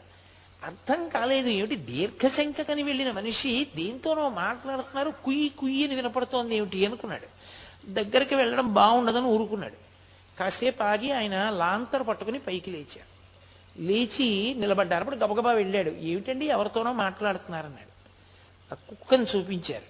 [0.65, 1.49] అర్థం కాలేదు.
[1.49, 1.77] ఏమిటి?
[1.77, 5.11] దీర్ఘశంకకని వెళ్ళిన మనిషి దేంతోనో మాట్లాడుతున్నారు.
[5.11, 6.57] కుయ్యి కుయ్యి అని వినపడుతోంది.
[6.57, 7.27] ఏమిటి అనుకున్నాడు.
[7.93, 9.75] దగ్గరికి వెళ్ళడం బాగుండదని ఊరుకున్నాడు.
[10.39, 13.17] కాసేపు ఆగి ఆయన లాంతర్ పట్టుకుని పైకి లేచాడు.
[13.83, 15.01] లేచి నిలబడ్డారు.
[15.01, 15.91] అప్పుడు గబగబా వెళ్ళాడు.
[15.91, 16.47] ఏమిటండి?
[16.47, 17.97] ఎవరితోనో మాట్లాడుతున్నారన్నాడు.
[18.75, 19.85] ఆ కుక్కను చూపించారు.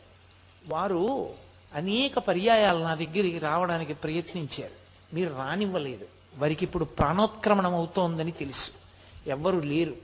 [0.66, 1.34] వారు
[1.74, 4.86] అనేక పర్యాయాలు నా దగ్గరికి రావడానికి ప్రయత్నించారు.
[5.14, 6.06] మీరు రానివ్వలేదు.
[6.38, 8.70] వారికి ఇప్పుడు ప్రాణోత్క్రమణం అవుతోందని తెలుసు.
[9.26, 9.94] ఎవ్వరు లేరు.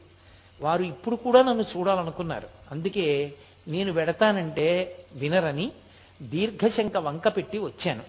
[0.61, 2.49] వారు ఇప్పుడు కూడా నన్ను చూడాలనుకున్నారు.
[2.71, 3.35] అందుకే
[3.69, 5.73] నేను వెడతానంటే వినరని
[6.23, 8.03] దీర్ఘశంక వంక పెట్టి వచ్చాను.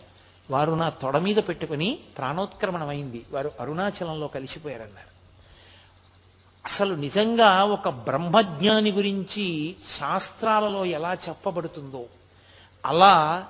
[0.50, 5.14] వారు నా తొడ మీద పెట్టుకుని ప్రాణోత్క్రమణం అయింది వారు అరుణాచలంలో కలిసిపోయారన్నారు.
[6.66, 12.06] అసలు నిజంగా ఒక బ్రహ్మజ్ఞాని గురించి శాస్త్రాలలో ఎలా చెప్పబడుతుందో
[12.86, 13.48] అలా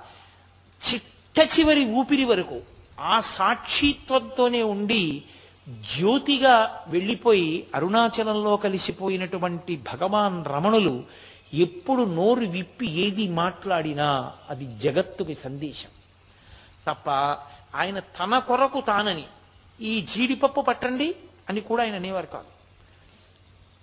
[0.88, 2.60] చిట్ట చివరి ఊపిరి వరకు
[3.00, 5.22] ఆ సాక్షిత్వంతోనే ఉండి
[5.68, 11.04] జ్యోతిగా వెళ్ళిపోయి అరుణాచలంలో కలిసిపోయినటువంటి భగవాన్ రమణులు
[11.54, 15.88] ఎప్పుడు నోరు విప్పి ఏది మాట్లాడినా అది జగత్తుకి సందేశం.
[16.86, 17.10] తప్ప
[17.76, 19.24] ఆయన తన కొరకు తానని
[19.80, 21.16] ఈ జీడిపప్పు పట్టండి
[21.48, 22.44] అని కూడా ఆయన అనేవారు కాదు.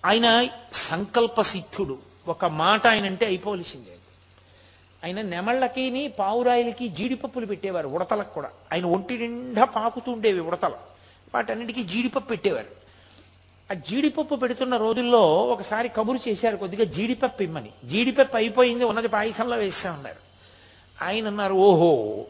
[0.05, 3.97] ఆయన సంకల్ప సిద్ధుడు ఒక మాట ఆయన అంటే అయిపోవలసిందే.
[5.03, 8.49] ఆయన నెమళ్ళకిని పావురాయిలకి జీడిపప్పులు పెట్టేవారు ఉడతలకు కూడా.
[8.73, 10.75] ఆయన ఒంటి నిండా పాకుతుండేవి ఉడతలు.
[11.35, 12.81] వాటన్నిటికీ జీడిపప్పు పెట్టేవారు.
[13.71, 17.69] ఆ జీడిపప్పు పెడుతున్న రోజుల్లో ఒకసారి కబురు చేశారు కొద్దిగా జీడిపప్పు ఇమ్మని.
[17.89, 20.31] జీడిపప్పు అయిపోయింది ఉన్నది పాయసంలో వేసామన్నారు
[21.03, 22.25] ఆయన అన్నారు ఓహో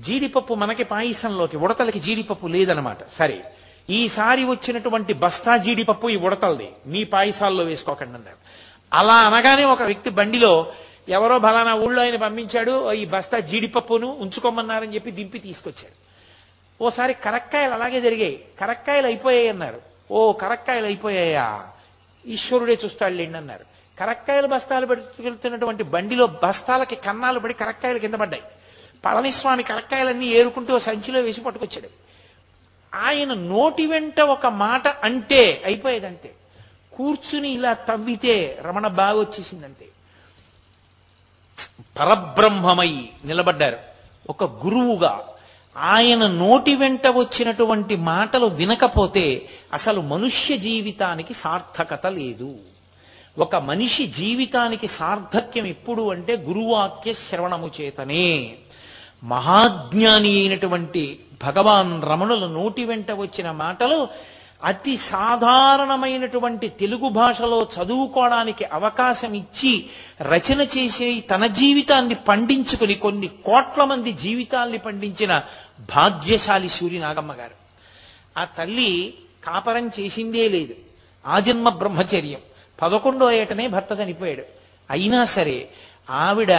[0.00, 3.08] జీడిపప్పు మనకి పాయసంలోకి ఉడతలకి జీడిపప్పు లేదనమాట.
[3.08, 3.44] సరే
[3.90, 6.68] ఈసారి వచ్చినటువంటి బస్తా జీడిపప్పు ఈ ఉడతలది.
[6.86, 8.36] మీ పాయసాల్లో వేసుకోకండి అన్నారు.
[8.92, 10.72] అలా అనగానే ఒక వ్యక్తి బండిలో
[11.08, 16.04] ఎవరో బలానా ఊళ్ళో ఆయన పంపించాడు ఈ బస్తా జీడిపప్పును ఉంచుకోమన్నారని చెప్పి దింపి తీసుకొచ్చాడు.
[16.84, 18.44] ఓసారి కరక్కాయలు అలాగే జరిగాయి.
[18.60, 21.66] కరక్కాయలు అయిపోయాయి అన్నారు ఓ కరక్కాయలు అయిపోయాయా?
[22.26, 23.64] ఈశ్వరుడే చూస్తాడులేండి అన్నారు.
[24.00, 28.42] కరక్కాయలు బస్తాలు పెట్టుకెళ్తున్నటువంటి బండిలో బస్తాలకి కన్నాలు పడి కరక్కాయలు కింద పడ్డాయి.
[29.04, 31.88] పళనిస్వామి కరక్కాయలన్నీ ఏరుకుంటూ ఓ సంచిలో వేసి పట్టుకొచ్చాడు.
[32.96, 36.34] ఆయన నోటి వెంట ఒక మాట అంటే అయిపోయేదంతే.
[36.96, 39.86] కూర్చుని ఇలా తవ్వితే రమణ బాగా వచ్చేసిందంతే
[42.00, 43.78] పరబ్రహ్మమై నిలబడ్డారు.
[44.28, 45.20] ఒక గురువుగా
[45.76, 52.56] ఆయన నోటి వెంట వచ్చినటువంటి మాటలు వినకపోతే అసలు మనుష్య జీవితానికి సార్థకత లేదు.
[53.38, 58.54] ఒక మనిషి జీవితానికి సార్థక్యం ఎప్పుడు అంటే గురువాక్య శ్రవణము చేతనే.
[59.24, 64.08] మహాజ్ఞాని అయినటువంటి భగవాన్ రమణుల నోటి వెంట వచ్చిన మాటలు
[64.64, 69.86] అతి సాధారణమైనటువంటి తెలుగు భాషలో చదువుకోవడానికి అవకాశం ఇచ్చి
[70.20, 75.42] రచన చేసే తన జీవితాన్ని పండించుకుని కొన్ని కోట్ల మంది జీవితాల్ని పండించిన
[75.80, 77.64] భాగ్యశాలి సూర్య నాగమ్మ గారు.
[78.38, 80.74] ఆ తల్లి కాపరం చేసిందే లేదు.
[81.26, 82.40] ఆజన్మ బ్రహ్మచర్యం.
[82.82, 84.42] పదకొండో ఏటనే భర్త చనిపోయాడు.
[84.90, 85.68] అయినా సరే
[86.10, 86.52] ఆవిడ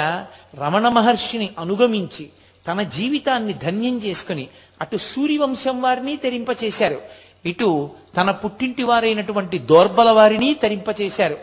[0.57, 2.29] రమణ మహర్షిని అనుగమించి
[2.67, 4.47] తన జీవితాన్ని ధన్యం చేసుకుని
[4.81, 7.01] అటు సూర్యవంశం వారిని తెరింపచేశారు.
[7.45, 11.37] ఇటు తన పుట్టింటి వారైనటువంటి దోర్బల వారిని తరింపచేశారు.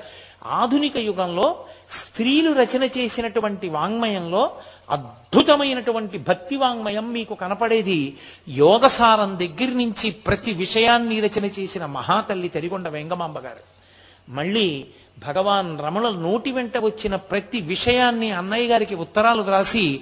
[0.44, 4.50] ఆధునిక యుగంలో స్త్రీలు రచన చేసినటువంటి వాంగ్మయంలో
[4.90, 8.16] అద్భుతమైనటువంటి భక్తి వాంగ్మయం మీకు కనపడేది.
[8.48, 13.72] యోగసారం దగ్గర నుంచి ప్రతి విషయాన్ని రచన చేసిన మహాతల్లి తరిగొండ వెంగమాంబ గారు.
[14.28, 14.84] మళ్ళీ
[15.26, 20.00] భగవాన్ రమణ నోటి వెంట వచ్చిన ప్రతి విషయాన్ని అన్నయ్య గారికి ఉత్తరాలు రాసి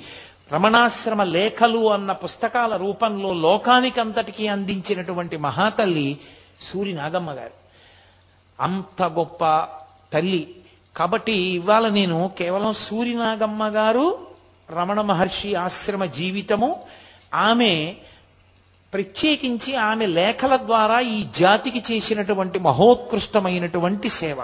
[0.53, 6.18] రమణాశ్రమ లేఖలు అన్న పుస్తకాల రూపంలో లోకానికంతటికీ అందించినటువంటి మహాతల్లి
[6.61, 7.51] సూరి నాగమ్మ గారు.
[8.61, 9.68] అంత గొప్ప
[10.12, 10.57] తల్లి.
[10.96, 14.26] కాబట్టి ఇవాళ నేను కేవలం సూరి నాగమ్మ గారు
[14.70, 16.80] రమణ మహర్షి ఆశ్రమ జీవితము
[17.34, 17.94] ఆమె
[18.92, 24.42] ప్రత్యేకించి ఆమె లేఖల ద్వారా ఈ జాతికి చేసినటువంటి మహోత్కృష్టమైనటువంటి సేవ.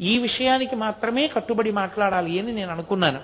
[0.00, 3.20] ఈ విషయానికి మాత్రమే కట్టుబడి మాట్లాడాలి అని నేను అనుకున్నాను.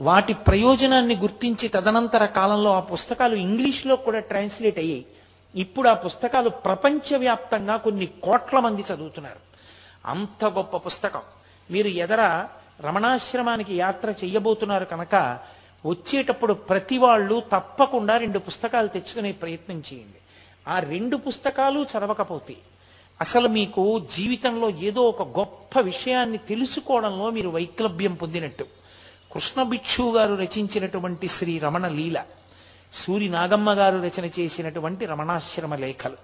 [0.00, 5.06] వాటి ప్రయోజనాన్ని గుర్తించి తదనంతర కాలంలో ఆ పుస్తకాలు ఇంగ్లీష్లో కూడా ట్రాన్స్లేట్ అయ్యాయి.
[5.54, 9.38] ఇప్పుడు ఆ పుస్తకాలు ప్రపంచవ్యాప్తంగా కొన్ని కోట్ల మంది చదువుతున్నారు.
[10.06, 11.20] అంత గొప్ప పుస్తకం.
[11.70, 12.46] మీరు ఎదర
[12.80, 15.38] రమణాశ్రమానికి యాత్ర చెయ్యబోతున్నారు కనుక
[15.86, 20.18] వచ్చేటప్పుడు ప్రతి వాళ్ళు తప్పకుండా రెండు పుస్తకాలు తెచ్చుకునే ప్రయత్నం చేయండి.
[20.68, 22.56] ఆ రెండు పుస్తకాలు చదవకపోతే
[23.20, 28.79] అసలు మీకు జీవితంలో ఏదో ఒక గొప్ప విషయాన్ని తెలుసుకోవడంలో మీరు వైక్లభ్యం పొందినట్టు.
[29.32, 32.24] కృష్ణ భిక్షు గారు రచించినటువంటి శ్రీ రమణ లీల
[32.92, 36.16] సూరి నాగమ్మ గారు రచన చేసినటువంటి రమణాశ్రమ లేఖలు.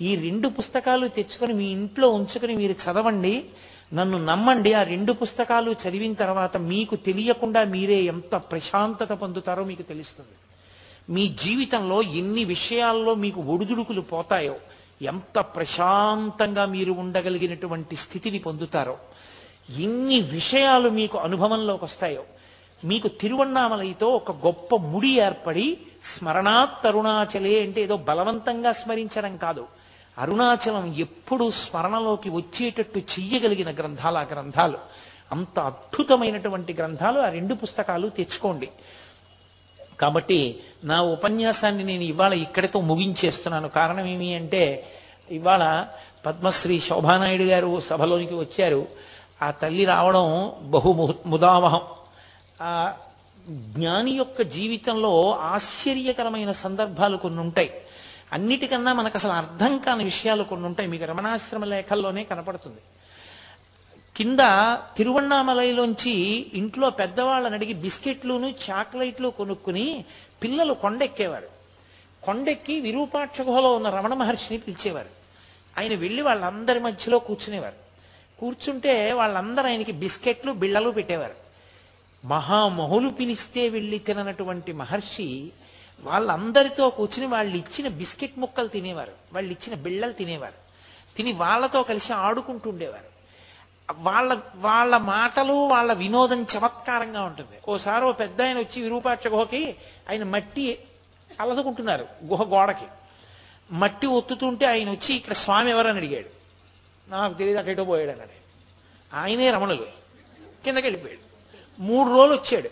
[0.00, 3.44] ఈ రెండు పుస్తకాలు తెచ్చుకొని మీ ఇంట్లో ఉంచుకొని మీరు చదవండి
[3.94, 4.72] నన్ను నమ్మండి.
[4.74, 10.34] ఆ రెండు పుస్తకాలు చదివిన తర్వాత మీకు తెలియకుండా మీరే ఎంత ప్రశాంతత పొందుతారో మీకు తెలుస్తుంది.
[11.14, 14.56] మీ జీవితంలో ఎన్ని విషయాల్లో మీకు ఒడిదుడుకులు పోతాయో
[15.02, 18.96] ఎంత ప్రశాంతంగా మీరు ఉండగలిగినటువంటి స్థితిని పొందుతారో
[19.78, 22.24] ఎన్ని విషయాలు మీకు అనుభవంలోకి వస్తాయో
[22.84, 29.66] మీకు తిరువണ്ണామలైతో ఒక గొప్ప ముడి ఏర్పడి స్మరణాత్తరుణాచలే అంటే ఏదో బలవంతంగా స్మరించడం కాదు.
[30.18, 34.78] అరుణాచలం ఎప్పుడు స్మరణలోకి వచ్చేటట్టు చెయ్యగలిగిన గ్రంథాలు ఆ గ్రంథాలు.
[35.32, 38.68] అంత అద్భుతమైనటువంటి గ్రంథాలు ఆ రెండు పుస్తకాలు తెచ్చుకోండి.
[40.00, 43.68] కాబట్టి నా ఉపన్యాసాన్ని నేను ఇవాళ ఇక్కడితో ముగించేస్తున్నాను.
[43.68, 44.86] కారణం ఏమి అంటే
[45.30, 45.86] ఇవాళ
[46.26, 48.86] పద్మశ్రీ శోభానాయుడు గారు సభలోనికి వచ్చారు.
[49.42, 51.80] ఆ తల్లి రావడం బహు ముదావహం
[52.60, 52.94] ఆ
[53.50, 57.82] జ్ఞాని యొక్క జీవితంలో ఆశ్చర్యకరమైన సందర్భాలు కొన్ని ఉంటాయి.
[58.32, 60.88] అన్నిటికన్నా మనకు అసలు అర్థం కాని విషయాలు కొన్ని ఉంటాయి.
[60.88, 62.78] మీకు రమణాశ్రమ లేఖల్లోనే కనపడుతుంది.
[64.16, 64.38] కింద
[64.96, 70.04] తిరువన్నామలైలోంచి ఇంట్లో పెద్దవాళ్ళని అడిగి బిస్కెట్లును చాక్లెట్లు కొనుక్కుని
[70.42, 71.48] పిల్లలు కొండెక్కేవారు.
[72.22, 75.08] కొండెక్కి విరూపాక్ష గుహలో ఉన్న రమణ మహర్షిని పిలిచేవారు.
[75.78, 77.74] ఆయన వెళ్ళి వాళ్ళందరి మధ్యలో కూర్చునేవారు.
[78.40, 81.47] కూర్చుంటే వాళ్ళందరూ ఆయనకి బిస్కెట్లు బిళ్ళలు పెట్టేవారు.
[82.24, 85.50] మహామహులు పిలిస్తే వెళ్ళి తిననటువంటి మహర్షి
[86.00, 89.12] వాళ్ళందరితో కూర్చుని వాళ్ళు ఇచ్చిన బిస్కెట్ ముక్కలు తినేవారు.
[89.32, 90.68] వాళ్ళు ఇచ్చిన బిళ్ళలు తినేవారు.
[91.16, 93.18] తిని వాళ్ళతో కలిసి ఆడుకుంటుండేవారు.
[93.92, 97.58] వాళ్ళ వాళ్ళ మాటలు వాళ్ళ వినోదం చమత్కారంగా ఉంటుంది.
[97.68, 99.76] ఓసారి ఓ పెద్ద ఆయన వచ్చి విరూపాక్ష గుహకి
[100.10, 100.78] ఆయన మట్టి
[101.40, 102.84] అలదుకుంటున్నారు గుహ గోడకి.
[103.70, 106.28] మట్టి ఒత్తుతుంటే ఆయన వచ్చి ఇక్కడ స్వామి ఎవరని అడిగాడు.
[107.10, 108.30] నాకు తెలియదు అక్కడో పోయాడు అన్నాడు.
[109.16, 109.86] ఆయనే రమణులు
[110.64, 111.27] కిందకి వెళ్ళిపోయాడు.
[111.78, 112.70] మూడు రోజులు వచ్చాడు.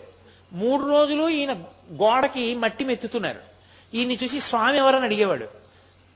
[0.53, 1.51] మూడు రోజులు ఈయన
[1.93, 3.39] గోడకి మట్టి మెత్తుతున్నారు.
[3.93, 5.47] ఈయన్ని చూసి స్వామి ఎవరని అడిగేవాడు.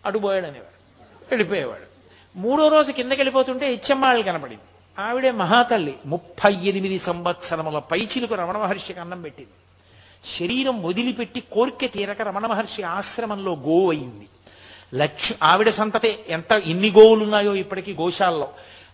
[0.06, 0.82] అటు అనేవాడు.
[1.30, 1.92] వెళ్ళిపోయేవాడు.
[2.36, 4.62] మూడో రోజు కిందకి వెళ్ళిపోతుంటే ఇచ్చమ్మాళ్ళు కనపడింది.
[5.00, 5.96] ఆవిడే మహాతల్లి.
[6.06, 9.52] ముప్పై ఎనిమిది సంవత్సరముల పైచిలకు రమణ మహర్షికి అన్నం పెట్టింది.
[10.40, 14.28] శరీరం వదిలిపెట్టి కోరిక తీరక రమణ మహర్షి ఆశ్రమంలో గోవు అయింది
[14.96, 18.50] లక్ష ఆవిడ సంతతే ఎంత ఎన్ని గోవులు ఉన్నాయో ఇప్పటికీ గోశాలలో.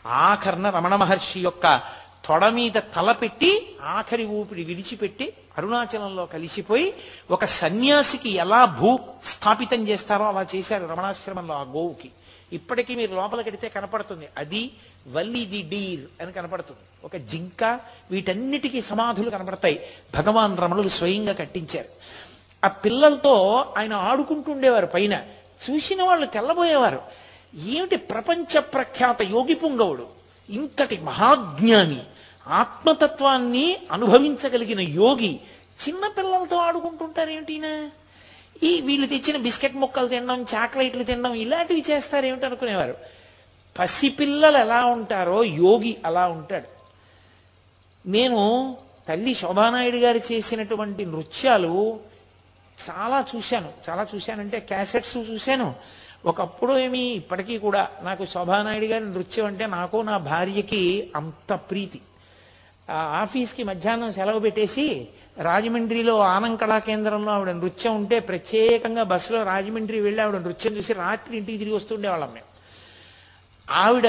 [0.05, 1.81] ఆఖరణ రమణ మహర్షి యొక్క
[2.27, 6.93] తొడ మీద తల పెట్టి ఆఖరి ఊపిరి విడిచిపెట్టి అరుణాచలంలో కలిసిపోయి
[7.31, 12.11] ఒక సన్యాసికి ఎలా భూ స్థాపితం చేస్తారో అలా చేశారు రమణాశ్రమంలో ఆ గోవుకి.
[12.53, 14.29] ఇప్పటికీ మీరు లోపలికెడితే కనపడుతుంది.
[14.37, 14.71] అది
[15.11, 16.79] వల్లి ది డీర్ అని కనపడుతుంది.
[17.03, 17.79] ఒక జింక
[18.11, 19.81] వీటన్నిటికీ సమాధులు కనపడతాయి.
[20.15, 21.89] భగవాన్ రమణులు స్వయంగా కట్టించారు.
[22.65, 25.21] ఆ పిల్లలతో ఆయన ఆడుకుంటుండేవారు పైన.
[25.69, 27.01] చూసిన వాళ్ళు తెల్లబోయేవారు.
[27.67, 30.07] ఏమిటి ప్రపంచ ప్రఖ్యాత యోగి పుంగవుడు?
[30.49, 32.01] ఇంతటి మహాజ్ఞాని.
[32.47, 35.39] ఆత్మతత్వాన్ని అనుభవించగలిగిన యోగి
[35.87, 37.91] చిన్న పిల్లలతో ఆడుకుంటుంటారేమిటినా
[38.63, 42.95] ఈ వీళ్ళు తెచ్చిన బిస్కెట్ ముక్కలు తినడం చాక్లెట్లు తినడం ఇలాంటివి చేస్తారేమిటి అనుకునేవారు.
[43.79, 46.67] పసిపిల్లలు ఎలా ఉంటారో యోగి అలా ఉంటాడు.
[48.09, 48.77] నేను
[49.09, 51.99] తల్లి శోభానాయుడు గారు చేసినటువంటి నృత్యాలు
[52.89, 53.69] చాలా చూశాను.
[53.89, 55.75] చాలా చూశానంటే క్యాసెట్స్ చూశాను.
[56.25, 62.01] ఒకప్పుడు ఏమి ఇప్పటికీ కూడా నాకు శోభానాయుడు గారి నృత్యం అంటే నాకు నా భార్యకి అంత ప్రీతి.
[62.89, 65.07] ఆ ఆఫీస్కి మధ్యాహ్నం సెలవు పెట్టేసి
[65.37, 71.37] రాజమండ్రిలో ఆనం కళా కేంద్రంలో ఆవిడ నృత్యం ఉంటే ప్రత్యేకంగా బస్సులో రాజమండ్రి వెళ్ళి ఆవిడ నృత్యం చూసి రాత్రి
[71.37, 72.57] ఇంటికి తిరిగి వస్తుండేవాళ్ళం మేము.
[73.71, 74.07] ఆవిడ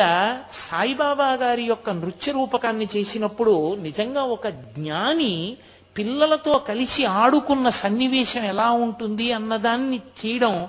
[0.52, 5.56] సాయిబాబా గారి యొక్క నృత్య రూపకాన్ని చేసినప్పుడు నిజంగా ఒక జ్ఞాని
[5.98, 10.68] పిల్లలతో కలిసి ఆడుకున్న సన్నివేశం ఎలా ఉంటుంది అన్నదాన్ని చేయడం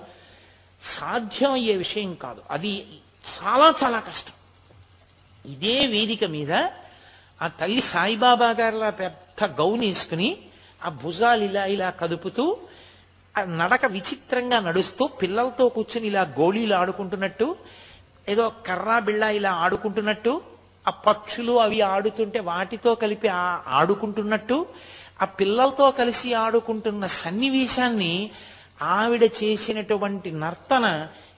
[0.82, 2.42] సాధ్యమయ్యే విషయం కాదు.
[2.52, 2.84] అది
[3.28, 4.34] చాలా చాలా కష్టం.
[5.52, 6.68] ఇదే వేదిక మీద
[7.40, 10.30] ఆ తల్లి సాయిబాబా గారిలా పెద్ద గౌన్ వేసుకుని
[10.82, 12.46] ఆ భుజాలు ఇలా ఇలా కదుపుతూ
[13.36, 17.48] ఆ నడక విచిత్రంగా నడుస్తూ పిల్లలతో కూర్చుని ఇలా గోళీలు ఆడుకుంటున్నట్టు
[18.28, 20.34] ఏదో కర్రా బిళ్ళ ఇలా ఆడుకుంటున్నట్టు
[20.86, 23.46] ఆ పక్షులు అవి ఆడుతుంటే వాటితో కలిపి ఆ
[23.80, 24.58] ఆడుకుంటున్నట్టు
[25.24, 28.14] ఆ పిల్లలతో కలిసి ఆడుకుంటున్న సన్నివేశాన్ని
[28.96, 30.86] ఆవిడ చేసినటువంటి నర్తన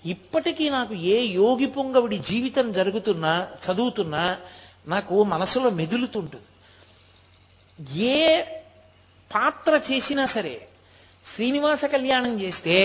[0.05, 3.33] ఇప్పటికీ నాకు ఏ యోగి పొంగవిడి జీవితం జరుగుతున్నా
[3.65, 4.25] చదువుతున్నా
[4.87, 6.47] నాకు మనసులో మెదులుతుంటుంది.
[7.95, 8.41] ఏ
[9.31, 10.67] పాత్ర చేసినా సరే
[11.25, 12.77] శ్రీనివాస కళ్యాణం చేస్తే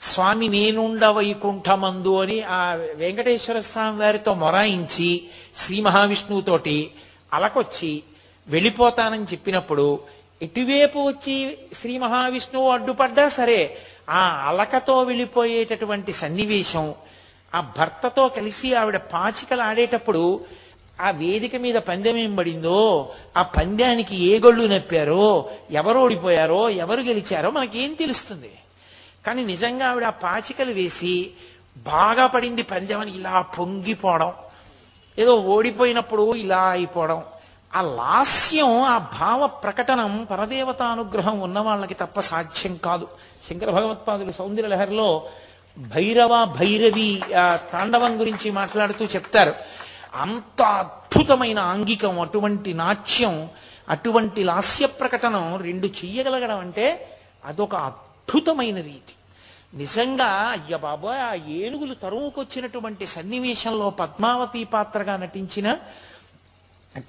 [0.00, 6.90] స్వామి నేనుండ వైకుంఠమందు అని ఆ వెంకటేశ్వర స్వామి వారితో మొరాయించి శ్రీ మహావిష్ణువుతోటి
[7.32, 8.02] అలకొచ్చి
[8.48, 9.86] వెళ్ళిపోతానని చెప్పినప్పుడు
[10.42, 13.60] ఎటువైపు వచ్చి శ్రీ మహావిష్ణువు అడ్డుపడ్డా సరే
[14.08, 16.94] ఆ అలకతో వెళ్ళిపోయేటటువంటి సన్నివేశం
[17.54, 20.24] ఆ భర్తతో కలిసి ఆవిడ పాచికలు ఆడేటప్పుడు
[21.00, 27.50] ఆ వేదిక మీద పందెం ఏం పడిందో ఆ పందానికి ఏ గొళ్ళు నప్పారో ఎవరు ఓడిపోయారో ఎవరు గెలిచారో
[27.50, 28.52] మనకేం తెలుస్తుంది.
[29.26, 31.30] కానీ నిజంగా ఆవిడ ఆ పాచికలు వేసి
[31.76, 34.32] బాగా పడింది పందెం అని ఇలా పొంగిపోవడం
[35.18, 37.22] ఏదో ఓడిపోయినప్పుడు ఇలా అయిపోవడం.
[37.76, 43.08] ఆ లాస్యం ఆ భావ ప్రకటనం పరదేవతానుగ్రహం ఉన్న వాళ్ళకి తప్ప సాధ్యం కాదు.
[43.48, 45.22] శంకర భగవత్పాదులు సౌందర్య లహరిలో
[45.78, 47.22] భైరవ భైరవి
[47.72, 49.54] తాండవం గురించి మాట్లాడుతూ చెప్తారు.
[50.20, 53.34] అంత అద్భుతమైన ఆంగికం అటువంటి నాట్యం
[53.88, 56.86] అటువంటి లాస్య ప్రకటనం రెండు చెయ్యగలగడం అంటే
[57.44, 59.14] అదొక అద్భుతమైన రీతి.
[59.74, 65.78] నిజంగా అయ్య బాబోయ్ ఆ ఏనుగులు తరువుకొచ్చినటువంటి సన్నివేశంలో పద్మావతి పాత్రగా నటించిన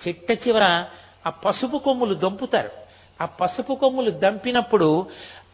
[0.07, 0.85] చెట్ట చివర
[1.27, 2.71] ఆ పసుపు కొమ్ములు దంపుతారు.
[3.21, 5.07] ఆ పసుపు కొమ్ములు దంపినప్పుడు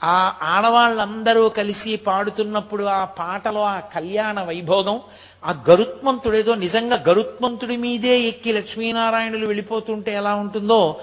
[0.04, 5.02] ఆ ఆడవాళ్ళందరూ కలిసి పాడుతున్నప్పుడు ఆ పాటలో ఆ కళ్యాణ వైభోగం
[5.46, 11.00] ఆ గరుత్మంతుడేదో నిజంగా గరుత్మంతుడి మీదే ఎక్కి లక్ష్మీనారాయణులు వెళ్ళిపోతుంటే ఎలా ఉంటుందో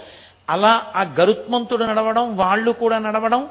[0.50, 3.48] అలా ఆ గరుత్మంతుడు నడవడం వాళ్ళు కూడా నడవడం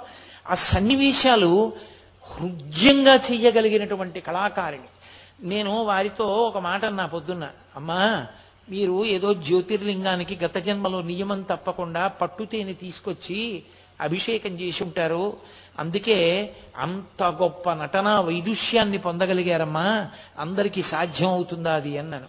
[0.50, 1.74] ఆ సన్నివేశాలు
[2.24, 4.90] హృద్యంగా చెయ్యగలిగినటువంటి కళాకారిణి.
[5.42, 7.50] నేను వారితో ఒక మాట అన్నా పొద్దున్న.
[7.76, 8.26] అమ్మా
[8.70, 13.64] మీరు ఏదో జ్యోతిర్లింగానికి గత జన్మలో నియమం తప్పకుండా పట్టుతేని తీసుకొచ్చి
[14.02, 15.38] అభిషేకం చేసి ఉంటారు.
[15.80, 20.08] అందుకే అంత గొప్ప నటన వైదుష్యాన్ని పొందగలిగారమ్మా.
[20.40, 22.28] అందరికీ సాధ్యం అవుతుందా అది అన్నాను.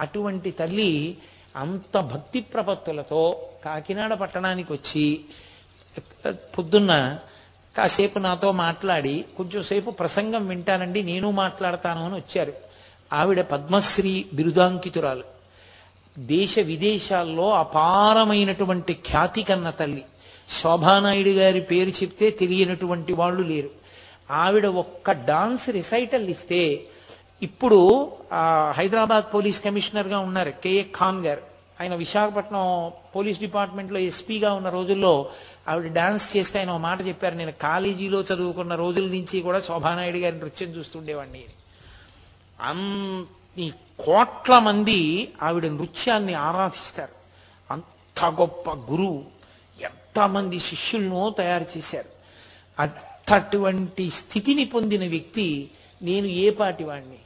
[0.00, 1.18] అటువంటి తల్లి
[1.56, 5.24] అంత భక్తి ప్రపత్తులతో కాకినాడ పట్టణానికి వచ్చి
[6.58, 7.18] పొద్దున్న
[7.76, 12.52] కాసేపు నాతో మాట్లాడి కొంచెంసేపు ప్రసంగం వింటానండి నేను మాట్లాడతాను అని వచ్చారు.
[13.12, 15.31] ఆవిడ పద్మశ్రీ బిరుదాంకితురాలు.
[16.18, 20.04] దేశ విదేశాల్లో అపారమైనటువంటి ఖ్యాతి కన్న తల్లి.
[20.48, 23.70] శోభానాయుడు గారి పేరు చెప్తే తెలియనటువంటి వాళ్ళు లేరు.
[24.30, 26.84] ఆవిడ ఒక్క డాన్స్ రిసైటల్ ఇస్తే
[27.42, 28.12] ఇప్పుడు
[28.70, 31.42] హైదరాబాద్ పోలీస్ కమిషనర్గా ఉన్నారు కేఏ ఖాన్ గారు.
[31.80, 35.30] ఆయన విశాఖపట్నం పోలీస్ డిపార్ట్మెంట్లో ఎస్పీగా ఉన్న రోజుల్లో
[35.68, 37.34] ఆవిడ డాన్స్ చేస్తే ఆయన ఒక మాట చెప్పారు.
[37.34, 41.38] నేను కాలేజీలో చదువుకున్న రోజుల నుంచి కూడా శోభానాయుడు గారి నృత్యం చూస్తుండేవాడిని.
[41.38, 41.52] అని.
[42.60, 43.72] అన్ని
[44.06, 47.14] కోట్ల మంది ఆవిడ నృత్యాన్ని ఆరాధిస్తారు.
[47.70, 49.24] అంత గొప్ప గురువు
[49.82, 52.10] ఎంతమంది శిష్యులను తయారు చేశారు.
[52.80, 55.70] అటువంటి స్థితిని పొందిన వ్యక్తి
[56.02, 57.18] నేను ఏ పాటి వాణ్ణి?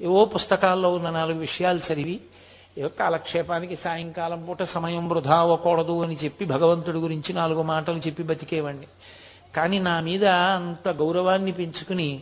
[0.00, 2.20] ఏవో పుస్తకాల్లో ఉన్న నాలుగు విషయాలు చదివి
[2.78, 8.86] ఏవో కాలక్షేపానికి సాయంకాలం పూట సమయం వృధా అవ్వకూడదు అని చెప్పి భగవంతుడి గురించి నాలుగు మాటలు చెప్పి బతికేవాణ్ణి.
[9.56, 12.20] కానీ నా మీద అంత గౌరవాన్ని పెంచుకుని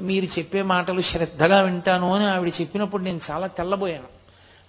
[0.00, 4.14] మీరు చెప్పే మాటలు శ్రద్ధగా వింటాను అని ఆవిడ చెప్పినప్పుడు నేను చాలా తెల్లబోయాను.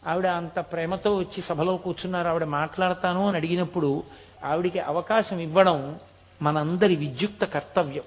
[0.10, 4.04] ఆవిడ అంత ప్రేమతో వచ్చి సభలో కూర్చున్నారు ఆవిడ మాట్లాడతాను అని అడిగినప్పుడు
[4.46, 6.00] ఆవిడికి అవకాశం ఇవ్వడం
[6.42, 8.04] మనందరి విద్యుక్త కర్తవ్యం.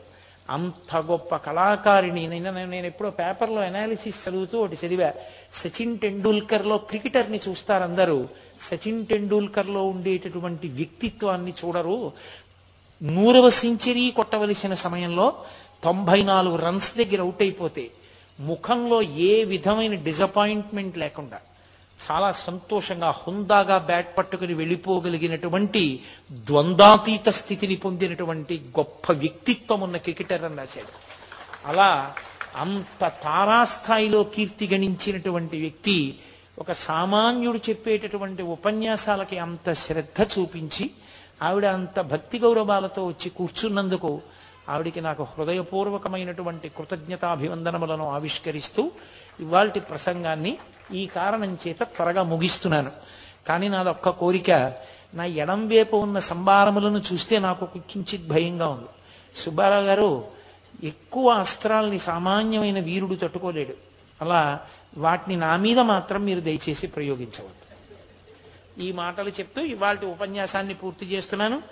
[0.51, 2.27] అంత గొప్ప కళాకారిణి.
[2.27, 5.13] నేను నేను ఎప్పుడో పేపర్లో అనాలిసిస్ చదువుతూ ఒకటి చదివా.
[5.53, 8.29] సచిన్ టెండూల్కర్లో క్రికెటర్ని చూస్తారు అందరూ.
[8.61, 12.13] సచిన్ టెండూల్కర్లో ఉండేటటువంటి వ్యక్తిత్వాన్ని చూడరు.
[13.03, 15.35] నూరవ సెంచరీ కొట్టవలసిన సమయంలో
[15.83, 17.91] తొంభై నాలుగు రన్స్ దగ్గర అవుట్ అయిపోతే
[18.41, 21.41] ముఖంలో ఏ విధమైన డిసపాయింట్మెంట్ లేకుండా
[21.99, 26.01] చాలా సంతోషంగా హుందాగా బ్యాట్ పట్టుకుని వెళ్ళిపోగలిగినటువంటి
[26.33, 30.93] ద్వంద్వాతీత స్థితిని పొందినటువంటి గొప్ప వ్యక్తిత్వం ఉన్న క్రికెటర్ అని రాశాడు.
[31.67, 32.15] అలా
[32.57, 36.19] అంత తారాస్థాయిలో కీర్తి గణించినటువంటి వ్యక్తి
[36.59, 40.91] ఒక సామాన్యుడు చెప్పేటటువంటి ఉపన్యాసాలకి అంత శ్రద్ధ చూపించి
[41.43, 44.23] ఆవిడ అంత భక్తి గౌరవాలతో వచ్చి కూర్చున్నందుకు
[44.69, 48.91] ఆవిడికి నాకు హృదయపూర్వకమైనటువంటి కృతజ్ఞతాభివందనములను ఆవిష్కరిస్తూ
[49.41, 50.59] ఇవాల్టి ప్రసంగాన్ని
[50.93, 52.91] ఈ కారణం చేత త్వరగా ముగిస్తున్నాను.
[53.47, 54.51] కానీ నాది ఒక్క కోరిక
[55.15, 58.89] నా ఎడం వైపు ఉన్న సంభారములను చూస్తే నాకు కించిత్ భయంగా ఉంది.
[59.35, 60.25] సుబ్బారావు గారు
[60.83, 63.75] ఎక్కువ అస్త్రాల్ని సామాన్యమైన వీరుడు తట్టుకోలేడు.
[64.23, 64.61] అలా
[64.99, 67.65] వాటిని నా మీద మాత్రం మీరు దయచేసి ప్రయోగించవద్దు.
[68.83, 71.63] ఈ మాటలు చెప్తూ ఇవాళ ఉపన్యాసాన్ని పూర్తి చేస్తున్నాను.